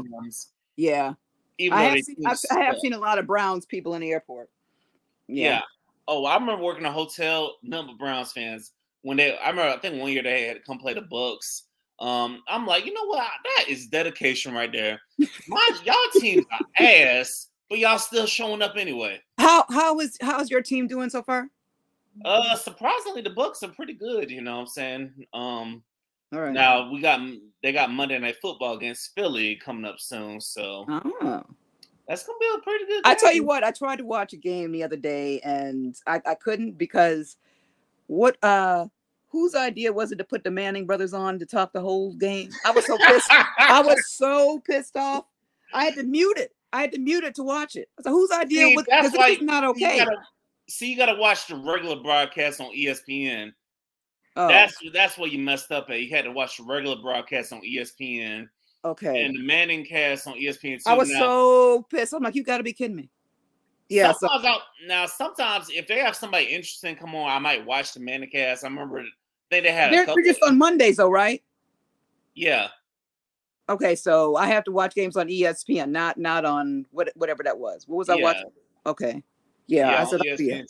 yeah. 0.76 1.14
Even 1.58 1.78
I 1.78 1.84
have 1.84 2.00
seen 2.04 2.18
I've, 2.26 2.38
I 2.52 2.60
have 2.60 2.78
seen 2.80 2.92
a 2.94 3.00
lot 3.00 3.20
of 3.20 3.26
Browns 3.26 3.66
people 3.66 3.96
in 3.96 4.02
the 4.02 4.12
airport. 4.12 4.50
Yeah. 5.28 5.62
Oh, 6.10 6.26
I 6.26 6.34
remember 6.36 6.62
working 6.64 6.86
a 6.86 6.92
hotel, 6.92 7.56
number 7.64 7.94
of 7.94 7.98
Browns 7.98 8.34
fans. 8.34 8.74
When 9.04 9.16
they 9.16 9.38
I 9.38 9.50
remember 9.50 9.74
I 9.74 9.80
think 9.80 10.02
one 10.02 10.12
year 10.12 10.24
they 10.24 10.44
had 10.44 10.58
to 10.58 10.64
come 10.64 10.78
play 10.78 10.94
the 10.94 11.02
Bucks. 11.02 11.64
Um, 12.00 12.44
I'm 12.48 12.66
like, 12.66 12.86
you 12.86 12.94
know 12.94 13.06
what? 13.06 13.28
That 13.44 13.66
is 13.70 13.88
dedication 13.88 14.54
right 14.54 14.72
there. 14.72 15.00
My 15.48 15.70
y'all 15.84 15.96
teams 16.20 16.46
are 16.52 16.84
ass, 16.86 17.48
but 17.70 17.80
y'all 17.80 17.98
still 17.98 18.28
showing 18.28 18.62
up 18.62 18.76
anyway. 18.78 19.20
How 19.40 19.66
how 19.70 20.00
is 20.00 20.18
how's 20.22 20.50
your 20.52 20.62
team 20.62 20.88
doing 20.88 21.10
so 21.10 21.24
far? 21.24 21.50
Uh 22.26 22.56
surprisingly 22.56 23.22
the 23.22 23.30
Bucks 23.30 23.62
are 23.64 23.70
pretty 23.70 23.94
good, 23.94 24.30
you 24.32 24.42
know 24.42 24.56
what 24.56 24.62
I'm 24.62 24.68
saying? 24.68 25.14
Um 25.34 25.84
All 26.34 26.42
right. 26.42 26.54
now 26.54 26.92
we 26.92 27.02
got 27.02 27.20
they 27.64 27.72
got 27.72 27.92
Monday 27.92 28.18
night 28.20 28.36
football 28.42 28.76
against 28.76 29.14
Philly 29.16 29.56
coming 29.56 29.86
up 29.86 30.00
soon, 30.00 30.40
so 30.42 30.86
Oh. 30.88 31.44
that's 32.08 32.24
gonna 32.26 32.40
be 32.40 32.50
a 32.56 32.62
pretty 32.62 32.86
good 32.86 33.02
I 33.06 33.16
tell 33.16 33.34
you 33.34 33.44
what, 33.44 33.64
I 33.64 33.72
tried 33.72 33.98
to 33.98 34.06
watch 34.06 34.34
a 34.34 34.38
game 34.38 34.72
the 34.72 34.84
other 34.84 34.96
day 34.98 35.40
and 35.42 35.96
I, 36.08 36.22
I 36.26 36.36
couldn't 36.36 36.78
because 36.78 37.38
what 38.08 38.38
uh 38.44 38.88
whose 39.30 39.56
idea 39.56 39.92
was 39.92 40.12
it 40.12 40.18
to 40.18 40.24
put 40.24 40.44
the 40.44 40.52
Manning 40.52 40.86
brothers 40.86 41.14
on 41.14 41.40
to 41.40 41.46
talk 41.46 41.74
the 41.74 41.82
whole 41.82 42.14
game? 42.14 42.50
I 42.66 42.72
was 42.72 42.86
so 42.86 42.98
pissed. 42.98 43.30
I 43.32 43.82
was 43.86 44.02
so 44.10 44.60
pissed 44.60 44.96
off. 44.96 45.26
I 45.74 45.86
had 45.86 45.96
to 45.96 46.04
mute 46.04 46.38
it. 46.38 46.54
I 46.74 46.82
had 46.82 46.92
to 46.94 47.00
mute 47.00 47.24
it 47.24 47.36
to 47.36 47.44
watch 47.44 47.76
it. 47.76 47.90
So 48.02 48.12
whose 48.12 48.32
idea 48.32 48.68
See, 48.68 48.76
was 48.76 48.86
that's 48.88 49.16
why 49.18 49.30
it's 49.32 49.42
not 49.42 49.64
You 49.64 49.70
okay. 49.70 50.00
gotta, 50.00 50.18
see, 50.70 50.92
you 50.92 50.98
gotta 50.98 51.16
watch 51.16 51.48
the 51.48 51.56
regular 51.56 51.98
broadcast 51.98 52.62
on 52.62 52.74
ESPN. 52.76 53.52
Oh, 54.38 54.48
That's 54.48 54.76
that's 54.94 55.18
where 55.18 55.28
you 55.28 55.40
messed 55.40 55.72
up 55.72 55.90
at. 55.90 56.00
You 56.00 56.10
had 56.16 56.26
to 56.26 56.32
watch 56.32 56.58
the 56.58 56.64
regular 56.64 56.96
broadcast 57.02 57.52
on 57.52 57.62
ESPN 57.62 58.48
okay. 58.86 59.26
and 59.26 59.36
the 59.36 59.42
Manning 59.42 59.84
cast 59.84 60.28
on 60.28 60.36
ESPN. 60.36 60.80
I 60.86 60.94
was 60.94 61.10
now, 61.10 61.20
so 61.20 61.88
pissed. 61.90 62.14
I'm 62.14 62.22
like, 62.22 62.36
you 62.36 62.44
got 62.44 62.58
to 62.58 62.64
be 62.64 62.72
kidding 62.74 62.96
me. 62.96 63.10
Yeah. 63.90 64.12
So, 64.12 64.28
Sometimes 64.28 64.46
I'll- 64.46 64.88
now, 64.88 65.06
sometimes 65.08 65.70
if 65.72 65.88
they 65.88 65.98
have 66.00 66.16
somebody 66.16 66.46
interesting 66.46 66.96
come 66.96 67.16
on, 67.16 67.32
I 67.32 67.40
might 67.40 67.66
watch 67.66 67.94
the 67.94 68.00
Manning 68.00 68.30
cast. 68.30 68.64
I 68.64 68.68
remember, 68.68 69.04
I 69.50 69.56
think 69.56 69.66
they 69.66 69.72
had 69.72 69.94
they're, 69.94 70.06
they're 70.06 70.24
just 70.24 70.44
on 70.44 70.58
Mondays, 70.58 70.98
though, 70.98 71.10
right? 71.10 71.42
yeah, 72.36 72.68
Okay, 73.70 73.96
so 73.96 74.38
I 74.38 74.48
have 74.48 74.64
to 74.66 74.72
watch 74.72 74.96
games 74.96 75.18
on 75.18 75.28
ESPN, 75.28 75.90
not 75.90 76.18
not 76.18 76.46
on 76.46 76.86
what 76.92 77.12
whatever 77.16 77.44
that 77.44 77.58
was. 77.58 77.86
What 77.88 77.98
was 77.98 78.10
I 78.10 78.16
yeah, 78.16 78.24
watching? 78.24 78.52
Okay. 78.86 79.24
Yeah, 79.68 79.90
I 79.90 80.04
E 80.04 80.06
said, 80.06 80.22
oh, 80.22 80.36
yeah. 80.40 80.62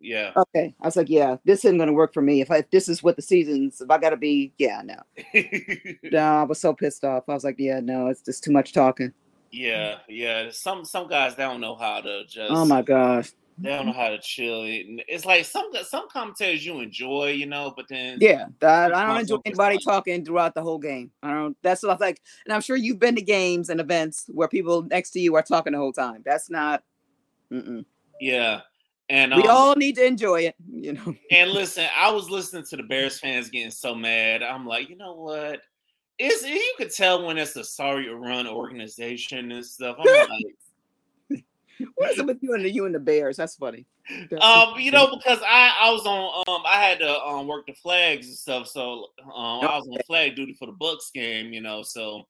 Yeah. 0.00 0.32
Okay. 0.36 0.74
I 0.80 0.86
was 0.86 0.96
like, 0.96 1.10
yeah, 1.10 1.36
this 1.44 1.64
isn't 1.64 1.76
gonna 1.76 1.92
work 1.92 2.14
for 2.14 2.22
me. 2.22 2.40
If 2.40 2.50
I 2.50 2.58
if 2.58 2.70
this 2.70 2.88
is 2.88 3.02
what 3.02 3.16
the 3.16 3.22
seasons, 3.22 3.82
if 3.82 3.90
I 3.90 3.98
gotta 3.98 4.16
be, 4.16 4.54
yeah, 4.56 4.80
no. 4.82 4.96
no, 6.10 6.18
I 6.18 6.44
was 6.44 6.58
so 6.58 6.72
pissed 6.72 7.04
off. 7.04 7.24
I 7.28 7.34
was 7.34 7.44
like, 7.44 7.56
yeah, 7.58 7.80
no, 7.80 8.06
it's 8.06 8.22
just 8.22 8.44
too 8.44 8.52
much 8.52 8.72
talking. 8.72 9.12
yeah, 9.50 9.98
yeah. 10.08 10.48
Some 10.50 10.86
some 10.86 11.08
guys 11.08 11.34
they 11.34 11.42
don't 11.42 11.60
know 11.60 11.74
how 11.74 12.00
to 12.00 12.20
oh 12.20 12.24
just. 12.26 12.50
Oh 12.50 12.64
my 12.64 12.80
gosh. 12.80 13.32
They 13.60 13.70
don't 13.70 13.86
know 13.86 13.92
how 13.92 14.08
to 14.08 14.18
chill. 14.18 14.62
It's 14.64 15.24
like 15.24 15.44
some 15.44 15.70
some 15.82 16.08
commentators 16.08 16.64
you 16.64 16.78
enjoy, 16.80 17.30
you 17.30 17.46
know, 17.46 17.72
but 17.76 17.86
then 17.88 18.18
Yeah, 18.20 18.46
I, 18.62 18.84
I 18.84 19.06
don't 19.06 19.20
enjoy 19.20 19.38
anybody 19.44 19.76
precise. 19.76 19.84
talking 19.84 20.24
throughout 20.24 20.54
the 20.54 20.62
whole 20.62 20.78
game. 20.78 21.10
I 21.22 21.32
don't. 21.32 21.56
That's 21.62 21.82
what 21.82 22.00
I 22.00 22.04
like, 22.06 22.20
and 22.44 22.52
I'm 22.52 22.60
sure 22.60 22.76
you've 22.76 23.00
been 23.00 23.16
to 23.16 23.22
games 23.22 23.68
and 23.68 23.80
events 23.80 24.26
where 24.28 24.48
people 24.48 24.82
next 24.82 25.10
to 25.12 25.20
you 25.20 25.34
are 25.34 25.42
talking 25.42 25.72
the 25.72 25.78
whole 25.78 25.92
time. 25.92 26.22
That's 26.24 26.48
not. 26.50 26.82
Mm-mm. 27.52 27.84
yeah. 28.20 28.60
And 29.10 29.34
We 29.34 29.42
um, 29.44 29.50
all 29.50 29.74
need 29.74 29.96
to 29.96 30.04
enjoy 30.04 30.42
it, 30.42 30.54
you 30.70 30.92
know. 30.92 31.14
And 31.30 31.50
listen, 31.50 31.86
I 31.96 32.10
was 32.12 32.28
listening 32.28 32.64
to 32.66 32.76
the 32.76 32.82
Bears 32.82 33.18
fans 33.18 33.48
getting 33.48 33.70
so 33.70 33.94
mad. 33.94 34.42
I'm 34.42 34.66
like, 34.66 34.90
you 34.90 34.96
know 34.96 35.14
what? 35.14 35.62
It's 36.18 36.46
you 36.46 36.74
could 36.76 36.92
tell 36.92 37.24
when 37.24 37.38
it's 37.38 37.56
a 37.56 37.64
sorry 37.64 38.12
run 38.12 38.46
organization 38.46 39.50
and 39.50 39.64
stuff. 39.64 39.96
I'm 39.98 40.04
like, 40.28 40.54
What 41.96 42.10
is 42.10 42.18
it 42.18 42.26
with 42.26 42.38
you 42.42 42.54
and 42.54 42.64
the 42.64 42.70
you 42.70 42.84
and 42.86 42.94
the 42.94 42.98
Bears? 43.00 43.36
That's 43.36 43.56
funny. 43.56 43.86
um, 44.40 44.78
you 44.78 44.90
know, 44.90 45.14
because 45.16 45.40
I 45.46 45.74
I 45.80 45.90
was 45.92 46.06
on 46.06 46.42
um 46.48 46.62
I 46.66 46.82
had 46.82 46.98
to 47.00 47.20
um 47.22 47.46
work 47.46 47.66
the 47.66 47.74
flags 47.74 48.26
and 48.26 48.36
stuff, 48.36 48.66
so 48.68 49.06
um 49.24 49.60
I 49.60 49.76
was 49.76 49.88
on 49.90 49.98
flag 50.06 50.34
duty 50.36 50.54
for 50.58 50.66
the 50.66 50.72
Bucks 50.72 51.10
game, 51.14 51.52
you 51.52 51.60
know. 51.60 51.82
So 51.82 52.26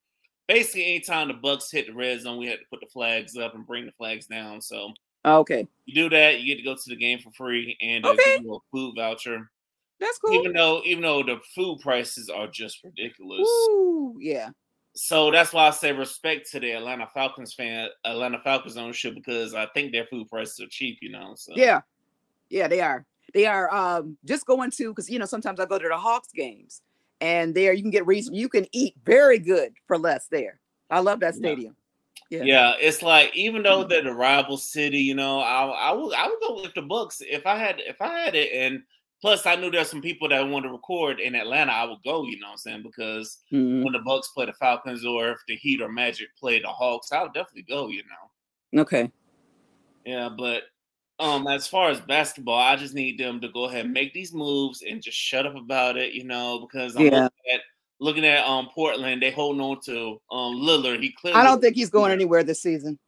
basically, 0.49 0.87
anytime 0.87 1.29
the 1.29 1.35
Bucks 1.35 1.71
hit 1.71 1.87
the 1.87 1.95
red 1.95 2.21
zone, 2.21 2.39
we 2.39 2.47
had 2.47 2.59
to 2.59 2.65
put 2.71 2.81
the 2.81 2.87
flags 2.93 3.37
up 3.37 3.55
and 3.55 3.67
bring 3.67 3.87
the 3.87 3.93
flags 3.93 4.27
down. 4.27 4.61
So 4.61 4.93
okay, 5.25 5.67
you 5.87 5.95
do 5.95 6.09
that, 6.11 6.41
you 6.41 6.47
get 6.55 6.63
to 6.63 6.65
go 6.69 6.75
to 6.75 6.91
the 6.91 6.97
game 6.97 7.21
for 7.21 7.31
free 7.33 7.77
and 7.81 8.05
uh, 8.05 8.11
Okay. 8.11 8.37
a 8.39 8.59
food 8.73 8.95
voucher. 8.97 9.51
that's 10.01 10.19
cool. 10.19 10.35
Even 10.35 10.53
though 10.55 10.83
even 10.85 11.03
though 11.03 11.23
the 11.23 11.39
food 11.55 11.79
prices 11.81 12.29
are 12.29 12.49
just 12.49 12.83
ridiculous. 12.83 13.49
Ooh, 13.49 14.17
yeah. 14.21 14.51
So 14.99 15.31
that's 15.31 15.53
why 15.53 15.69
I 15.69 15.71
say 15.71 15.93
respect 15.93 16.51
to 16.51 16.61
the 16.61 16.73
Atlanta 16.73 17.09
Falcons 17.15 17.55
fan, 17.55 17.89
Atlanta 18.05 18.41
Falcons 18.41 18.77
ownership, 18.77 19.15
because 19.15 19.55
I 19.55 19.67
think 19.67 19.93
their 19.93 20.07
food 20.07 20.29
prices 20.29 20.59
are 20.61 20.67
cheap, 20.67 20.99
you 21.01 21.11
know. 21.11 21.35
So 21.37 21.53
Yeah. 21.55 21.83
Yeah, 22.51 22.67
they 22.67 22.81
are. 22.81 23.07
They 23.33 23.47
are 23.47 23.73
um 23.73 24.19
just 24.25 24.45
going 24.45 24.73
to 24.73 24.89
because 24.89 25.09
you 25.09 25.21
know 25.21 25.25
sometimes 25.25 25.61
I 25.61 25.67
go 25.67 25.79
to 25.79 25.89
the 25.89 25.97
Hawks 25.97 26.33
games 26.35 26.83
and 27.21 27.55
there 27.55 27.73
you 27.73 27.83
can 27.83 27.93
get 27.93 28.07
reason 28.07 28.35
you 28.35 28.49
can 28.49 28.67
eat 28.73 28.95
very 29.05 29.39
good 29.39 29.73
for 29.87 29.99
less 29.99 30.27
there. 30.27 30.59
I 30.91 30.99
love 30.99 31.21
that 31.21 31.35
Yeah. 31.35 31.39
stadium. 31.39 31.77
Yeah. 32.31 32.45
yeah, 32.45 32.73
it's 32.81 33.01
like 33.01 33.35
even 33.37 33.63
though 33.63 33.85
they're 33.85 34.03
the 34.03 34.13
rival 34.13 34.57
city, 34.57 34.99
you 34.99 35.15
know, 35.15 35.39
I 35.39 35.67
I 35.67 35.93
would 35.93 36.13
I 36.15 36.27
would 36.27 36.41
go 36.41 36.61
with 36.61 36.75
the 36.75 36.83
Bucks 36.83 37.23
if 37.25 37.47
I 37.47 37.57
had 37.57 37.81
if 37.81 38.03
I 38.03 38.09
had 38.09 38.35
it, 38.35 38.53
and 38.53 38.83
plus 39.21 39.47
I 39.47 39.57
knew 39.57 39.71
there's 39.71 39.91
some 39.91 40.03
people 40.03 40.29
that 40.29 40.47
want 40.49 40.65
to 40.65 40.71
record 40.71 41.21
in 41.21 41.35
Atlanta, 41.35 41.73
I 41.73 41.85
would 41.85 42.03
go, 42.05 42.25
you 42.25 42.39
know 42.39 42.47
what 42.49 42.53
I'm 42.53 42.59
saying? 42.59 42.83
Because 42.83 43.39
Mhm. 43.53 43.85
when 43.85 43.93
the 43.93 43.99
Bucks 44.01 44.29
play 44.29 44.47
the 44.47 44.53
Falcons 44.53 45.05
or 45.05 45.31
if 45.31 45.39
the 45.47 45.57
Heat 45.57 45.81
or 45.81 45.89
Magic 45.89 46.29
play 46.39 46.61
the 46.61 46.69
Hawks, 46.69 47.13
I 47.13 47.23
would 47.23 47.33
definitely 47.33 47.63
go, 47.63 47.89
you 47.89 48.03
know. 48.05 48.81
Okay. 48.83 49.11
Yeah, 50.05 50.29
but 50.29 50.65
um, 51.21 51.49
as 51.49 51.67
far 51.67 51.91
as 51.91 52.01
basketball, 52.01 52.61
I 52.61 52.77
just 52.77 52.95
need 52.95 53.19
them 53.19 53.41
to 53.41 53.49
go 53.49 53.65
ahead 53.65 53.87
and 53.87 53.93
make 53.93 54.15
these 54.15 54.33
moves 54.33 54.83
and 54.83 55.03
just 55.03 55.19
shut 55.19 55.47
up 55.47 55.57
about 55.57 55.97
it, 55.97 56.13
you 56.13 56.23
know, 56.23 56.61
because 56.61 56.95
I'm 56.95 57.07
Yeah. 57.07 57.25
looking 57.25 57.53
at 57.53 57.61
looking 58.01 58.25
at 58.25 58.45
um 58.47 58.69
Portland, 58.73 59.21
they 59.21 59.33
holding 59.33 59.61
on 59.61 59.81
to 59.81 60.21
um 60.31 60.55
Lillard. 60.61 61.03
He 61.03 61.11
clearly 61.11 61.41
I 61.41 61.43
don't 61.43 61.61
think 61.61 61.75
he's 61.75 61.91
going 61.91 62.13
anywhere 62.13 62.45
this 62.45 62.63
season. 62.63 63.01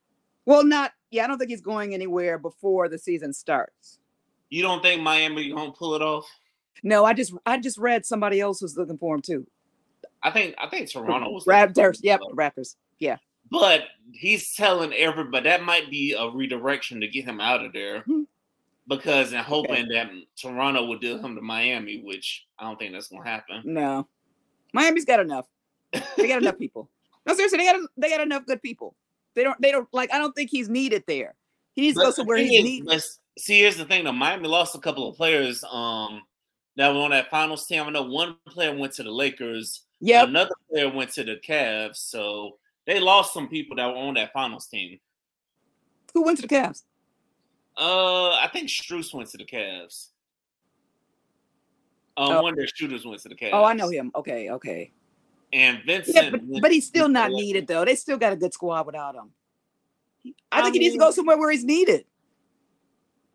Well, 0.44 0.64
not 0.64 0.92
yeah, 1.12 1.22
I 1.24 1.26
don't 1.28 1.38
think 1.38 1.50
he's 1.50 1.60
going 1.60 1.94
anywhere 1.94 2.36
before 2.36 2.88
the 2.88 2.98
season 2.98 3.32
starts. 3.32 3.99
You 4.50 4.62
don't 4.62 4.82
think 4.82 5.02
Miami 5.02 5.50
gonna 5.50 5.72
pull 5.72 5.94
it 5.94 6.02
off. 6.02 6.28
No, 6.82 7.04
I 7.04 7.14
just 7.14 7.32
I 7.46 7.58
just 7.58 7.78
read 7.78 8.04
somebody 8.04 8.40
else 8.40 8.60
was 8.60 8.76
looking 8.76 8.98
for 8.98 9.14
him 9.14 9.22
too. 9.22 9.46
I 10.22 10.30
think 10.30 10.54
I 10.58 10.68
think 10.68 10.90
Toronto 10.90 11.30
was 11.30 11.44
Raptors, 11.44 12.00
yep, 12.02 12.20
Raptors. 12.34 12.76
Yeah. 12.98 13.16
But 13.50 13.84
he's 14.12 14.54
telling 14.54 14.92
everybody 14.92 15.44
that 15.44 15.64
might 15.64 15.90
be 15.90 16.12
a 16.12 16.28
redirection 16.28 17.00
to 17.00 17.08
get 17.08 17.24
him 17.24 17.40
out 17.40 17.64
of 17.64 17.72
there. 17.72 18.00
Hmm. 18.02 18.22
Because 18.86 19.32
and 19.32 19.42
hoping 19.42 19.88
that 19.88 20.10
Toronto 20.36 20.86
would 20.86 21.00
deal 21.00 21.18
him 21.18 21.36
to 21.36 21.40
Miami, 21.40 22.02
which 22.02 22.46
I 22.58 22.64
don't 22.64 22.78
think 22.78 22.92
that's 22.92 23.08
gonna 23.08 23.24
happen. 23.24 23.62
No. 23.64 24.08
Miami's 24.72 25.04
got 25.04 25.20
enough. 25.20 25.46
They 26.16 26.28
got 26.28 26.42
enough 26.42 26.58
people. 26.58 26.88
No, 27.26 27.34
seriously, 27.34 27.58
they 27.58 27.64
got 27.64 27.80
they 27.96 28.08
got 28.08 28.20
enough 28.20 28.46
good 28.46 28.62
people. 28.62 28.94
They 29.34 29.44
don't 29.44 29.60
they 29.60 29.70
don't 29.70 29.88
like 29.92 30.12
I 30.12 30.18
don't 30.18 30.34
think 30.34 30.50
he's 30.50 30.68
needed 30.68 31.04
there. 31.06 31.34
He 31.74 31.82
needs 31.82 31.96
to 31.96 32.02
go 32.02 32.08
But 32.08 32.16
somewhere 32.16 32.38
he's 32.38 32.62
needed. 32.62 33.02
See, 33.40 33.60
here's 33.60 33.78
the 33.78 33.86
thing: 33.86 34.04
though, 34.04 34.12
Miami 34.12 34.48
lost 34.48 34.74
a 34.74 34.78
couple 34.78 35.08
of 35.08 35.16
players 35.16 35.64
um, 35.64 36.22
that 36.76 36.92
were 36.92 37.00
on 37.00 37.10
that 37.10 37.30
finals 37.30 37.66
team. 37.66 37.82
I 37.82 37.90
know 37.90 38.02
one 38.02 38.36
player 38.46 38.76
went 38.76 38.92
to 38.94 39.02
the 39.02 39.10
Lakers. 39.10 39.86
Yeah. 39.98 40.24
Another 40.24 40.54
player 40.70 40.90
went 40.92 41.10
to 41.12 41.24
the 41.24 41.36
Cavs. 41.36 41.96
So 41.96 42.58
they 42.86 43.00
lost 43.00 43.32
some 43.32 43.48
people 43.48 43.76
that 43.76 43.86
were 43.86 43.94
on 43.94 44.14
that 44.14 44.34
finals 44.34 44.66
team. 44.66 45.00
Who 46.12 46.22
went 46.22 46.36
to 46.36 46.46
the 46.46 46.54
Cavs? 46.54 46.82
Uh, 47.78 48.32
I 48.32 48.50
think 48.52 48.68
Strus 48.68 49.14
went 49.14 49.30
to 49.30 49.38
the 49.38 49.46
Cavs. 49.46 50.08
Um, 52.18 52.32
Oh. 52.32 52.42
one 52.42 52.52
of 52.52 52.58
their 52.58 52.66
shooters 52.66 53.06
went 53.06 53.22
to 53.22 53.30
the 53.30 53.34
Cavs. 53.34 53.50
Oh, 53.54 53.64
I 53.64 53.72
know 53.72 53.88
him. 53.88 54.12
Okay, 54.14 54.50
okay. 54.50 54.92
And 55.54 55.82
Vincent, 55.86 56.14
Yeah, 56.14 56.30
but, 56.30 56.42
but 56.60 56.72
he's 56.72 56.86
still 56.86 57.08
not 57.08 57.30
needed 57.30 57.66
though. 57.66 57.86
They 57.86 57.94
still 57.94 58.18
got 58.18 58.34
a 58.34 58.36
good 58.36 58.52
squad 58.52 58.84
without 58.84 59.14
him. 59.14 59.30
I 60.52 60.60
I 60.60 60.62
think 60.62 60.74
he 60.74 60.80
needs 60.80 60.94
to 60.94 60.98
go 60.98 61.10
somewhere 61.10 61.38
where 61.38 61.50
he's 61.50 61.64
needed. 61.64 62.04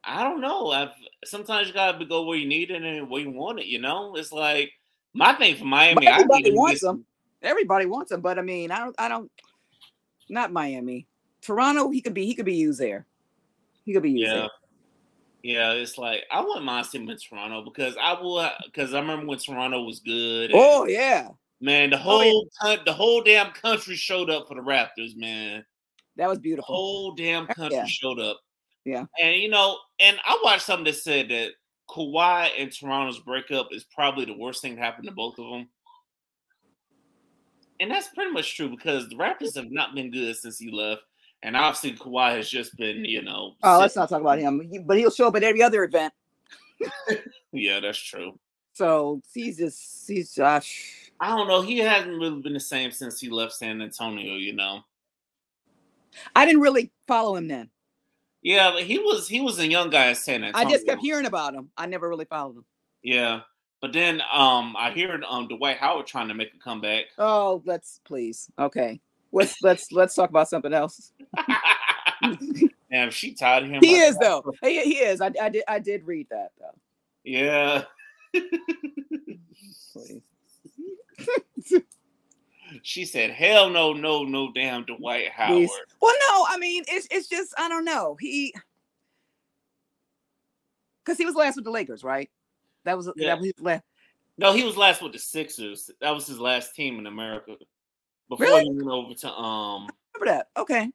I 0.06 0.24
don't 0.24 0.41
know. 0.41 0.72
I've, 0.72 0.91
sometimes 1.26 1.68
you 1.68 1.74
gotta 1.74 2.06
go 2.06 2.24
where 2.26 2.38
you 2.38 2.47
need 2.47 2.72
it 2.72 2.84
and 2.84 3.10
where 3.10 3.22
you 3.22 3.32
want 3.32 3.60
it. 3.60 3.66
You 3.66 3.80
know, 3.80 4.16
it's 4.16 4.32
like 4.32 4.72
my 5.14 5.34
thing 5.34 5.56
for 5.56 5.66
Miami. 5.66 6.06
But 6.06 6.06
everybody 6.06 6.51
wants 6.51 6.84
him. 6.84 7.06
Everybody 7.41 7.86
wants 7.86 8.12
him, 8.12 8.22
but 8.22 8.39
I 8.39 8.41
mean, 8.41 8.72
I 8.72 8.80
don't 8.80 8.95
I 8.99 9.08
don't 9.08 9.32
not 10.30 10.51
Miami. 10.51 11.08
Toronto, 11.41 11.89
he 11.89 12.01
could 12.01 12.14
be 12.14 12.26
he 12.26 12.36
could 12.36 12.45
be 12.45 12.56
used 12.56 12.80
there. 12.80 13.06
He 13.86 13.93
could 13.93 14.03
be 14.03 14.12
used 14.12 14.32
Yeah. 14.32 14.39
there. 14.41 14.49
Yeah, 15.43 15.72
it's 15.74 15.99
like 15.99 16.24
I 16.32 16.41
wouldn't 16.41 16.66
mind 16.66 16.88
seeing 16.88 17.03
him 17.03 17.12
in 17.12 17.18
Toronto 17.18 17.62
because 17.64 17.95
I 18.01 18.20
will 18.20 18.49
because 18.66 18.95
I 18.95 18.99
remember 18.99 19.28
when 19.28 19.38
Toronto 19.38 19.84
was 19.84 19.99
good. 19.99 20.49
and, 20.49 20.60
Oh 20.60 20.88
yeah. 20.88 21.30
man, 21.62 21.91
the 21.91 22.01
Oh, 22.03 22.22
yeah. 22.22 22.32
whole 22.32 22.84
the 22.84 22.93
whole 22.93 23.22
damn 23.22 23.51
country 23.51 23.95
showed 23.95 24.32
up 24.32 24.47
for 24.47 24.56
the 24.56 24.62
Raptors, 24.62 25.16
man. 25.16 25.64
That 26.16 26.30
was 26.30 26.39
beautiful. 26.39 26.74
The 26.74 26.78
whole 26.78 27.12
damn 27.14 27.45
country 27.45 27.78
Yeah. 27.78 27.86
showed 27.86 28.20
up. 28.20 28.39
Yeah. 28.86 29.05
And 29.21 29.36
you 29.36 29.49
know, 29.49 29.77
and 29.99 30.17
I 30.25 30.39
watched 30.43 30.63
something 30.65 30.86
that 30.86 30.95
said 30.95 31.29
that 31.29 31.51
Kawhi 31.89 32.49
and 32.57 32.71
Toronto's 32.71 33.19
breakup 33.19 33.69
is 33.71 33.83
probably 33.83 34.25
the 34.25 34.38
worst 34.38 34.61
thing 34.61 34.75
to 34.75 34.81
happen 34.81 35.05
to 35.05 35.11
both 35.11 35.38
of 35.39 35.49
them. 35.49 35.67
And 37.79 37.91
that's 37.91 38.07
pretty 38.09 38.31
much 38.31 38.55
true 38.55 38.69
because 38.69 39.09
the 39.09 39.15
Raptors 39.15 39.55
have 39.55 39.71
not 39.71 39.95
been 39.95 40.11
good 40.11 40.36
since 40.36 40.57
he 40.57 40.71
left. 40.71 41.03
And 41.43 41.57
obviously 41.57 41.93
Kawhi 41.93 42.38
has 42.38 42.49
just 42.49 42.75
been, 42.77 43.03
you 43.03 43.21
know. 43.21 43.53
Oh, 43.61 43.79
let's 43.79 43.95
not 43.95 44.09
talk 44.09 44.21
about 44.21 44.39
him. 44.39 44.71
But 44.86 44.97
he'll 44.97 45.11
show 45.11 45.27
up 45.27 45.36
at 45.36 45.43
every 45.43 45.61
other 45.61 45.83
event. 45.83 46.13
Yeah, 47.51 47.79
that's 47.79 47.97
true. 47.97 48.38
So 48.73 49.21
he's 49.33 49.57
just 49.57 50.05
he's 50.05 50.36
Josh. 50.36 51.09
I 51.21 51.29
don't 51.29 51.47
know. 51.47 51.61
He 51.61 51.77
hasn't 51.77 52.19
really 52.19 52.41
been 52.41 52.51
the 52.51 52.59
same 52.59 52.91
since 52.91 53.17
he 53.17 53.29
left 53.29 53.53
San 53.53 53.81
Antonio, 53.81 54.36
you 54.36 54.53
know. 54.53 54.81
I 56.36 56.45
didn't 56.45 56.59
really 56.59 56.91
follow 57.07 57.38
him 57.38 57.47
then. 57.47 57.69
Yeah, 58.46 58.70
but 58.70 58.84
he 58.84 59.00
was 59.00 59.28
he 59.28 59.41
was 59.41 59.58
a 59.58 59.68
young 59.68 59.89
guy 59.89 60.12
at 60.12 60.18
San 60.18 60.43
I 60.43 60.70
just 60.70 60.86
kept 60.86 61.02
hearing 61.02 61.26
about 61.26 61.56
him. 61.56 61.72
I 61.76 61.88
never 61.88 62.08
really 62.08 62.26
followed 62.26 62.58
him. 62.58 62.66
Yeah. 63.02 63.39
But 63.82 63.91
then 63.91 64.22
um 64.32 64.76
I 64.78 64.91
heard 64.91 65.24
um 65.28 65.48
Dwight 65.48 65.78
Howard 65.78 66.06
trying 66.06 66.28
to 66.28 66.36
make 66.36 66.54
a 66.54 66.60
comeback. 66.60 67.06
Oh, 67.18 67.64
let's 67.66 68.02
please. 68.06 68.48
Okay. 68.60 69.02
Let's 69.32 69.56
let's 69.64 69.91
let's 69.91 70.14
talk 70.14 70.30
about 70.30 70.48
something 70.48 70.76
else. 70.76 71.12
Damn, 72.91 73.10
she 73.10 73.34
tired 73.34 73.64
of 73.64 73.70
him. 73.72 73.82
He 73.82 73.96
is 73.96 74.16
though. 74.20 74.43
He, 74.62 74.80
he 74.84 74.98
is. 74.98 75.22
I, 75.22 75.32
I 75.41 75.50
did 75.50 75.64
I 75.68 75.80
did 75.80 76.06
read 76.06 76.28
that 76.30 76.52
though. 76.60 76.78
Yeah. 77.24 77.86
Please. 79.91 80.22
She 82.84 83.05
said, 83.05 83.32
"Hell 83.32 83.69
no, 83.69 83.93
no, 83.93 84.23
no, 84.23 84.51
damn 84.51 84.84
Dwight 84.84 85.30
Howard." 85.30 85.57
Please. 85.57 85.71
Well, 86.01 86.15
no, 86.30 86.45
I 86.49 86.57
mean 86.57 86.84
it's 86.88 87.07
it's 87.11 87.28
just 87.28 87.53
I 87.57 87.67
don't 87.69 87.86
know. 87.86 88.15
He 88.19 88.53
because 91.03 91.17
he 91.17 91.26
was 91.26 91.36
last 91.36 91.55
with 91.55 91.65
the 91.65 91.71
Lakers, 91.71 92.03
right? 92.03 92.30
That 92.84 92.97
was 92.97 93.09
Yeah. 93.15 93.28
that 93.28 93.38
was 93.39 93.45
his 93.47 93.63
last. 93.63 93.84
No, 94.38 94.53
he 94.53 94.63
was 94.63 94.76
last 94.76 95.01
with 95.01 95.13
the 95.13 95.19
Sixers. 95.19 95.89
That 96.01 96.11
was 96.11 96.28
his 96.28 96.39
last 96.39 96.76
team 96.76 96.99
in 96.99 97.07
America. 97.07 97.55
Before 98.28 98.45
Really? 98.47 98.63
he 98.63 98.71
went 98.71 98.89
over 98.89 99.13
to 99.13 99.32
um 99.34 99.88
Remember 100.15 100.38
that? 100.38 100.49
Okay. 100.57 100.89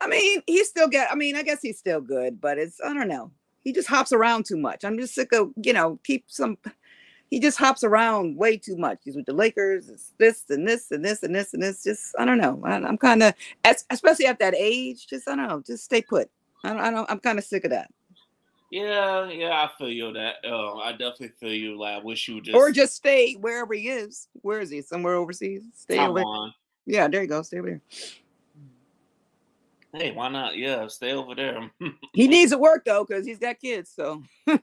I 0.00 0.06
mean, 0.06 0.42
he's 0.46 0.68
still 0.68 0.88
got. 0.88 1.12
I 1.12 1.14
mean, 1.14 1.36
I 1.36 1.42
guess 1.42 1.60
he's 1.60 1.78
still 1.78 2.00
good, 2.00 2.40
but 2.40 2.58
it's 2.58 2.80
I 2.80 2.92
don't 2.94 3.08
know. 3.08 3.30
He 3.62 3.72
just 3.72 3.88
hops 3.88 4.12
around 4.12 4.46
too 4.46 4.56
much. 4.56 4.84
I'm 4.84 4.98
just 4.98 5.14
sick 5.14 5.32
of 5.32 5.52
you 5.62 5.72
know 5.72 5.98
keep 6.04 6.24
some. 6.26 6.56
He 7.30 7.38
just 7.38 7.58
hops 7.58 7.84
around 7.84 8.36
way 8.36 8.56
too 8.56 8.76
much. 8.76 8.98
He's 9.04 9.14
with 9.14 9.26
the 9.26 9.32
Lakers. 9.32 9.88
It's 9.88 10.12
this 10.18 10.44
and 10.50 10.66
this 10.66 10.90
and 10.90 11.04
this 11.04 11.22
and 11.22 11.34
this 11.34 11.54
and 11.54 11.62
this. 11.62 11.84
Just 11.84 12.14
I 12.18 12.24
don't 12.24 12.38
know. 12.38 12.60
I, 12.64 12.74
I'm 12.74 12.98
kind 12.98 13.22
of, 13.22 13.34
especially 13.90 14.26
at 14.26 14.40
that 14.40 14.54
age. 14.56 15.06
Just 15.06 15.28
I 15.28 15.36
don't 15.36 15.48
know. 15.48 15.62
Just 15.64 15.84
stay 15.84 16.02
put. 16.02 16.28
I 16.64 16.70
don't. 16.70 16.80
I 16.80 16.90
don't 16.90 17.10
I'm 17.10 17.20
kind 17.20 17.38
of 17.38 17.44
sick 17.44 17.64
of 17.64 17.70
that. 17.70 17.90
Yeah, 18.70 19.28
yeah, 19.28 19.50
I 19.50 19.70
feel 19.78 19.90
you 19.90 20.12
that. 20.12 20.36
Oh, 20.44 20.78
I 20.78 20.92
definitely 20.92 21.32
feel 21.40 21.52
you. 21.54 21.78
Like, 21.78 21.94
I 21.96 21.98
wish 21.98 22.28
you 22.28 22.36
would 22.36 22.44
just 22.44 22.56
or 22.56 22.70
just 22.70 22.94
stay 22.94 23.34
wherever 23.34 23.74
he 23.74 23.88
is. 23.88 24.28
Where 24.42 24.60
is 24.60 24.70
he? 24.70 24.80
Somewhere 24.80 25.14
overseas. 25.14 25.62
Stay 25.74 25.98
over. 25.98 26.20
on. 26.20 26.54
Yeah, 26.86 27.08
there 27.08 27.22
you 27.22 27.28
go. 27.28 27.42
Stay 27.42 27.58
over 27.58 27.68
there. 27.68 27.80
Hey, 29.92 30.12
why 30.12 30.28
not? 30.28 30.56
Yeah, 30.56 30.86
stay 30.86 31.12
over 31.12 31.34
there. 31.34 31.70
He 32.12 32.28
needs 32.28 32.52
to 32.52 32.58
work 32.58 32.84
though, 32.84 33.04
because 33.04 33.26
he's 33.26 33.38
got 33.38 33.58
kids. 33.58 33.90
So 33.94 34.22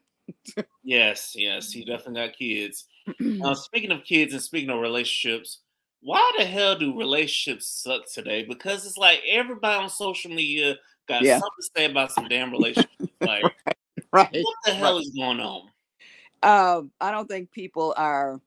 yes, 0.84 1.34
yes, 1.36 1.72
he 1.72 1.86
definitely 1.86 2.28
got 2.28 2.38
kids. 2.38 2.86
Uh, 3.44 3.56
speaking 3.56 3.92
of 3.92 4.04
kids 4.04 4.34
and 4.34 4.42
speaking 4.42 4.70
of 4.70 4.80
relationships, 4.80 5.62
why 6.02 6.32
the 6.38 6.46
hell 6.46 6.78
do 6.78 6.98
relationships 6.98 7.68
suck 7.68 8.02
today? 8.12 8.44
Because 8.44 8.86
it's 8.86 8.98
like 8.98 9.22
everybody 9.28 9.82
on 9.84 9.90
social 9.90 10.30
media 10.32 10.76
got 11.08 11.24
Yeah. 11.24 11.40
something 11.40 11.50
to 11.62 11.70
say 11.76 11.86
about 11.86 12.12
some 12.12 12.28
damn 12.28 12.52
relationship. 12.52 12.90
like, 13.22 13.46
right. 14.12 14.30
what 14.32 14.56
the 14.66 14.74
hell 14.74 14.98
is 14.98 15.10
going 15.16 15.40
on? 15.40 15.70
um, 16.44 16.92
I 17.00 17.12
don't 17.12 17.28
think 17.28 17.52
people 17.52 17.94
are 17.98 18.40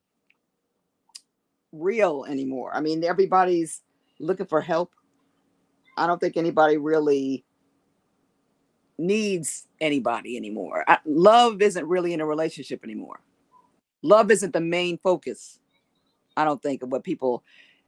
real 1.72 2.24
anymore. 2.28 2.70
I 2.74 2.80
mean, 2.80 3.02
everybody's 3.04 3.82
looking 4.18 4.46
for 4.46 4.60
help. 4.60 4.92
I 5.96 6.06
don't 6.06 6.20
think 6.20 6.36
anybody 6.36 6.76
really 6.76 7.44
needs 9.00 9.66
anybody 9.80 10.36
anymore. 10.36 10.84
I, 10.86 10.98
love 11.04 11.62
isn't 11.62 11.86
really 11.86 12.12
in 12.12 12.20
a 12.20 12.26
relationship 12.26 12.84
anymore. 12.84 13.20
Love 14.02 14.30
isn't 14.30 14.52
the 14.52 14.60
main 14.60 14.98
focus. 14.98 15.58
I 16.36 16.44
don't 16.44 16.62
think 16.62 16.82
of 16.82 16.90
what 16.90 17.04
people. 17.04 17.42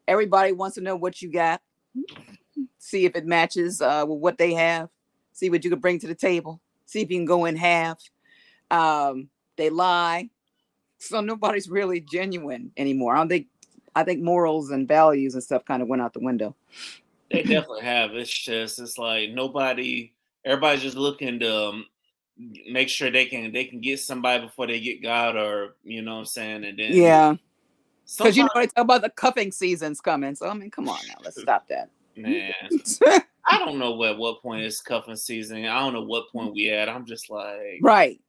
Everybody 0.08 0.52
wants 0.52 0.74
to 0.76 0.80
know 0.80 0.96
what 0.96 1.22
you 1.22 1.30
got. 1.30 1.62
See 2.78 3.04
if 3.04 3.14
it 3.14 3.26
matches 3.26 3.80
uh, 3.80 4.04
with 4.06 4.18
what 4.18 4.38
they 4.38 4.52
have. 4.54 4.88
See 5.32 5.48
what 5.48 5.64
you 5.64 5.70
can 5.70 5.80
bring 5.80 5.98
to 6.00 6.06
the 6.06 6.14
table. 6.14 6.60
See 6.86 7.00
if 7.00 7.10
you 7.10 7.18
can 7.18 7.24
go 7.24 7.44
in 7.44 7.56
half. 7.56 8.02
Um, 8.70 9.28
they 9.56 9.70
lie 9.70 10.30
so 10.98 11.20
nobody's 11.20 11.68
really 11.68 12.00
genuine 12.00 12.70
anymore 12.76 13.14
i 13.14 13.18
don't 13.18 13.28
think 13.28 13.48
i 13.94 14.02
think 14.02 14.22
morals 14.22 14.70
and 14.70 14.88
values 14.88 15.34
and 15.34 15.42
stuff 15.42 15.64
kind 15.66 15.82
of 15.82 15.88
went 15.88 16.00
out 16.00 16.14
the 16.14 16.20
window 16.20 16.54
They 17.32 17.42
definitely 17.42 17.82
have. 17.82 18.14
It's 18.14 18.30
just 18.30 18.78
it's 18.78 18.98
like 18.98 19.30
nobody. 19.30 20.12
Everybody's 20.44 20.82
just 20.82 20.96
looking 20.96 21.38
to 21.40 21.68
um, 21.68 21.86
make 22.70 22.88
sure 22.88 23.10
they 23.10 23.26
can 23.26 23.52
they 23.52 23.64
can 23.64 23.80
get 23.80 24.00
somebody 24.00 24.44
before 24.44 24.66
they 24.66 24.80
get 24.80 25.02
God, 25.02 25.36
or 25.36 25.76
you 25.84 26.02
know 26.02 26.14
what 26.14 26.20
I'm 26.20 26.26
saying. 26.26 26.64
And 26.64 26.78
then 26.78 26.92
yeah 26.92 27.34
because 28.18 28.36
you 28.36 28.42
know 28.42 28.48
talk 28.54 28.70
about 28.76 29.02
the 29.02 29.10
cuffing 29.10 29.52
season's 29.52 30.00
coming 30.00 30.34
so 30.34 30.48
i 30.48 30.54
mean 30.54 30.70
come 30.70 30.88
on 30.88 30.98
now 31.08 31.14
let's 31.24 31.40
stop 31.42 31.66
that 31.68 31.88
man, 32.16 32.52
I 33.44 33.58
don't 33.58 33.78
know 33.78 34.02
at 34.04 34.18
what 34.18 34.42
point 34.42 34.62
it's 34.62 34.80
cuffing 34.80 35.16
season. 35.16 35.64
I 35.64 35.80
don't 35.80 35.94
know 35.94 36.04
what 36.04 36.30
point 36.30 36.54
we 36.54 36.70
at. 36.70 36.88
I'm 36.88 37.04
just 37.06 37.30
like, 37.30 37.80
right 37.80 38.20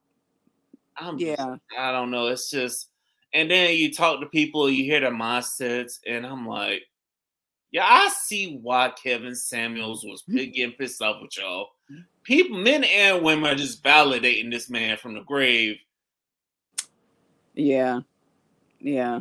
I'm 0.97 1.19
just- 1.19 1.39
yeah 1.39 1.57
I 1.77 1.91
don't 1.91 2.09
know. 2.11 2.27
It's 2.27 2.49
just, 2.49 2.89
and 3.33 3.51
then 3.51 3.75
you 3.75 3.93
talk 3.93 4.21
to 4.21 4.25
people, 4.27 4.69
you 4.69 4.83
hear 4.85 4.99
their 4.99 5.11
mindsets, 5.11 5.99
and 6.07 6.25
I'm 6.25 6.47
like, 6.47 6.83
yeah, 7.71 7.85
I 7.85 8.09
see 8.09 8.57
why 8.61 8.91
Kevin 9.01 9.35
Samuels 9.35 10.03
was 10.03 10.23
getting 10.27 10.71
pissed 10.71 11.01
off 11.01 11.21
with 11.21 11.37
y'all. 11.37 11.69
People, 12.23 12.57
men 12.57 12.83
and 12.83 13.23
women, 13.23 13.51
are 13.51 13.55
just 13.55 13.83
validating 13.83 14.51
this 14.51 14.69
man 14.69 14.97
from 14.97 15.13
the 15.13 15.21
grave. 15.21 15.79
yeah 17.53 17.99
yeah 18.79 19.19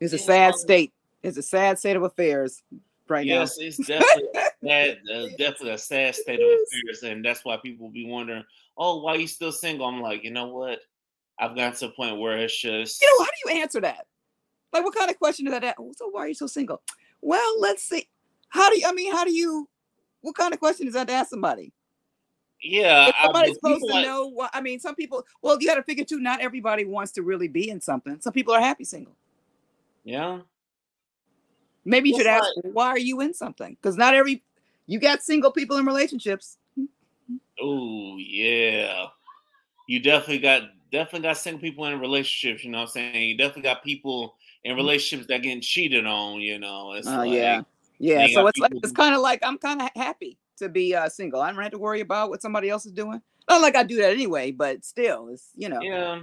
it's 0.00 0.12
a 0.12 0.18
sad 0.18 0.54
state 0.54 0.92
it's 1.22 1.38
a 1.38 1.42
sad 1.42 1.78
state 1.78 1.96
of 1.96 2.02
affairs 2.02 2.62
right 3.08 3.26
now. 3.26 3.34
yes, 3.34 3.56
it's 3.58 3.78
definitely 3.78 4.28
a 4.34 4.48
sad, 4.66 4.98
uh, 5.12 5.26
definitely 5.38 5.70
a 5.70 5.78
sad 5.78 6.14
state 6.14 6.40
of 6.40 6.46
affairs, 6.48 7.02
and 7.04 7.24
that's 7.24 7.44
why 7.44 7.56
people 7.56 7.88
be 7.88 8.04
wondering, 8.04 8.44
oh, 8.76 9.00
why 9.00 9.14
you 9.14 9.26
still 9.26 9.52
single? 9.52 9.86
I'm 9.86 10.00
like, 10.00 10.24
you 10.24 10.30
know 10.30 10.48
what? 10.48 10.80
I've 11.38 11.54
gotten 11.54 11.74
to 11.78 11.86
a 11.86 11.90
point 11.90 12.18
where 12.18 12.36
it's 12.38 12.60
just, 12.60 13.00
you 13.00 13.08
know 13.08 13.24
how 13.24 13.30
do 13.30 13.54
you 13.54 13.62
answer 13.62 13.80
that 13.80 14.06
like 14.76 14.84
what 14.84 14.94
kind 14.94 15.10
of 15.10 15.18
question 15.18 15.46
is 15.46 15.52
that 15.52 15.76
so 15.96 16.08
why 16.10 16.20
are 16.20 16.28
you 16.28 16.34
so 16.34 16.46
single 16.46 16.82
well 17.20 17.60
let's 17.60 17.82
see 17.82 18.08
how 18.48 18.68
do 18.70 18.78
you 18.78 18.86
i 18.86 18.92
mean 18.92 19.12
how 19.12 19.24
do 19.24 19.32
you 19.32 19.68
what 20.26 20.34
kind 20.34 20.52
of 20.52 20.58
question 20.58 20.88
is 20.88 20.94
that 20.94 21.06
to 21.06 21.14
ask 21.14 21.30
somebody 21.30 21.72
yeah. 22.62 23.08
if 23.08 23.14
I- 23.18 23.24
somebody's 23.24 23.58
but 23.62 23.68
supposed 23.68 23.84
to 23.88 23.94
like- 23.94 24.06
know 24.06 24.26
what 24.26 24.50
I 24.52 24.60
mean, 24.60 24.80
some 24.80 24.94
people 24.94 25.24
well, 25.42 25.56
you 25.60 25.66
gotta 25.66 25.82
figure 25.82 26.04
too, 26.04 26.18
not 26.20 26.40
everybody 26.40 26.84
wants 26.84 27.12
to 27.12 27.22
really 27.22 27.48
be 27.48 27.70
in 27.70 27.80
something. 27.80 28.20
Some 28.20 28.32
people 28.32 28.52
are 28.54 28.60
happy 28.60 28.84
single. 28.84 29.14
Yeah. 30.04 30.40
Maybe 31.84 32.10
you 32.10 32.16
should 32.16 32.26
ask, 32.26 32.48
why 32.62 32.88
are 32.88 32.98
you 32.98 33.20
in 33.20 33.32
something? 33.32 33.76
Because 33.80 33.96
not 33.96 34.14
every 34.14 34.42
you 34.86 34.98
got 34.98 35.22
single 35.22 35.52
people 35.52 35.76
in 35.76 35.86
relationships. 35.86 36.58
Oh 37.60 38.16
yeah. 38.18 39.06
You 39.88 40.00
definitely 40.00 40.40
got 40.40 40.62
definitely 40.90 41.28
got 41.28 41.38
single 41.38 41.60
people 41.60 41.86
in 41.86 42.00
relationships, 42.00 42.64
you 42.64 42.70
know 42.70 42.78
what 42.78 42.84
I'm 42.84 43.12
saying? 43.12 43.28
You 43.28 43.36
definitely 43.36 43.62
got 43.62 43.84
people 43.84 44.36
in 44.64 44.72
mm-hmm. 44.72 44.78
relationships 44.78 45.28
that 45.28 45.42
getting 45.42 45.60
cheated 45.60 46.06
on, 46.06 46.40
you 46.40 46.58
know. 46.58 46.94
It's 46.94 47.06
Oh 47.06 47.18
like, 47.18 47.32
yeah. 47.32 47.62
Yeah. 47.98 48.26
So 48.32 48.46
it's 48.46 48.58
like 48.58 48.72
it's 48.74 48.92
kind 48.92 49.14
of 49.14 49.20
like 49.20 49.40
I'm 49.42 49.58
kind 49.58 49.80
of 49.82 49.88
happy 49.96 50.38
to 50.58 50.68
be 50.68 50.94
uh 50.94 51.08
single. 51.08 51.40
I 51.40 51.52
don't 51.52 51.62
have 51.62 51.72
to 51.72 51.78
worry 51.78 52.00
about 52.00 52.30
what 52.30 52.42
somebody 52.42 52.68
else 52.70 52.86
is 52.86 52.92
doing. 52.92 53.20
Not 53.48 53.60
like 53.62 53.76
I 53.76 53.82
do 53.84 53.96
that 53.96 54.10
anyway, 54.12 54.50
but 54.50 54.84
still, 54.84 55.28
it's 55.28 55.50
you 55.54 55.68
know, 55.68 55.80
Yeah. 55.80 56.22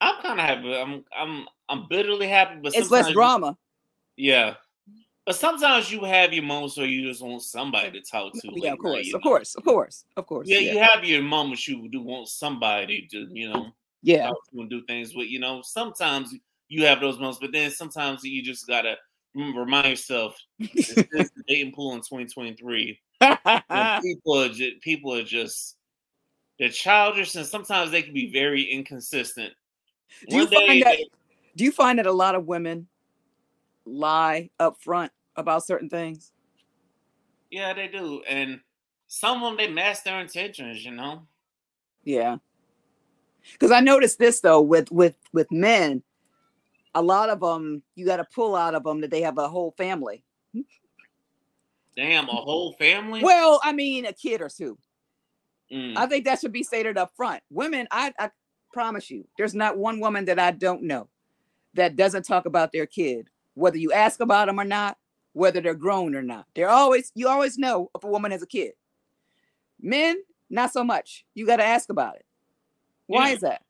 I'm 0.00 0.22
kind 0.22 0.38
of 0.38 0.46
happy. 0.46 0.76
I'm 0.76 1.04
I'm 1.16 1.46
I'm 1.68 1.86
bitterly 1.88 2.28
happy, 2.28 2.56
but 2.62 2.74
it's 2.74 2.90
less 2.90 3.06
sometimes 3.06 3.08
you- 3.08 3.14
drama. 3.14 3.58
yeah. 4.16 4.54
But 5.26 5.36
sometimes 5.36 5.92
you 5.92 6.04
have 6.04 6.32
your 6.32 6.42
moments 6.44 6.78
where 6.78 6.86
you 6.86 7.06
just 7.06 7.20
want 7.20 7.42
somebody 7.42 7.90
to 7.90 8.00
talk 8.00 8.32
to. 8.32 8.40
Yeah, 8.54 8.72
of 8.72 8.78
course, 8.78 9.08
of 9.08 9.12
know? 9.12 9.18
course, 9.20 9.54
of 9.56 9.62
course, 9.64 10.04
of 10.16 10.26
course. 10.26 10.48
Yeah, 10.48 10.58
Yeah, 10.60 10.72
you 10.72 10.78
have 10.78 11.04
your 11.04 11.20
moments 11.20 11.68
you 11.68 11.86
do 11.90 12.00
want 12.00 12.28
somebody 12.28 13.06
to, 13.10 13.26
you 13.30 13.50
know, 13.50 13.66
yeah. 14.02 14.28
talk 14.28 14.38
to 14.54 14.60
and 14.60 14.70
do 14.70 14.80
things 14.86 15.14
with. 15.14 15.28
You 15.28 15.38
know, 15.40 15.60
sometimes 15.62 16.34
you 16.70 16.86
have 16.86 17.00
those 17.00 17.18
moments, 17.18 17.40
but 17.42 17.52
then 17.52 17.70
sometimes 17.70 18.24
you 18.24 18.42
just 18.42 18.66
gotta 18.66 18.96
remind 19.38 19.88
yourself 19.88 20.36
this 20.58 20.90
is 20.96 21.30
the 21.30 21.42
dating 21.48 21.72
pool 21.72 21.92
in 21.94 21.98
2023. 22.00 23.00
People 24.02 24.38
are 24.38 24.48
just 24.48 24.80
people 24.80 25.14
are 25.14 25.22
just 25.22 25.76
they're 26.58 26.68
childish 26.68 27.34
and 27.36 27.46
sometimes 27.46 27.90
they 27.90 28.02
can 28.02 28.12
be 28.14 28.32
very 28.32 28.62
inconsistent. 28.62 29.52
Do 30.28 30.36
you 30.36 30.42
One 30.46 30.66
find 30.66 30.82
that- 30.82 30.96
they- 30.98 31.06
do 31.56 31.64
you 31.64 31.72
find 31.72 31.98
that 31.98 32.06
a 32.06 32.12
lot 32.12 32.34
of 32.36 32.46
women 32.46 32.86
lie 33.84 34.50
up 34.60 34.80
front 34.80 35.10
about 35.36 35.64
certain 35.66 35.88
things? 35.88 36.32
yeah, 37.50 37.72
they 37.72 37.88
do, 37.88 38.22
and 38.28 38.60
some 39.08 39.42
of 39.42 39.50
them 39.50 39.56
they 39.56 39.72
mask 39.72 40.04
their 40.04 40.20
intentions. 40.20 40.84
You 40.84 40.92
know, 40.92 41.26
Yeah. 42.04 42.36
Because 43.52 43.70
I 43.70 43.80
noticed 43.80 44.18
this 44.18 44.40
though 44.40 44.60
with 44.60 44.90
with 44.92 45.14
with 45.32 45.50
men, 45.50 46.02
a 46.94 47.02
lot 47.02 47.28
of 47.30 47.40
them 47.40 47.82
you 47.94 48.06
got 48.06 48.16
to 48.16 48.26
pull 48.34 48.56
out 48.56 48.74
of 48.74 48.84
them 48.84 49.00
that 49.00 49.10
they 49.10 49.22
have 49.22 49.38
a 49.38 49.48
whole 49.48 49.72
family. 49.76 50.22
damn, 51.96 52.28
a 52.28 52.32
whole 52.32 52.72
family. 52.74 53.22
Well, 53.22 53.60
I 53.62 53.72
mean, 53.72 54.06
a 54.06 54.12
kid 54.12 54.40
or 54.40 54.48
two. 54.48 54.78
Mm, 55.72 55.96
I 55.96 56.06
think 56.06 56.24
that 56.24 56.40
should 56.40 56.52
be 56.52 56.62
stated 56.62 56.96
up 56.96 57.12
front. 57.16 57.42
Women, 57.50 57.86
I, 57.90 58.12
I 58.18 58.30
promise 58.72 59.10
you, 59.10 59.26
there's 59.36 59.54
not 59.54 59.76
one 59.76 60.00
woman 60.00 60.24
that 60.26 60.38
I 60.38 60.52
don't 60.52 60.82
know 60.84 61.08
that 61.74 61.96
doesn't 61.96 62.24
talk 62.24 62.46
about 62.46 62.72
their 62.72 62.86
kid, 62.86 63.28
whether 63.54 63.76
you 63.76 63.92
ask 63.92 64.20
about 64.20 64.46
them 64.46 64.58
or 64.58 64.64
not, 64.64 64.96
whether 65.34 65.60
they're 65.60 65.74
grown 65.74 66.14
or 66.14 66.22
not. 66.22 66.46
They're 66.54 66.70
always 66.70 67.12
you 67.14 67.28
always 67.28 67.58
know 67.58 67.90
if 67.94 68.02
a 68.04 68.08
woman 68.08 68.30
has 68.30 68.42
a 68.42 68.46
kid. 68.46 68.72
Men, 69.80 70.16
not 70.48 70.72
so 70.72 70.82
much. 70.82 71.24
You 71.34 71.46
got 71.46 71.56
to 71.56 71.64
ask 71.64 71.90
about 71.90 72.16
it. 72.16 72.24
Why 73.06 73.28
Yeah. 73.28 73.34
is 73.34 73.40
that? 73.42 73.62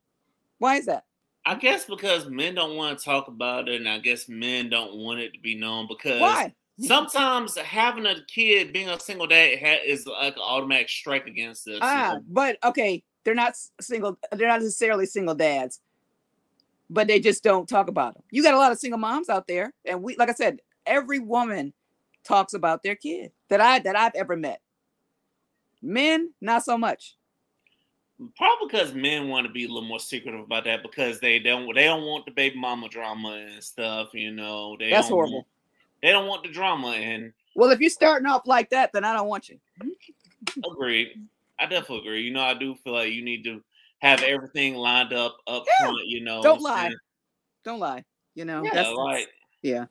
Why 0.59 0.77
is 0.77 0.87
that? 0.87 1.05
I 1.49 1.55
guess 1.55 1.87
because 1.87 2.29
men 2.29 2.55
don't 2.55 2.77
want 2.77 2.99
to 2.99 3.03
talk 3.03 3.29
about 3.29 3.71
it, 3.71 3.81
and 3.81 3.89
I 3.89 4.01
guess 4.01 4.29
men 4.29 4.69
don't 4.69 4.97
want 4.97 5.21
it 5.21 5.33
to 5.33 5.41
be 5.41 5.55
known 5.55 5.87
because 5.89 6.21
Why? 6.21 6.55
sometimes 6.83 7.57
having 7.57 8.05
a 8.05 8.17
kid, 8.29 8.71
being 8.71 8.91
a 8.91 9.01
single 9.01 9.27
dad, 9.27 9.59
ha- 9.59 9.83
is 9.83 10.07
like 10.07 10.37
an 10.37 10.43
automatic 10.43 10.91
strike 10.91 11.27
against 11.27 11.67
us. 11.67 11.79
Ah, 11.81 12.19
but 12.29 12.59
okay, 12.63 13.03
they're 13.25 13.35
not 13.35 13.55
single. 13.81 14.19
They're 14.31 14.47
not 14.47 14.61
necessarily 14.61 15.07
single 15.07 15.35
dads, 15.35 15.81
but 16.91 17.07
they 17.07 17.19
just 17.19 17.43
don't 17.43 17.67
talk 17.67 17.89
about 17.89 18.13
them. 18.13 18.25
You 18.31 18.43
got 18.43 18.53
a 18.53 18.59
lot 18.59 18.71
of 18.71 18.79
single 18.79 18.99
moms 18.99 19.31
out 19.31 19.47
there, 19.47 19.73
and 19.87 20.03
we, 20.03 20.17
like 20.17 20.29
I 20.29 20.35
said, 20.35 20.61
every 20.85 21.19
woman 21.19 21.73
talks 22.25 22.53
about 22.53 22.83
their 22.83 22.95
kid 22.95 23.33
that 23.49 23.63
I 23.63 23.79
that 23.79 23.97
I've 23.97 24.15
ever 24.15 24.37
met. 24.37 24.61
Men, 25.81 26.35
not 26.43 26.63
so 26.63 26.77
much. 26.77 27.17
Probably 28.37 28.67
because 28.67 28.95
men 28.95 29.29
want 29.29 29.47
to 29.47 29.53
be 29.53 29.65
a 29.65 29.69
little 29.69 29.89
more 29.89 30.01
secretive 30.01 30.41
about 30.41 30.65
that 30.65 30.83
because 30.83 31.21
they 31.21 31.39
don't 31.39 31.73
they 31.73 31.85
don't 31.85 32.05
want 32.05 32.25
the 32.27 32.33
baby 32.33 32.59
mama 32.59 32.89
drama 32.89 33.47
and 33.49 33.63
stuff. 33.63 34.13
You 34.13 34.33
know, 34.33 34.77
they 34.77 34.91
That's 34.91 35.09
horrible. 35.09 35.35
Want, 35.35 35.47
they 36.03 36.11
don't 36.11 36.27
want 36.27 36.43
the 36.43 36.51
drama. 36.51 36.89
And 36.89 37.33
Well, 37.55 37.71
if 37.71 37.79
you're 37.79 37.91
starting 37.91 38.27
off 38.27 38.47
like 38.47 38.71
that, 38.71 38.93
then 38.93 39.05
I 39.05 39.13
don't 39.13 39.29
want 39.29 39.49
you. 39.49 39.61
agreed, 40.69 41.29
I 41.61 41.67
definitely 41.67 41.99
agree. 42.01 42.23
You 42.23 42.33
know, 42.33 42.43
I 42.43 42.55
do 42.55 42.75
feel 42.83 42.95
like 42.95 43.13
you 43.13 43.23
need 43.23 43.45
to 43.45 43.63
have 44.01 44.23
everything 44.25 44.75
lined 44.75 45.13
up 45.13 45.39
up 45.47 45.65
Yeah. 45.81 45.87
front. 45.87 46.07
You 46.07 46.25
know, 46.25 46.43
Don't 46.43 46.61
lie. 46.61 46.91
Don't 47.65 47.79
lie. 47.79 48.05
You 48.35 48.45
know, 48.45 48.65
Yeah, 48.65 48.71
that's 48.75 48.91
like 48.91 49.29
yeah. 49.63 49.87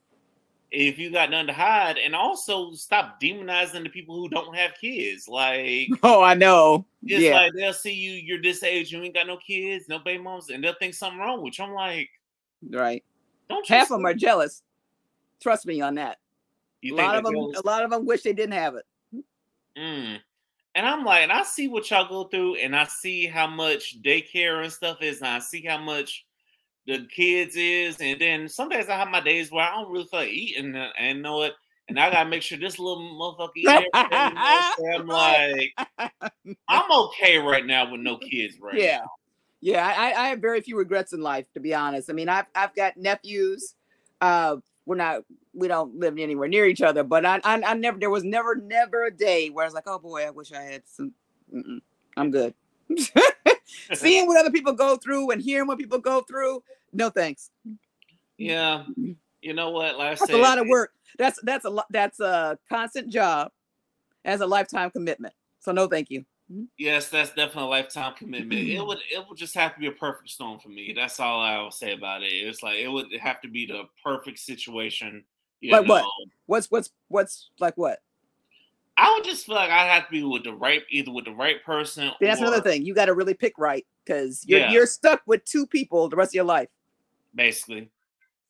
If 0.79 0.99
you 0.99 1.09
got 1.09 1.31
nothing 1.31 1.47
to 1.47 1.53
hide, 1.53 1.97
and 1.97 2.15
also 2.15 2.71
stop 2.73 3.19
demonizing 3.19 3.81
the 3.81 3.89
people 3.89 4.15
who 4.15 4.29
don't 4.29 4.55
have 4.55 4.75
kids. 4.79 5.27
Like, 5.27 5.89
oh, 6.03 6.21
I 6.21 6.35
know. 6.35 6.85
It's 7.03 7.23
yeah. 7.23 7.33
like 7.33 7.53
they'll 7.53 7.73
see 7.73 7.93
you, 7.93 8.11
you're 8.11 8.41
this 8.41 8.61
age, 8.61 8.91
you 8.91 9.01
ain't 9.01 9.15
got 9.15 9.25
no 9.25 9.37
kids, 9.37 9.89
no 9.89 9.97
baby 9.97 10.21
moms, 10.21 10.51
and 10.51 10.63
they'll 10.63 10.75
think 10.75 10.93
something 10.93 11.19
wrong 11.19 11.41
with 11.41 11.57
you. 11.57 11.65
I'm 11.65 11.73
like, 11.73 12.09
right. 12.69 13.03
Don't 13.49 13.67
half 13.67 13.89
of 13.89 13.97
them 13.97 14.05
are 14.05 14.13
jealous. 14.13 14.61
Trust 15.41 15.65
me 15.65 15.81
on 15.81 15.95
that. 15.95 16.19
You 16.81 16.93
a 16.93 16.97
lot 16.97 17.15
of 17.15 17.23
them, 17.23 17.33
jealous? 17.33 17.57
a 17.57 17.65
lot 17.65 17.83
of 17.83 17.89
them 17.89 18.05
wish 18.05 18.21
they 18.21 18.33
didn't 18.33 18.53
have 18.53 18.75
it. 18.75 18.85
Mm. 19.75 20.19
And 20.75 20.85
I'm 20.85 21.03
like, 21.03 21.23
and 21.23 21.31
I 21.31 21.41
see 21.41 21.67
what 21.67 21.89
y'all 21.89 22.07
go 22.07 22.25
through, 22.25 22.57
and 22.57 22.75
I 22.75 22.83
see 22.83 23.25
how 23.25 23.47
much 23.47 23.99
daycare 24.03 24.63
and 24.63 24.71
stuff 24.71 25.01
is, 25.01 25.21
and 25.21 25.27
I 25.29 25.39
see 25.39 25.63
how 25.65 25.79
much 25.79 26.26
the 26.87 27.05
kids 27.13 27.55
is, 27.55 27.97
and 27.99 28.19
then 28.19 28.47
some 28.47 28.69
days 28.69 28.87
I 28.87 28.95
have 28.95 29.09
my 29.09 29.19
days 29.19 29.51
where 29.51 29.65
I 29.65 29.75
don't 29.75 29.91
really 29.91 30.05
feel 30.05 30.21
like 30.21 30.29
eating, 30.29 30.75
and 30.75 31.21
know 31.21 31.43
it, 31.43 31.53
and 31.89 31.99
I 31.99 32.09
gotta 32.09 32.29
make 32.29 32.41
sure 32.41 32.57
this 32.57 32.79
little 32.79 33.01
motherfucker 33.01 33.49
eat 33.57 33.67
everything. 33.67 33.91
I'm 33.93 35.07
like, 35.07 35.73
I'm 36.67 36.91
okay 36.91 37.37
right 37.37 37.65
now 37.65 37.91
with 37.91 38.01
no 38.01 38.17
kids, 38.17 38.57
right? 38.59 38.75
Yeah, 38.75 38.97
now. 38.97 39.11
yeah. 39.61 39.85
I, 39.85 40.13
I 40.13 40.27
have 40.29 40.39
very 40.39 40.61
few 40.61 40.77
regrets 40.77 41.13
in 41.13 41.21
life, 41.21 41.45
to 41.53 41.59
be 41.59 41.73
honest. 41.73 42.09
I 42.09 42.13
mean, 42.13 42.29
I've 42.29 42.45
I've 42.55 42.73
got 42.73 42.97
nephews. 42.97 43.75
Uh, 44.21 44.57
we're 44.85 44.95
not 44.95 45.23
we 45.53 45.67
don't 45.67 45.99
live 45.99 46.17
anywhere 46.17 46.47
near 46.47 46.65
each 46.65 46.81
other, 46.81 47.03
but 47.03 47.25
I 47.25 47.41
I, 47.43 47.61
I 47.61 47.73
never 47.73 47.99
there 47.99 48.09
was 48.09 48.23
never 48.23 48.55
never 48.55 49.05
a 49.05 49.11
day 49.11 49.49
where 49.49 49.63
I 49.63 49.67
was 49.67 49.73
like, 49.73 49.87
oh 49.87 49.99
boy, 49.99 50.25
I 50.25 50.29
wish 50.29 50.53
I 50.53 50.61
had 50.61 50.83
some. 50.85 51.13
Mm-mm, 51.53 51.79
I'm 52.15 52.31
good. 52.31 52.53
Seeing 53.93 54.27
what 54.27 54.37
other 54.37 54.51
people 54.51 54.73
go 54.73 54.95
through 54.95 55.31
and 55.31 55.41
hearing 55.41 55.67
what 55.67 55.77
people 55.77 55.99
go 55.99 56.21
through, 56.21 56.63
no 56.93 57.09
thanks. 57.09 57.49
Yeah, 58.37 58.83
you 59.41 59.53
know 59.53 59.71
what? 59.71 59.97
Like 59.97 60.19
that's 60.19 60.31
said, 60.31 60.39
a 60.39 60.41
lot 60.41 60.59
of 60.59 60.67
work. 60.67 60.91
That's 61.17 61.39
that's 61.43 61.65
a 61.65 61.69
lot. 61.69 61.87
That's 61.89 62.19
a 62.19 62.57
constant 62.69 63.09
job, 63.09 63.51
as 64.25 64.41
a 64.41 64.47
lifetime 64.47 64.91
commitment. 64.91 65.33
So 65.59 65.71
no, 65.71 65.87
thank 65.87 66.09
you. 66.09 66.25
Yes, 66.77 67.09
that's 67.09 67.29
definitely 67.31 67.63
a 67.63 67.65
lifetime 67.65 68.13
commitment. 68.15 68.61
it 68.61 68.85
would 68.85 68.99
it 69.11 69.25
would 69.27 69.37
just 69.37 69.53
have 69.55 69.73
to 69.73 69.79
be 69.79 69.87
a 69.87 69.91
perfect 69.91 70.29
storm 70.29 70.59
for 70.59 70.69
me. 70.69 70.93
That's 70.95 71.19
all 71.19 71.41
I 71.41 71.59
will 71.59 71.71
say 71.71 71.93
about 71.93 72.23
it. 72.23 72.27
It's 72.27 72.63
like 72.63 72.77
it 72.77 72.87
would 72.87 73.07
have 73.19 73.41
to 73.41 73.49
be 73.49 73.65
the 73.65 73.83
perfect 74.03 74.39
situation. 74.39 75.23
like 75.63 75.85
know. 75.85 75.93
what? 75.95 76.05
What's 76.45 76.71
what's 76.71 76.91
what's 77.09 77.49
like 77.59 77.75
what? 77.75 77.99
I 78.97 79.13
would 79.13 79.25
just 79.25 79.45
feel 79.45 79.55
like 79.55 79.69
I'd 79.69 79.93
have 79.93 80.05
to 80.05 80.11
be 80.11 80.23
with 80.23 80.43
the 80.43 80.53
right, 80.53 80.81
either 80.89 81.11
with 81.11 81.25
the 81.25 81.31
right 81.31 81.63
person. 81.63 82.11
That's 82.19 82.41
or, 82.41 82.45
another 82.45 82.61
thing. 82.61 82.83
You 82.83 82.95
got 82.95 83.05
to 83.05 83.13
really 83.13 83.35
pick 83.35 83.53
right 83.57 83.85
because 84.05 84.43
you're 84.47 84.59
yeah. 84.59 84.71
you're 84.71 84.87
stuck 84.87 85.21
with 85.27 85.43
two 85.45 85.67
people 85.67 86.09
the 86.09 86.15
rest 86.15 86.31
of 86.31 86.35
your 86.35 86.45
life. 86.45 86.69
Basically, 87.37 87.89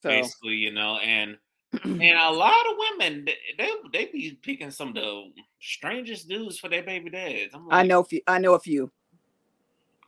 so. 0.01 0.09
basically, 0.09 0.55
you 0.55 0.71
know, 0.71 0.97
and 0.97 1.37
and 1.83 2.01
a 2.01 2.31
lot 2.31 2.55
of 2.71 2.77
women 2.77 3.27
they 3.57 3.69
they 3.91 4.05
be 4.05 4.39
picking 4.41 4.71
some 4.71 4.89
of 4.89 4.95
the 4.95 5.31
strangest 5.59 6.29
dudes 6.29 6.57
for 6.57 6.69
their 6.69 6.83
baby 6.83 7.09
dads. 7.09 7.53
Like, 7.53 7.63
I 7.69 7.83
know, 7.83 7.99
a 7.99 8.05
few, 8.05 8.21
I 8.25 8.39
know 8.39 8.53
a 8.53 8.59
few. 8.59 8.91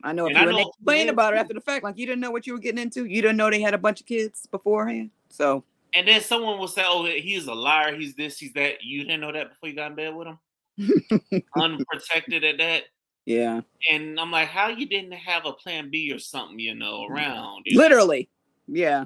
I 0.02 0.14
know 0.14 0.26
a 0.26 0.28
few, 0.30 0.38
and, 0.38 0.48
and 0.48 0.58
they 0.58 0.64
complain 0.78 1.10
about 1.10 1.34
it 1.34 1.36
after 1.36 1.52
the 1.52 1.60
fact, 1.60 1.84
like 1.84 1.98
you 1.98 2.06
didn't 2.06 2.20
know 2.20 2.30
what 2.30 2.46
you 2.46 2.54
were 2.54 2.58
getting 2.58 2.80
into. 2.80 3.04
You 3.04 3.20
didn't 3.20 3.36
know 3.36 3.50
they 3.50 3.60
had 3.60 3.74
a 3.74 3.78
bunch 3.78 4.00
of 4.00 4.06
kids 4.06 4.46
beforehand. 4.50 5.10
So 5.28 5.62
and 5.94 6.08
then 6.08 6.22
someone 6.22 6.58
will 6.58 6.68
say, 6.68 6.84
"Oh, 6.86 7.04
he's 7.04 7.46
a 7.46 7.54
liar. 7.54 7.94
He's 7.94 8.14
this. 8.14 8.38
He's 8.38 8.54
that." 8.54 8.82
You 8.82 9.04
didn't 9.04 9.20
know 9.20 9.32
that 9.32 9.50
before 9.50 9.68
you 9.68 9.76
got 9.76 9.90
in 9.90 9.96
bed 9.96 10.14
with 10.14 10.28
him, 10.28 11.42
unprotected 11.56 12.44
at 12.44 12.58
that. 12.58 12.84
Yeah. 13.26 13.60
And 13.90 14.18
I'm 14.18 14.30
like, 14.30 14.48
how 14.48 14.68
you 14.68 14.86
didn't 14.86 15.12
have 15.12 15.46
a 15.46 15.52
plan 15.52 15.90
B 15.90 16.12
or 16.12 16.18
something, 16.18 16.58
you 16.58 16.74
know, 16.74 17.02
mm. 17.02 17.10
around? 17.10 17.66
Literally. 17.72 18.22
Know? 18.22 18.39
Yeah. 18.70 19.04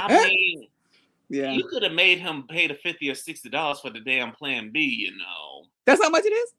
I 0.00 0.28
mean, 0.28 0.66
yeah. 1.28 1.52
You 1.52 1.64
could 1.64 1.82
have 1.82 1.92
made 1.92 2.18
him 2.18 2.44
pay 2.48 2.66
the 2.66 2.74
fifty 2.74 3.10
or 3.10 3.14
sixty 3.14 3.48
dollars 3.48 3.80
for 3.80 3.90
the 3.90 4.00
damn 4.00 4.32
plan 4.32 4.70
B, 4.70 4.80
you 4.80 5.16
know. 5.16 5.66
That's 5.84 6.02
how 6.02 6.10
much 6.10 6.24
it 6.24 6.32
is? 6.32 6.52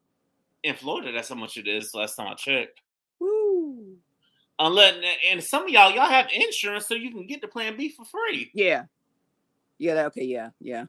In 0.64 0.76
Florida, 0.76 1.12
that's 1.12 1.30
how 1.30 1.36
much 1.36 1.58
it 1.58 1.68
is. 1.68 1.94
Last 1.94 2.16
time 2.16 2.28
I 2.28 2.34
checked. 2.36 2.82
Woo. 3.20 3.96
Unless 4.58 4.96
and 5.30 5.44
some 5.44 5.64
of 5.64 5.70
y'all 5.70 5.92
y'all 5.92 6.10
have 6.10 6.28
insurance 6.34 6.88
so 6.88 6.96
you 6.96 7.12
can 7.12 7.26
get 7.28 7.42
the 7.42 7.48
plan 7.48 7.78
B 7.78 7.90
for 7.90 8.06
free. 8.06 8.52
Yeah. 8.54 8.86
Yeah, 9.78 10.06
okay, 10.08 10.26
yeah, 10.26 10.50
yeah. 10.60 10.86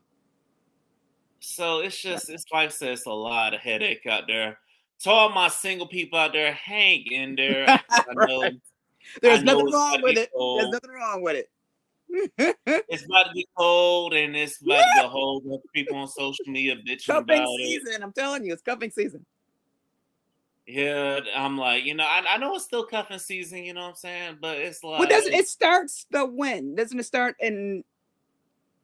So 1.38 1.80
it's 1.80 2.01
just 2.01 2.28
it's 2.28 2.44
like 2.53 2.68
I 2.68 2.70
said, 2.70 2.90
it's 2.90 3.07
a 3.07 3.11
lot 3.11 3.55
of 3.55 3.61
headache 3.61 4.07
out 4.07 4.24
there. 4.26 4.59
To 5.01 5.11
all 5.11 5.30
my 5.30 5.48
single 5.48 5.86
people 5.86 6.18
out 6.18 6.32
there, 6.32 6.53
hang 6.53 7.07
in 7.11 7.34
there. 7.36 7.64
I 7.90 8.05
know, 8.14 8.51
There's 9.22 9.42
nothing 9.42 9.70
wrong 9.70 10.01
with 10.03 10.18
it. 10.18 10.30
Cold. 10.36 10.61
There's 10.61 10.70
nothing 10.70 10.90
wrong 10.90 11.22
with 11.22 11.36
it. 11.36 11.51
it's 12.66 13.05
about 13.05 13.24
to 13.24 13.32
be 13.32 13.46
cold, 13.57 14.14
and 14.14 14.36
it's 14.36 14.61
about 14.64 14.84
to 14.96 15.05
a 15.07 15.09
whole 15.09 15.40
bunch 15.40 15.62
of 15.64 15.72
people 15.72 15.96
on 15.96 16.09
social 16.09 16.44
media 16.46 16.76
bitching 16.76 17.07
cuffing 17.07 17.38
about 17.38 17.48
season. 17.59 17.92
it. 17.92 18.03
I'm 18.03 18.12
telling 18.12 18.44
you, 18.44 18.53
it's 18.53 18.62
cuffing 18.62 18.90
season. 18.90 19.24
Yeah, 20.66 21.20
I'm 21.36 21.59
like, 21.59 21.84
you 21.84 21.94
know, 21.94 22.05
I, 22.05 22.22
I 22.28 22.36
know 22.36 22.55
it's 22.55 22.64
still 22.64 22.84
cuffing 22.84 23.18
season, 23.18 23.64
you 23.64 23.74
know 23.74 23.82
what 23.82 23.88
I'm 23.88 23.94
saying? 23.96 24.38
But 24.40 24.59
it's 24.59 24.84
like, 24.84 25.01
well, 25.01 25.09
doesn't 25.09 25.32
it 25.32 25.48
starts 25.48 26.07
the 26.11 26.24
when? 26.24 26.76
Doesn't 26.76 26.98
it 26.98 27.05
start 27.05 27.34
in 27.40 27.82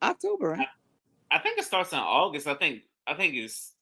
October, 0.02 0.50
right? 0.50 0.66
I, 1.30 1.36
I, 1.36 1.38
think 1.38 1.58
it 1.58 1.64
starts 1.64 1.92
in 1.92 1.98
August. 1.98 2.48
I 2.48 2.54
think 2.54 2.82
I 3.06 3.14
think 3.14 3.34
it's 3.34 3.72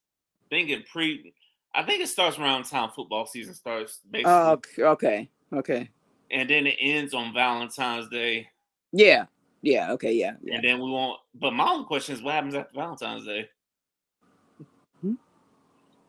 thinking 0.50 0.82
pre. 0.90 1.32
I 1.74 1.82
think 1.82 2.02
it 2.02 2.08
starts 2.08 2.38
around 2.38 2.64
time 2.64 2.90
football 2.94 3.26
season 3.26 3.54
starts. 3.54 4.00
Basically. 4.10 4.30
Oh, 4.30 4.60
okay, 4.82 5.30
okay. 5.52 5.90
And 6.30 6.48
then 6.48 6.66
it 6.66 6.76
ends 6.80 7.14
on 7.14 7.32
Valentine's 7.32 8.08
Day. 8.08 8.48
Yeah, 8.92 9.26
yeah, 9.62 9.92
okay, 9.92 10.12
yeah. 10.12 10.32
yeah. 10.42 10.56
And 10.56 10.64
then 10.64 10.76
we 10.80 10.90
won't. 10.90 11.20
But 11.34 11.52
my 11.52 11.68
only 11.68 11.86
question 11.86 12.14
is, 12.14 12.22
what 12.22 12.34
happens 12.34 12.54
after 12.54 12.74
Valentine's 12.74 13.24
Day? 13.24 13.48
Hmm? 15.00 15.14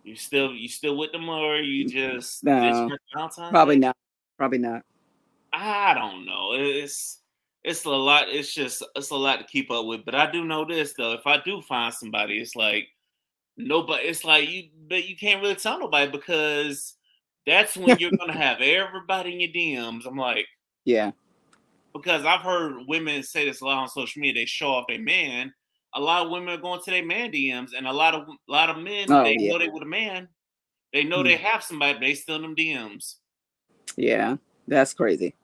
You 0.04 0.16
still 0.16 0.54
you 0.54 0.68
still 0.68 0.98
with 0.98 1.12
them, 1.12 1.30
or 1.30 1.58
you 1.58 1.88
just 1.88 2.44
no? 2.44 2.90
Probably 3.52 3.76
Day? 3.76 3.80
not. 3.80 3.98
Probably 4.38 4.58
not. 4.60 4.84
I 5.54 5.94
don't 5.94 6.26
know. 6.26 6.52
It's 6.54 7.22
it's 7.64 7.86
a 7.86 7.90
lot. 7.90 8.26
It's 8.28 8.54
just 8.54 8.84
it's 8.96 9.10
a 9.12 9.16
lot 9.16 9.40
to 9.40 9.46
keep 9.46 9.72
up 9.72 9.86
with. 9.86 10.06
But 10.06 10.16
I 10.16 10.30
do 10.30 10.44
know 10.44 10.66
this 10.66 10.94
though. 10.94 11.14
If 11.14 11.26
I 11.26 11.40
do 11.40 11.62
find 11.62 11.94
somebody, 11.94 12.40
it's 12.40 12.56
like 12.56 12.90
nobody. 13.58 14.04
It's 14.04 14.26
like 14.26 14.50
you, 14.50 14.70
but 14.90 15.08
you 15.08 15.16
can't 15.16 15.42
really 15.42 15.56
tell 15.56 15.80
nobody 15.80 16.12
because 16.12 16.95
that's 17.46 17.78
when 17.78 17.98
you're 18.00 18.12
gonna 18.12 18.34
have 18.34 18.62
everybody 18.62 19.34
in 19.34 19.40
your 19.40 19.50
DMs. 19.50 20.06
I'm 20.06 20.18
like, 20.18 20.46
yeah, 20.86 21.12
because 21.94 22.26
I've 22.26 22.42
heard 22.42 22.86
women 22.88 23.24
say 23.24 23.46
this 23.46 23.62
a 23.62 23.66
lot 23.66 23.78
on 23.78 23.90
social 23.90 24.22
media. 24.22 24.42
They 24.42 24.46
show 24.46 24.70
off 24.70 24.86
their 24.88 25.00
man. 25.00 25.54
A 25.94 26.00
lot 26.00 26.26
of 26.26 26.32
women 26.32 26.50
are 26.50 26.62
going 26.62 26.82
to 26.84 26.92
their 26.92 27.06
man 27.06 27.32
DMs, 27.32 27.70
and 27.78 27.88
a 27.88 27.94
lot 27.94 28.14
of 28.14 28.28
a 28.28 28.52
lot 28.52 28.70
of 28.70 28.78
men 28.78 29.12
oh, 29.12 29.24
they 29.24 29.38
yeah. 29.40 29.52
know 29.52 29.60
they 29.60 29.70
with 29.70 29.84
a 29.84 29.88
man. 29.88 30.28
They 30.94 31.04
know 31.04 31.20
mm. 31.20 31.26
they 31.26 31.38
have 31.38 31.64
somebody, 31.64 31.94
but 31.94 32.02
they 32.02 32.14
still 32.14 32.42
them 32.42 32.56
DMs. 32.56 33.16
Yeah, 33.98 34.38
that's 34.68 34.94
crazy 34.94 35.36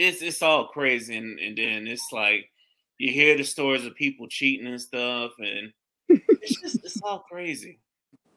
it's 0.00 0.22
it's 0.22 0.42
all 0.42 0.68
crazy, 0.68 1.16
and, 1.16 1.38
and 1.38 1.56
then 1.56 1.86
it's 1.86 2.10
like 2.10 2.48
you 2.98 3.12
hear 3.12 3.36
the 3.36 3.44
stories 3.44 3.84
of 3.84 3.94
people 3.94 4.26
cheating 4.28 4.66
and 4.66 4.80
stuff, 4.80 5.32
and 5.38 5.72
it's 6.08 6.60
just 6.60 6.84
it's 6.84 7.02
all 7.02 7.24
crazy. 7.30 7.78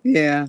Yeah. 0.04 0.48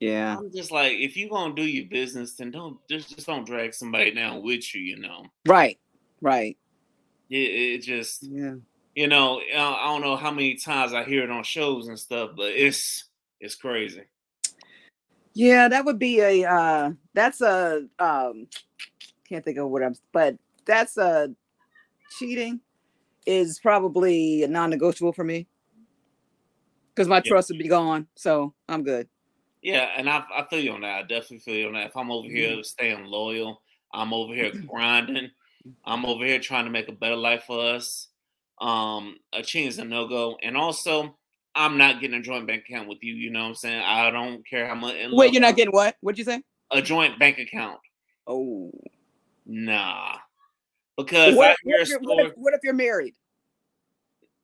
Yeah. 0.00 0.38
I'm 0.38 0.50
just 0.50 0.72
like, 0.72 0.94
if 0.94 1.16
you 1.16 1.28
gonna 1.28 1.54
do 1.54 1.64
your 1.64 1.86
business, 1.86 2.34
then 2.34 2.50
don't 2.50 2.78
just 2.88 3.14
just 3.14 3.26
don't 3.26 3.46
drag 3.46 3.74
somebody 3.74 4.12
down 4.12 4.42
with 4.42 4.74
you, 4.74 4.80
you 4.80 4.96
know. 4.96 5.26
Right. 5.46 5.78
Right. 6.22 6.56
It, 7.28 7.36
it 7.36 7.82
just 7.82 8.22
yeah. 8.22 8.54
You 8.96 9.06
know, 9.06 9.40
I 9.40 9.84
don't 9.84 10.00
know 10.00 10.16
how 10.16 10.32
many 10.32 10.56
times 10.56 10.92
I 10.92 11.04
hear 11.04 11.22
it 11.22 11.30
on 11.30 11.44
shows 11.44 11.86
and 11.88 11.98
stuff, 11.98 12.30
but 12.36 12.52
it's 12.52 13.08
it's 13.40 13.54
crazy. 13.54 14.02
Yeah, 15.34 15.68
that 15.68 15.84
would 15.84 15.98
be 15.98 16.20
a 16.20 16.44
uh 16.44 16.90
that's 17.14 17.40
a 17.42 17.86
um 17.98 18.48
can't 19.28 19.44
think 19.44 19.58
of 19.58 19.68
what 19.68 19.82
I'm, 19.82 19.94
but 20.12 20.36
that's 20.64 20.96
a 20.96 21.32
cheating 22.18 22.60
is 23.26 23.60
probably 23.60 24.42
a 24.42 24.48
non-negotiable 24.48 25.12
for 25.12 25.24
me 25.24 25.46
because 26.94 27.06
my 27.06 27.20
trust 27.20 27.50
would 27.50 27.58
be 27.58 27.68
gone. 27.68 28.08
So 28.16 28.54
I'm 28.68 28.82
good. 28.82 29.08
Yeah, 29.62 29.90
and 29.96 30.08
I, 30.08 30.24
I 30.34 30.44
feel 30.48 30.60
you 30.60 30.72
on 30.72 30.80
that. 30.82 30.98
I 30.98 31.02
definitely 31.02 31.40
feel 31.40 31.54
you 31.54 31.66
on 31.66 31.74
that. 31.74 31.88
If 31.88 31.96
I'm 31.96 32.10
over 32.10 32.28
here 32.28 32.52
mm-hmm. 32.52 32.62
staying 32.62 33.04
loyal, 33.04 33.60
I'm 33.92 34.12
over 34.12 34.34
here 34.34 34.52
grinding. 34.68 35.30
I'm 35.84 36.06
over 36.06 36.24
here 36.24 36.38
trying 36.38 36.64
to 36.64 36.70
make 36.70 36.88
a 36.88 36.92
better 36.92 37.16
life 37.16 37.44
for 37.46 37.60
us. 37.60 38.08
Um, 38.60 39.16
a 39.32 39.42
cheating 39.42 39.68
is 39.68 39.78
a 39.78 39.84
no 39.84 40.06
go, 40.08 40.38
and 40.42 40.56
also 40.56 41.16
I'm 41.54 41.76
not 41.76 42.00
getting 42.00 42.18
a 42.18 42.22
joint 42.22 42.46
bank 42.46 42.64
account 42.68 42.88
with 42.88 43.02
you. 43.02 43.14
You 43.14 43.30
know 43.30 43.42
what 43.42 43.48
I'm 43.48 43.54
saying? 43.54 43.82
I 43.82 44.10
don't 44.10 44.46
care 44.46 44.66
how 44.66 44.74
much. 44.74 44.96
Wait, 45.10 45.32
you're 45.32 45.42
not 45.42 45.56
getting 45.56 45.72
what? 45.72 45.96
What'd 46.00 46.18
you 46.18 46.24
say? 46.24 46.42
A 46.70 46.80
joint 46.80 47.18
bank 47.18 47.38
account. 47.38 47.80
Oh, 48.26 48.70
Nah, 49.52 50.16
because 50.96 51.34
what, 51.34 51.56
what, 51.64 51.80
if, 51.80 51.98
what, 52.02 52.26
if, 52.26 52.32
what 52.36 52.54
if 52.54 52.60
you're 52.62 52.72
married? 52.72 53.16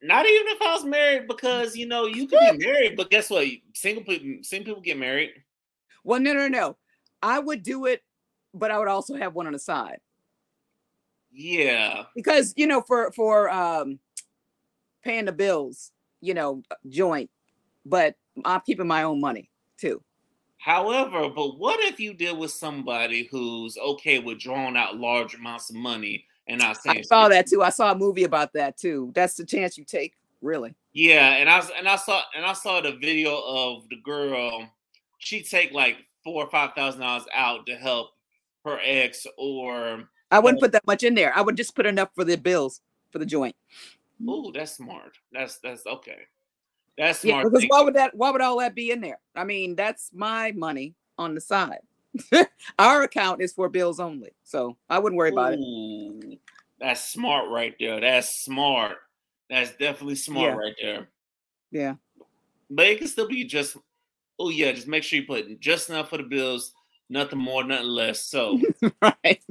Not 0.07 0.25
even 0.25 0.47
if 0.49 0.63
I 0.63 0.75
was 0.75 0.85
married, 0.85 1.27
because 1.27 1.77
you 1.77 1.87
know 1.87 2.07
you 2.07 2.29
could 2.29 2.39
be 2.53 2.65
married, 2.65 2.97
but 2.97 3.11
guess 3.11 3.29
what? 3.29 3.47
Single 3.75 4.05
people, 4.05 4.45
single 4.45 4.67
people 4.67 4.83
get 4.83 4.99
married. 4.99 5.33
Well, 6.05 6.21
no, 6.21 6.33
no, 6.33 6.47
no. 6.47 6.77
I 7.23 7.41
would 7.41 7.65
do 7.65 7.87
it, 7.87 8.03
but 8.55 8.71
I 8.71 8.79
would 8.79 8.87
also 8.87 9.17
have 9.17 9.35
one 9.35 9.49
on 9.49 9.53
the 9.53 9.59
side. 9.59 9.99
Yeah, 11.33 12.05
because 12.15 12.55
you 12.57 12.69
know, 12.69 12.83
for 12.83 13.11
for 13.13 13.51
um, 13.51 13.99
paying 15.03 15.25
the 15.25 15.33
bills, 15.33 15.91
you 16.21 16.35
know, 16.35 16.63
joint, 16.89 17.29
but 17.85 18.15
I'm 18.45 18.61
keeping 18.61 18.87
my 18.87 19.03
own 19.03 19.21
money 19.21 19.51
too. 19.77 20.03
However, 20.59 21.29
but 21.31 21.59
what 21.59 21.81
if 21.81 21.99
you 21.99 22.15
deal 22.15 22.37
with 22.37 22.53
somebody 22.53 23.29
who's 23.31 23.77
okay 23.77 24.21
with 24.21 24.39
drawing 24.39 24.77
out 24.77 24.97
large 24.97 25.35
amounts 25.35 25.69
of 25.71 25.77
money 25.77 26.27
and 26.49 26.61
not 26.61 26.83
saying? 26.83 26.99
I 26.99 27.03
saw 27.03 27.29
that 27.29 27.47
too. 27.47 27.63
I 27.63 27.71
saw 27.71 27.93
a 27.93 27.95
movie 27.95 28.25
about 28.25 28.53
that 28.55 28.77
too. 28.77 29.13
That's 29.15 29.35
the 29.35 29.45
chance 29.45 29.77
you 29.77 29.85
take, 29.85 30.15
really. 30.43 30.75
Yeah, 30.93 31.35
and 31.37 31.49
I 31.49 31.63
and 31.77 31.89
I 31.89 31.97
saw 31.97 32.23
and 32.35 32.45
I 32.45 32.53
saw 32.53 32.81
the 32.81 32.93
video 32.93 33.41
of 33.47 33.89
the 33.89 33.97
girl. 33.97 34.69
She 35.19 35.43
take 35.43 35.73
like 35.73 35.99
four 36.25 36.45
or 36.45 36.51
five 36.51 36.73
thousand 36.75 37.01
dollars 37.01 37.25
out 37.35 37.67
to 37.67 37.77
help 37.77 38.11
her 38.65 38.79
ex, 38.83 39.27
or 39.37 40.09
I 40.31 40.39
wouldn't 40.39 40.61
put 40.61 40.73
that 40.73 40.87
much 40.87 41.03
in 41.03 41.15
there. 41.15 41.37
I 41.37 41.41
would 41.41 41.57
just 41.57 41.75
put 41.75 41.87
enough 41.87 42.11
for 42.15 42.25
the 42.25 42.37
bills 42.37 42.81
for 43.11 43.19
the 43.19 43.27
joint. 43.27 43.57
Oh, 44.27 44.51
that's 44.53 44.73
smart. 44.73 45.13
That's 45.33 45.59
that's 45.59 45.87
okay. 45.87 46.27
That's 46.97 47.25
Yeah, 47.25 47.43
because 47.43 47.65
why 47.69 47.83
would 47.83 47.95
that? 47.95 48.15
Why 48.15 48.31
would 48.31 48.41
all 48.41 48.59
that 48.61 48.75
be 48.75 48.91
in 48.91 49.01
there? 49.01 49.19
I 49.35 49.45
mean, 49.45 49.77
that's 49.77 50.11
my 50.15 50.53
money 50.53 50.95
on 51.19 51.35
the 51.35 51.41
side. 51.41 51.81
Our 52.79 53.03
account 53.03 53.41
is 53.43 53.53
for 53.53 53.69
bills 53.69 54.01
only, 54.01 54.31
so 54.45 54.77
I 54.89 54.99
wouldn't 54.99 55.17
worry 55.19 55.31
about 55.31 55.55
it. 55.59 56.39
That's 56.81 57.03
smart 57.03 57.49
right 57.51 57.75
there. 57.81 58.01
That's 58.01 58.45
smart. 58.45 58.97
That's 59.49 59.71
definitely 59.77 60.17
smart 60.17 60.53
Yeah. 60.53 60.57
right 60.57 60.75
there. 60.81 61.09
Yeah, 61.71 61.95
But 62.71 62.87
it 62.87 62.99
can 62.99 63.09
still 63.09 63.29
be 63.29 63.45
just, 63.45 63.77
oh 64.39 64.51
yeah, 64.51 64.73
just 64.73 64.87
make 64.89 65.03
sure 65.03 65.19
you 65.21 65.27
put 65.27 65.61
just 65.61 65.89
enough 65.91 66.11
for 66.11 66.17
the 66.19 66.23
bills, 66.23 66.73
nothing 67.09 67.39
more, 67.39 67.65
nothing 67.65 67.87
less. 67.87 68.27
So, 68.27 68.61
right, 69.03 69.43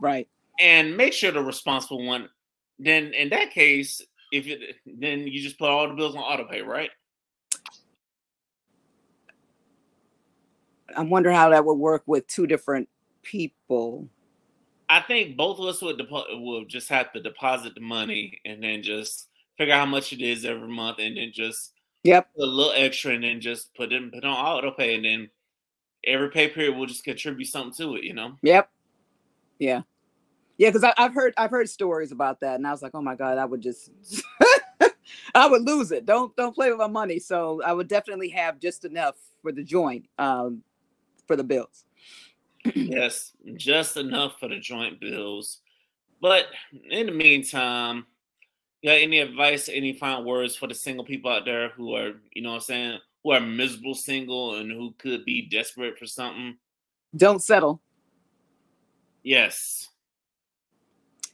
right. 0.00 0.28
and 0.60 0.96
make 0.96 1.12
sure 1.12 1.30
the 1.32 1.40
responsible 1.42 2.04
one. 2.04 2.28
Then 2.78 3.14
in 3.14 3.28
that 3.30 3.50
case, 3.50 4.02
if 4.32 4.46
it, 4.46 4.76
then 4.86 5.26
you 5.26 5.40
just 5.42 5.58
put 5.58 5.68
all 5.70 5.88
the 5.88 5.94
bills 5.94 6.16
on 6.16 6.22
auto 6.22 6.44
pay, 6.44 6.60
right? 6.62 6.90
I'm 10.96 11.10
wondering 11.10 11.36
how 11.36 11.50
that 11.50 11.64
would 11.64 11.74
work 11.74 12.02
with 12.06 12.26
two 12.26 12.46
different 12.46 12.88
people. 13.22 14.08
I 14.88 15.00
think 15.00 15.36
both 15.36 15.58
of 15.58 15.66
us 15.66 15.80
would 15.82 15.98
depo- 15.98 16.40
will 16.42 16.64
just 16.64 16.88
have 16.90 17.12
to 17.12 17.20
deposit 17.22 17.74
the 17.74 17.80
money 17.80 18.40
and 18.44 18.62
then 18.62 18.82
just 18.82 19.28
figure 19.56 19.74
out 19.74 19.80
how 19.80 19.86
much 19.86 20.12
it 20.12 20.20
is 20.20 20.44
every 20.44 20.68
month, 20.68 20.98
and 20.98 21.16
then 21.16 21.32
just 21.32 21.72
Yep. 22.02 22.28
put 22.36 22.44
a 22.44 22.46
little 22.46 22.72
extra, 22.76 23.14
and 23.14 23.24
then 23.24 23.40
just 23.40 23.74
put 23.74 23.92
it 23.92 24.12
put 24.12 24.24
on 24.24 24.36
auto 24.36 24.70
pay, 24.72 24.94
and 24.94 25.04
then 25.04 25.30
every 26.04 26.30
pay 26.30 26.48
period 26.48 26.76
will 26.76 26.86
just 26.86 27.04
contribute 27.04 27.46
something 27.46 27.72
to 27.86 27.96
it. 27.96 28.04
You 28.04 28.14
know. 28.14 28.36
Yep. 28.42 28.70
Yeah. 29.58 29.82
Yeah, 30.56 30.70
because 30.70 30.92
I've 30.96 31.14
heard 31.14 31.34
I've 31.36 31.50
heard 31.50 31.68
stories 31.68 32.12
about 32.12 32.40
that, 32.40 32.56
and 32.56 32.66
I 32.66 32.70
was 32.70 32.82
like, 32.82 32.92
oh 32.94 33.02
my 33.02 33.16
god, 33.16 33.38
I 33.38 33.44
would 33.44 33.60
just 33.60 33.90
I 35.34 35.46
would 35.48 35.62
lose 35.62 35.90
it. 35.92 36.06
Don't 36.06 36.34
don't 36.36 36.54
play 36.54 36.70
with 36.70 36.78
my 36.78 36.86
money. 36.86 37.18
So 37.18 37.62
I 37.62 37.72
would 37.72 37.88
definitely 37.88 38.28
have 38.30 38.60
just 38.60 38.84
enough 38.84 39.16
for 39.42 39.50
the 39.50 39.64
joint, 39.64 40.06
um, 40.18 40.62
for 41.26 41.36
the 41.36 41.44
bills. 41.44 41.84
yes, 42.74 43.32
just 43.56 43.96
enough 43.96 44.38
for 44.40 44.48
the 44.48 44.58
joint 44.58 45.00
bills. 45.00 45.60
But 46.20 46.46
in 46.90 47.06
the 47.06 47.12
meantime, 47.12 48.06
you 48.80 48.90
got 48.90 48.98
any 48.98 49.20
advice, 49.20 49.68
any 49.68 49.92
final 49.92 50.24
words 50.24 50.56
for 50.56 50.66
the 50.66 50.74
single 50.74 51.04
people 51.04 51.30
out 51.30 51.44
there 51.44 51.70
who 51.70 51.94
are, 51.94 52.12
you 52.32 52.42
know 52.42 52.50
what 52.50 52.56
I'm 52.56 52.60
saying, 52.62 52.98
who 53.22 53.32
are 53.32 53.40
miserable 53.40 53.94
single 53.94 54.56
and 54.56 54.70
who 54.70 54.94
could 54.98 55.24
be 55.24 55.48
desperate 55.48 55.98
for 55.98 56.06
something? 56.06 56.56
Don't 57.16 57.42
settle. 57.42 57.80
Yes. 59.22 59.88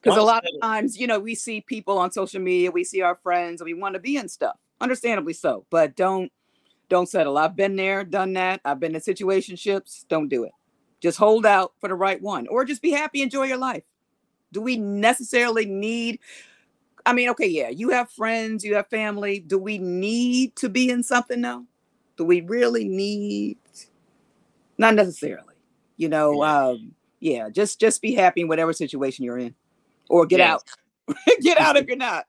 Because 0.00 0.16
a 0.16 0.22
lot 0.22 0.44
settle. 0.44 0.56
of 0.56 0.62
times, 0.62 0.98
you 0.98 1.06
know, 1.06 1.18
we 1.18 1.34
see 1.34 1.60
people 1.60 1.98
on 1.98 2.10
social 2.10 2.40
media, 2.40 2.70
we 2.70 2.84
see 2.84 3.02
our 3.02 3.16
friends, 3.16 3.60
and 3.60 3.66
we 3.66 3.74
want 3.74 3.94
to 3.94 4.00
be 4.00 4.16
in 4.16 4.28
stuff. 4.28 4.56
Understandably 4.80 5.34
so, 5.34 5.66
but 5.70 5.94
don't 5.94 6.32
don't 6.90 7.08
settle. 7.08 7.38
I've 7.38 7.56
been 7.56 7.76
there, 7.76 8.04
done 8.04 8.34
that. 8.34 8.60
I've 8.64 8.80
been 8.80 8.94
in 8.94 9.00
situationships. 9.00 10.06
Don't 10.08 10.28
do 10.28 10.44
it. 10.44 10.52
Just 11.00 11.16
hold 11.16 11.46
out 11.46 11.72
for 11.80 11.88
the 11.88 11.94
right 11.94 12.20
one, 12.20 12.46
or 12.48 12.64
just 12.66 12.82
be 12.82 12.90
happy, 12.90 13.22
enjoy 13.22 13.44
your 13.44 13.56
life. 13.56 13.84
Do 14.52 14.60
we 14.60 14.76
necessarily 14.76 15.64
need? 15.64 16.18
I 17.06 17.14
mean, 17.14 17.30
okay, 17.30 17.46
yeah, 17.46 17.70
you 17.70 17.88
have 17.90 18.10
friends, 18.10 18.62
you 18.64 18.74
have 18.74 18.88
family. 18.88 19.38
Do 19.40 19.56
we 19.58 19.78
need 19.78 20.54
to 20.56 20.68
be 20.68 20.90
in 20.90 21.02
something 21.02 21.40
now? 21.40 21.64
Do 22.18 22.24
we 22.24 22.42
really 22.42 22.86
need? 22.86 23.56
Not 24.76 24.94
necessarily. 24.94 25.54
You 25.96 26.08
know, 26.10 26.42
Yeah. 26.42 26.68
um, 26.68 26.94
yeah, 27.20 27.48
just 27.48 27.80
just 27.80 28.02
be 28.02 28.14
happy 28.14 28.42
in 28.42 28.48
whatever 28.48 28.72
situation 28.74 29.24
you're 29.24 29.38
in, 29.38 29.54
or 30.10 30.26
get 30.26 30.40
Yes. 30.40 30.50
out. 30.50 30.64
get 31.40 31.58
out 31.58 31.76
if 31.76 31.86
you're 31.86 31.96
not. 31.96 32.26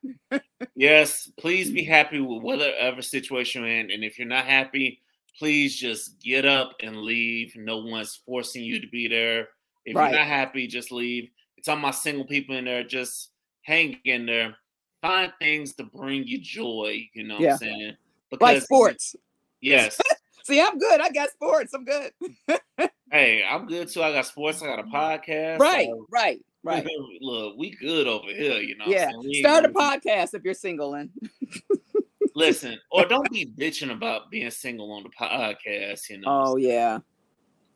Yes, 0.75 1.29
please 1.37 1.71
be 1.71 1.83
happy 1.83 2.19
with 2.19 2.41
whatever 2.43 3.01
situation 3.01 3.61
you're 3.63 3.71
in. 3.71 3.91
And 3.91 4.03
if 4.03 4.17
you're 4.17 4.27
not 4.27 4.45
happy, 4.45 5.01
please 5.37 5.75
just 5.75 6.19
get 6.19 6.45
up 6.45 6.73
and 6.81 6.97
leave. 6.97 7.53
No 7.55 7.77
one's 7.79 8.15
forcing 8.25 8.63
you 8.63 8.79
to 8.79 8.87
be 8.87 9.07
there. 9.07 9.49
If 9.85 9.95
Right. 9.95 10.11
you're 10.11 10.19
not 10.19 10.27
happy, 10.27 10.67
just 10.67 10.91
leave. 10.91 11.29
It's 11.57 11.67
on 11.67 11.79
my 11.79 11.91
single 11.91 12.25
people 12.25 12.55
in 12.55 12.65
there. 12.65 12.83
Just 12.83 13.31
hang 13.63 13.97
in 14.05 14.25
there. 14.25 14.55
Find 15.01 15.33
things 15.39 15.73
to 15.73 15.83
bring 15.83 16.25
you 16.27 16.39
joy. 16.39 17.09
You 17.13 17.23
know 17.23 17.39
what 17.39 17.51
I'm 17.51 17.57
saying? 17.57 17.97
Like 18.39 18.61
sports. 18.61 19.15
Yes. 19.61 19.99
See, 20.43 20.59
I'm 20.61 20.77
good. 20.79 21.01
I 21.01 21.09
got 21.09 21.29
sports. 21.31 21.73
I'm 21.73 21.85
good. 21.85 22.11
hey, 23.11 23.43
I'm 23.47 23.67
good 23.67 23.89
too. 23.89 24.01
I 24.01 24.11
got 24.11 24.25
sports. 24.25 24.61
I 24.61 24.67
got 24.67 24.79
a 24.79 24.83
podcast. 24.83 25.59
Right, 25.59 25.87
so- 25.87 26.05
right, 26.09 26.39
right. 26.63 26.87
Look, 27.21 27.57
we 27.57 27.71
good 27.71 28.07
over 28.07 28.27
here. 28.27 28.61
You 28.61 28.77
know. 28.77 28.85
Yeah. 28.87 29.09
saying? 29.09 29.19
We 29.19 29.37
ain't 29.37 29.45
Start 29.45 29.65
a 29.65 29.69
podcast 29.69 30.33
if 30.33 30.43
you're 30.43 30.53
single 30.53 30.95
and 30.95 31.09
Listen, 32.35 32.79
or 32.91 33.05
don't 33.05 33.29
be 33.29 33.45
bitching 33.45 33.91
about 33.91 34.31
being 34.31 34.49
single 34.51 34.91
on 34.91 35.03
the 35.03 35.09
podcast. 35.09 36.09
You 36.09 36.19
know. 36.19 36.27
oh 36.27 36.55
yeah. 36.57 36.99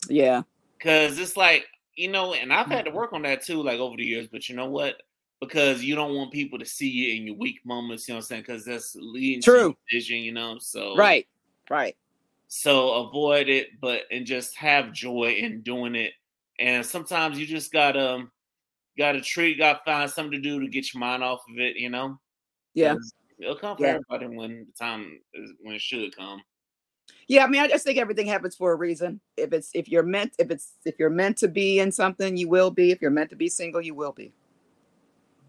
Yeah. 0.09 0.43
Cause 0.79 1.17
it's 1.17 1.35
like, 1.35 1.65
you 1.95 2.09
know, 2.09 2.33
and 2.33 2.53
I've 2.53 2.67
had 2.67 2.85
mm. 2.85 2.89
to 2.89 2.95
work 2.95 3.13
on 3.13 3.23
that 3.23 3.43
too, 3.43 3.63
like 3.63 3.79
over 3.79 3.97
the 3.97 4.03
years, 4.03 4.27
but 4.31 4.47
you 4.49 4.55
know 4.55 4.69
what? 4.69 5.01
Because 5.39 5.83
you 5.83 5.95
don't 5.95 6.13
want 6.15 6.31
people 6.31 6.59
to 6.59 6.65
see 6.65 6.89
you 6.89 7.15
in 7.15 7.27
your 7.27 7.35
weak 7.35 7.59
moments, 7.65 8.07
you 8.07 8.13
know 8.13 8.17
what 8.17 8.25
I'm 8.25 8.27
saying? 8.27 8.41
Because 8.41 8.65
that's 8.65 8.95
leading 8.99 9.41
True. 9.41 9.67
your 9.67 9.75
vision, 9.91 10.17
you 10.17 10.31
know. 10.31 10.57
So 10.59 10.95
Right. 10.95 11.27
Right. 11.69 11.95
so 12.47 13.07
avoid 13.07 13.49
it, 13.49 13.79
but 13.81 14.03
and 14.11 14.25
just 14.25 14.55
have 14.57 14.93
joy 14.93 15.35
in 15.39 15.61
doing 15.61 15.95
it. 15.95 16.13
And 16.59 16.85
sometimes 16.85 17.39
you 17.39 17.45
just 17.45 17.71
gotta 17.71 18.13
um, 18.13 18.31
gotta 18.97 19.21
treat, 19.21 19.57
gotta 19.57 19.79
find 19.85 20.09
something 20.09 20.31
to 20.31 20.39
do 20.39 20.59
to 20.59 20.67
get 20.67 20.93
your 20.93 20.99
mind 20.99 21.23
off 21.23 21.41
of 21.49 21.57
it, 21.59 21.75
you 21.75 21.89
know. 21.89 22.19
Yeah. 22.73 22.95
It'll 23.39 23.55
come 23.55 23.75
for 23.77 23.83
Yeah. 23.83 23.99
everybody 24.11 24.27
when 24.35 24.65
the 24.65 24.71
time 24.77 25.19
is 25.33 25.51
when 25.61 25.75
it 25.75 25.81
should 25.81 26.15
come. 26.15 26.41
Yeah. 27.27 27.43
I 27.43 27.47
mean, 27.47 27.61
I 27.61 27.67
just 27.67 27.85
think 27.85 27.97
everything 27.97 28.27
happens 28.27 28.55
for 28.55 28.71
a 28.71 28.75
reason. 28.75 29.19
If 29.37 29.51
it's 29.53 29.71
if 29.73 29.89
you're 29.89 30.03
meant 30.03 30.33
if 30.39 30.51
it's 30.51 30.73
if 30.85 30.95
you're 30.99 31.09
meant 31.09 31.37
to 31.37 31.47
be 31.47 31.79
in 31.79 31.91
something, 31.91 32.37
you 32.37 32.47
will 32.47 32.71
be. 32.71 32.91
If 32.91 33.01
you're 33.01 33.11
meant 33.11 33.29
to 33.31 33.35
be 33.35 33.49
single, 33.49 33.81
you 33.81 33.93
will 33.95 34.13
be. 34.13 34.31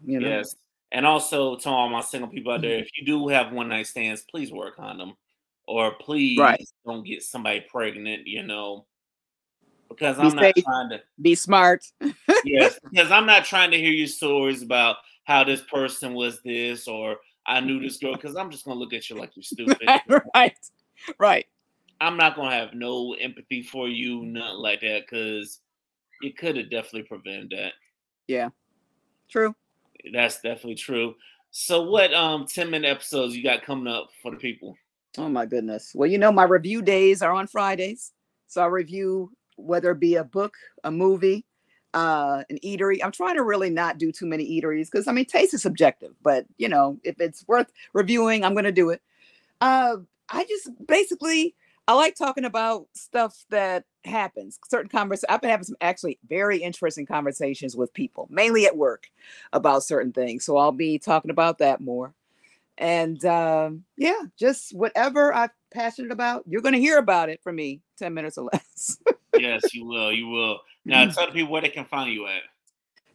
You 0.05 0.19
know. 0.19 0.27
Yes. 0.27 0.55
And 0.91 1.05
also 1.05 1.55
to 1.57 1.69
all 1.69 1.89
my 1.89 2.01
single 2.01 2.29
people 2.29 2.51
out 2.53 2.61
Mm-hmm. 2.61 2.69
there, 2.69 2.79
if 2.79 2.89
you 2.97 3.05
do 3.05 3.27
have 3.27 3.51
one 3.51 3.69
night 3.69 3.87
stands, 3.87 4.23
please 4.23 4.51
work 4.51 4.79
on 4.79 4.97
them. 4.97 5.13
Or 5.67 5.91
please 5.95 6.39
Right. 6.39 6.63
don't 6.85 7.03
get 7.05 7.23
somebody 7.23 7.59
pregnant, 7.61 8.25
you 8.25 8.43
know. 8.43 8.86
Because 9.89 10.19
I'm 10.19 10.35
not 10.35 10.53
safe. 10.55 10.63
trying 10.63 10.89
to 10.89 11.01
Be 11.21 11.35
smart. 11.35 11.85
yes, 12.45 12.79
because 12.91 13.11
I'm 13.11 13.25
not 13.25 13.45
trying 13.45 13.71
to 13.71 13.77
hear 13.77 13.91
your 13.91 14.07
stories 14.07 14.61
about 14.61 14.97
how 15.25 15.43
this 15.43 15.61
person 15.61 16.13
was 16.13 16.41
this 16.43 16.87
or 16.87 17.17
I 17.45 17.61
knew 17.61 17.79
this 17.79 17.97
girl, 17.97 18.13
because 18.13 18.35
I'm 18.35 18.51
just 18.51 18.65
gonna 18.65 18.79
look 18.79 18.93
at 18.93 19.09
you 19.09 19.15
like 19.15 19.31
you're 19.35 19.43
stupid. 19.43 19.89
right. 20.35 20.57
Right. 21.17 21.45
I'm 22.01 22.17
not 22.17 22.35
gonna 22.35 22.55
have 22.55 22.73
no 22.73 23.13
empathy 23.13 23.61
for 23.61 23.87
you, 23.87 24.23
nothing 24.23 24.57
like 24.57 24.81
that, 24.81 25.03
because 25.09 25.61
you 26.21 26.33
could 26.33 26.57
have 26.57 26.69
definitely 26.69 27.03
prevented 27.03 27.51
that. 27.51 27.73
Yeah. 28.27 28.49
True. 29.29 29.55
That's 30.13 30.35
definitely 30.35 30.75
true. 30.75 31.15
So 31.51 31.83
what 31.83 32.13
um 32.13 32.45
10 32.45 32.69
minute 32.69 32.89
episodes 32.89 33.35
you 33.35 33.43
got 33.43 33.63
coming 33.63 33.87
up 33.87 34.09
for 34.21 34.31
the 34.31 34.37
people? 34.37 34.75
Oh 35.17 35.29
my 35.29 35.45
goodness. 35.45 35.93
Well, 35.95 36.09
you 36.09 36.17
know, 36.17 36.31
my 36.31 36.43
review 36.43 36.81
days 36.81 37.21
are 37.21 37.31
on 37.31 37.47
Fridays. 37.47 38.11
So 38.47 38.61
I 38.61 38.67
review 38.67 39.31
whether 39.57 39.91
it 39.91 39.99
be 39.99 40.15
a 40.15 40.23
book, 40.23 40.55
a 40.83 40.91
movie, 40.91 41.45
uh, 41.93 42.43
an 42.49 42.59
eatery. 42.63 42.99
I'm 43.03 43.11
trying 43.11 43.35
to 43.35 43.43
really 43.43 43.69
not 43.69 43.97
do 43.97 44.11
too 44.11 44.25
many 44.25 44.45
eateries 44.45 44.89
because 44.91 45.07
I 45.07 45.11
mean 45.11 45.25
taste 45.25 45.53
is 45.53 45.61
subjective, 45.61 46.13
but 46.21 46.45
you 46.57 46.69
know, 46.69 46.99
if 47.03 47.19
it's 47.19 47.45
worth 47.47 47.71
reviewing, 47.93 48.43
I'm 48.43 48.55
gonna 48.55 48.71
do 48.71 48.89
it. 48.89 49.01
Uh 49.61 49.97
I 50.29 50.43
just 50.45 50.69
basically 50.85 51.55
I 51.87 51.93
like 51.93 52.15
talking 52.15 52.45
about 52.45 52.87
stuff 52.93 53.45
that 53.49 53.85
happens. 54.03 54.59
Certain 54.69 54.89
conversations. 54.89 55.27
I've 55.29 55.41
been 55.41 55.49
having 55.49 55.63
some 55.63 55.77
actually 55.79 56.19
very 56.27 56.57
interesting 56.57 57.05
conversations 57.05 57.77
with 57.77 57.93
people, 57.93 58.27
mainly 58.29 58.65
at 58.65 58.75
work, 58.75 59.07
about 59.53 59.83
certain 59.83 60.11
things. 60.11 60.43
So 60.43 60.57
I'll 60.57 60.73
be 60.73 60.99
talking 60.99 61.31
about 61.31 61.59
that 61.59 61.79
more 61.79 62.13
and 62.77 63.23
um, 63.25 63.83
yeah, 63.97 64.21
just 64.37 64.75
whatever 64.75 65.33
I'm 65.33 65.49
passionate 65.77 66.11
about, 66.11 66.43
you're 66.47 66.61
going 66.61 66.73
to 66.73 66.79
hear 66.79 66.97
about 66.97 67.29
it 67.29 67.41
from 67.43 67.55
me 67.55 67.81
10 67.97 68.13
minutes 68.13 68.37
or 68.37 68.49
less. 68.53 68.97
yes, 69.37 69.73
you 69.73 69.85
will. 69.85 70.11
You 70.11 70.27
will. 70.27 70.59
Now 70.85 71.05
tell 71.11 71.27
the 71.27 71.33
people 71.33 71.51
where 71.51 71.61
they 71.61 71.69
can 71.69 71.85
find 71.85 72.11
you 72.11 72.27
at. 72.27 72.41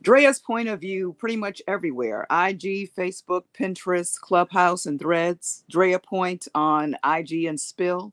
Drea's 0.03 0.41
point 0.41 0.69
of 0.69 0.81
view 0.81 1.15
pretty 1.19 1.37
much 1.37 1.63
everywhere 1.69 2.27
IG, 2.31 2.93
Facebook, 2.95 3.43
Pinterest, 3.57 4.19
Clubhouse, 4.21 4.87
and 4.87 4.99
Threads. 4.99 5.65
Drea 5.71 5.99
Point 5.99 6.49
on 6.55 6.97
IG 7.05 7.45
and 7.45 7.61
Spill. 7.61 8.13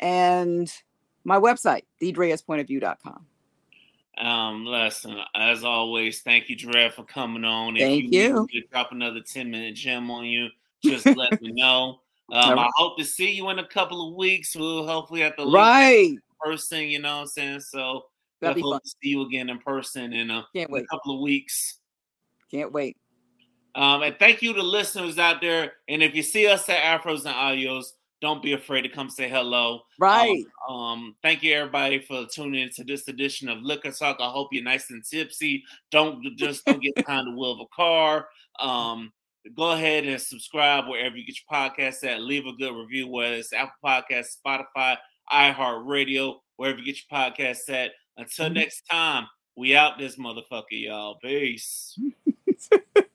And 0.00 0.72
my 1.24 1.38
website, 1.38 1.82
thedreaspointofview.com. 2.00 3.26
Um, 4.18 4.64
listen, 4.64 5.18
as 5.34 5.64
always, 5.64 6.22
thank 6.22 6.48
you, 6.48 6.56
Drea, 6.56 6.90
for 6.90 7.04
coming 7.04 7.44
on. 7.44 7.76
Thank 7.76 8.06
if 8.06 8.12
you, 8.12 8.20
you. 8.20 8.48
To 8.50 8.68
drop 8.68 8.92
another 8.92 9.20
10 9.20 9.50
minute 9.50 9.74
gem 9.74 10.10
on 10.10 10.24
you, 10.24 10.48
just 10.82 11.04
let 11.04 11.42
me 11.42 11.52
know. 11.52 12.00
Um, 12.32 12.58
I 12.58 12.68
hope 12.74 12.98
to 12.98 13.04
see 13.04 13.32
you 13.32 13.50
in 13.50 13.58
a 13.58 13.66
couple 13.66 14.08
of 14.08 14.14
weeks. 14.14 14.56
We'll 14.56 14.86
hopefully 14.86 15.20
have 15.20 15.34
the 15.36 15.46
right 15.46 16.16
person, 16.40 16.82
you 16.82 16.98
know 16.98 17.16
what 17.16 17.20
I'm 17.22 17.26
saying? 17.28 17.60
So 17.60 18.06
That'd 18.40 18.62
hope 18.62 18.82
to 18.82 18.88
see 18.88 19.10
you 19.10 19.22
again 19.22 19.48
in 19.48 19.58
person 19.58 20.12
in 20.12 20.30
a, 20.30 20.46
Can't 20.54 20.68
in 20.68 20.74
wait. 20.74 20.84
a 20.84 20.86
couple 20.86 21.14
of 21.14 21.20
weeks. 21.20 21.78
Can't 22.50 22.72
wait. 22.72 22.96
Um, 23.74 24.02
and 24.02 24.16
thank 24.18 24.42
you 24.42 24.54
to 24.54 24.62
listeners 24.62 25.18
out 25.18 25.40
there. 25.40 25.74
And 25.88 26.02
if 26.02 26.14
you 26.14 26.22
see 26.22 26.46
us 26.46 26.68
at 26.68 26.78
Afros 26.78 27.26
and 27.26 27.34
Audios, 27.34 27.92
don't 28.22 28.42
be 28.42 28.54
afraid 28.54 28.82
to 28.82 28.88
come 28.88 29.10
say 29.10 29.28
hello. 29.28 29.82
Right. 29.98 30.44
Um, 30.68 30.74
um, 30.74 31.16
thank 31.22 31.42
you 31.42 31.54
everybody 31.54 31.98
for 31.98 32.26
tuning 32.26 32.62
in 32.62 32.70
to 32.70 32.84
this 32.84 33.06
edition 33.08 33.48
of 33.48 33.60
Liquor 33.60 33.92
Talk. 33.92 34.16
I 34.20 34.30
hope 34.30 34.48
you're 34.52 34.64
nice 34.64 34.90
and 34.90 35.04
tipsy. 35.04 35.62
Don't 35.90 36.24
just 36.36 36.64
don't 36.64 36.82
get 36.82 36.94
behind 36.94 37.26
the 37.26 37.32
wheel 37.32 37.52
of 37.52 37.60
a 37.60 37.76
car. 37.76 38.28
Um, 38.58 39.12
go 39.54 39.72
ahead 39.72 40.04
and 40.06 40.20
subscribe 40.20 40.88
wherever 40.88 41.16
you 41.16 41.24
get 41.26 41.36
your 41.38 41.58
podcasts 41.60 42.04
at. 42.04 42.20
Leave 42.22 42.46
a 42.46 42.52
good 42.52 42.74
review, 42.74 43.08
whether 43.08 43.34
it's 43.36 43.52
Apple 43.52 43.72
Podcasts, 43.84 44.36
Spotify, 44.44 44.96
iHeartRadio, 45.32 46.36
wherever 46.56 46.78
you 46.78 46.84
get 46.84 46.98
your 47.10 47.18
podcasts 47.20 47.68
at. 47.68 47.92
Until 48.16 48.48
Mhm. 48.48 48.54
next 48.54 48.82
time, 48.90 49.26
we 49.56 49.76
out 49.76 49.98
this 49.98 50.16
motherfucker, 50.16 50.64
y'all. 50.72 51.16
Peace. 51.22 51.98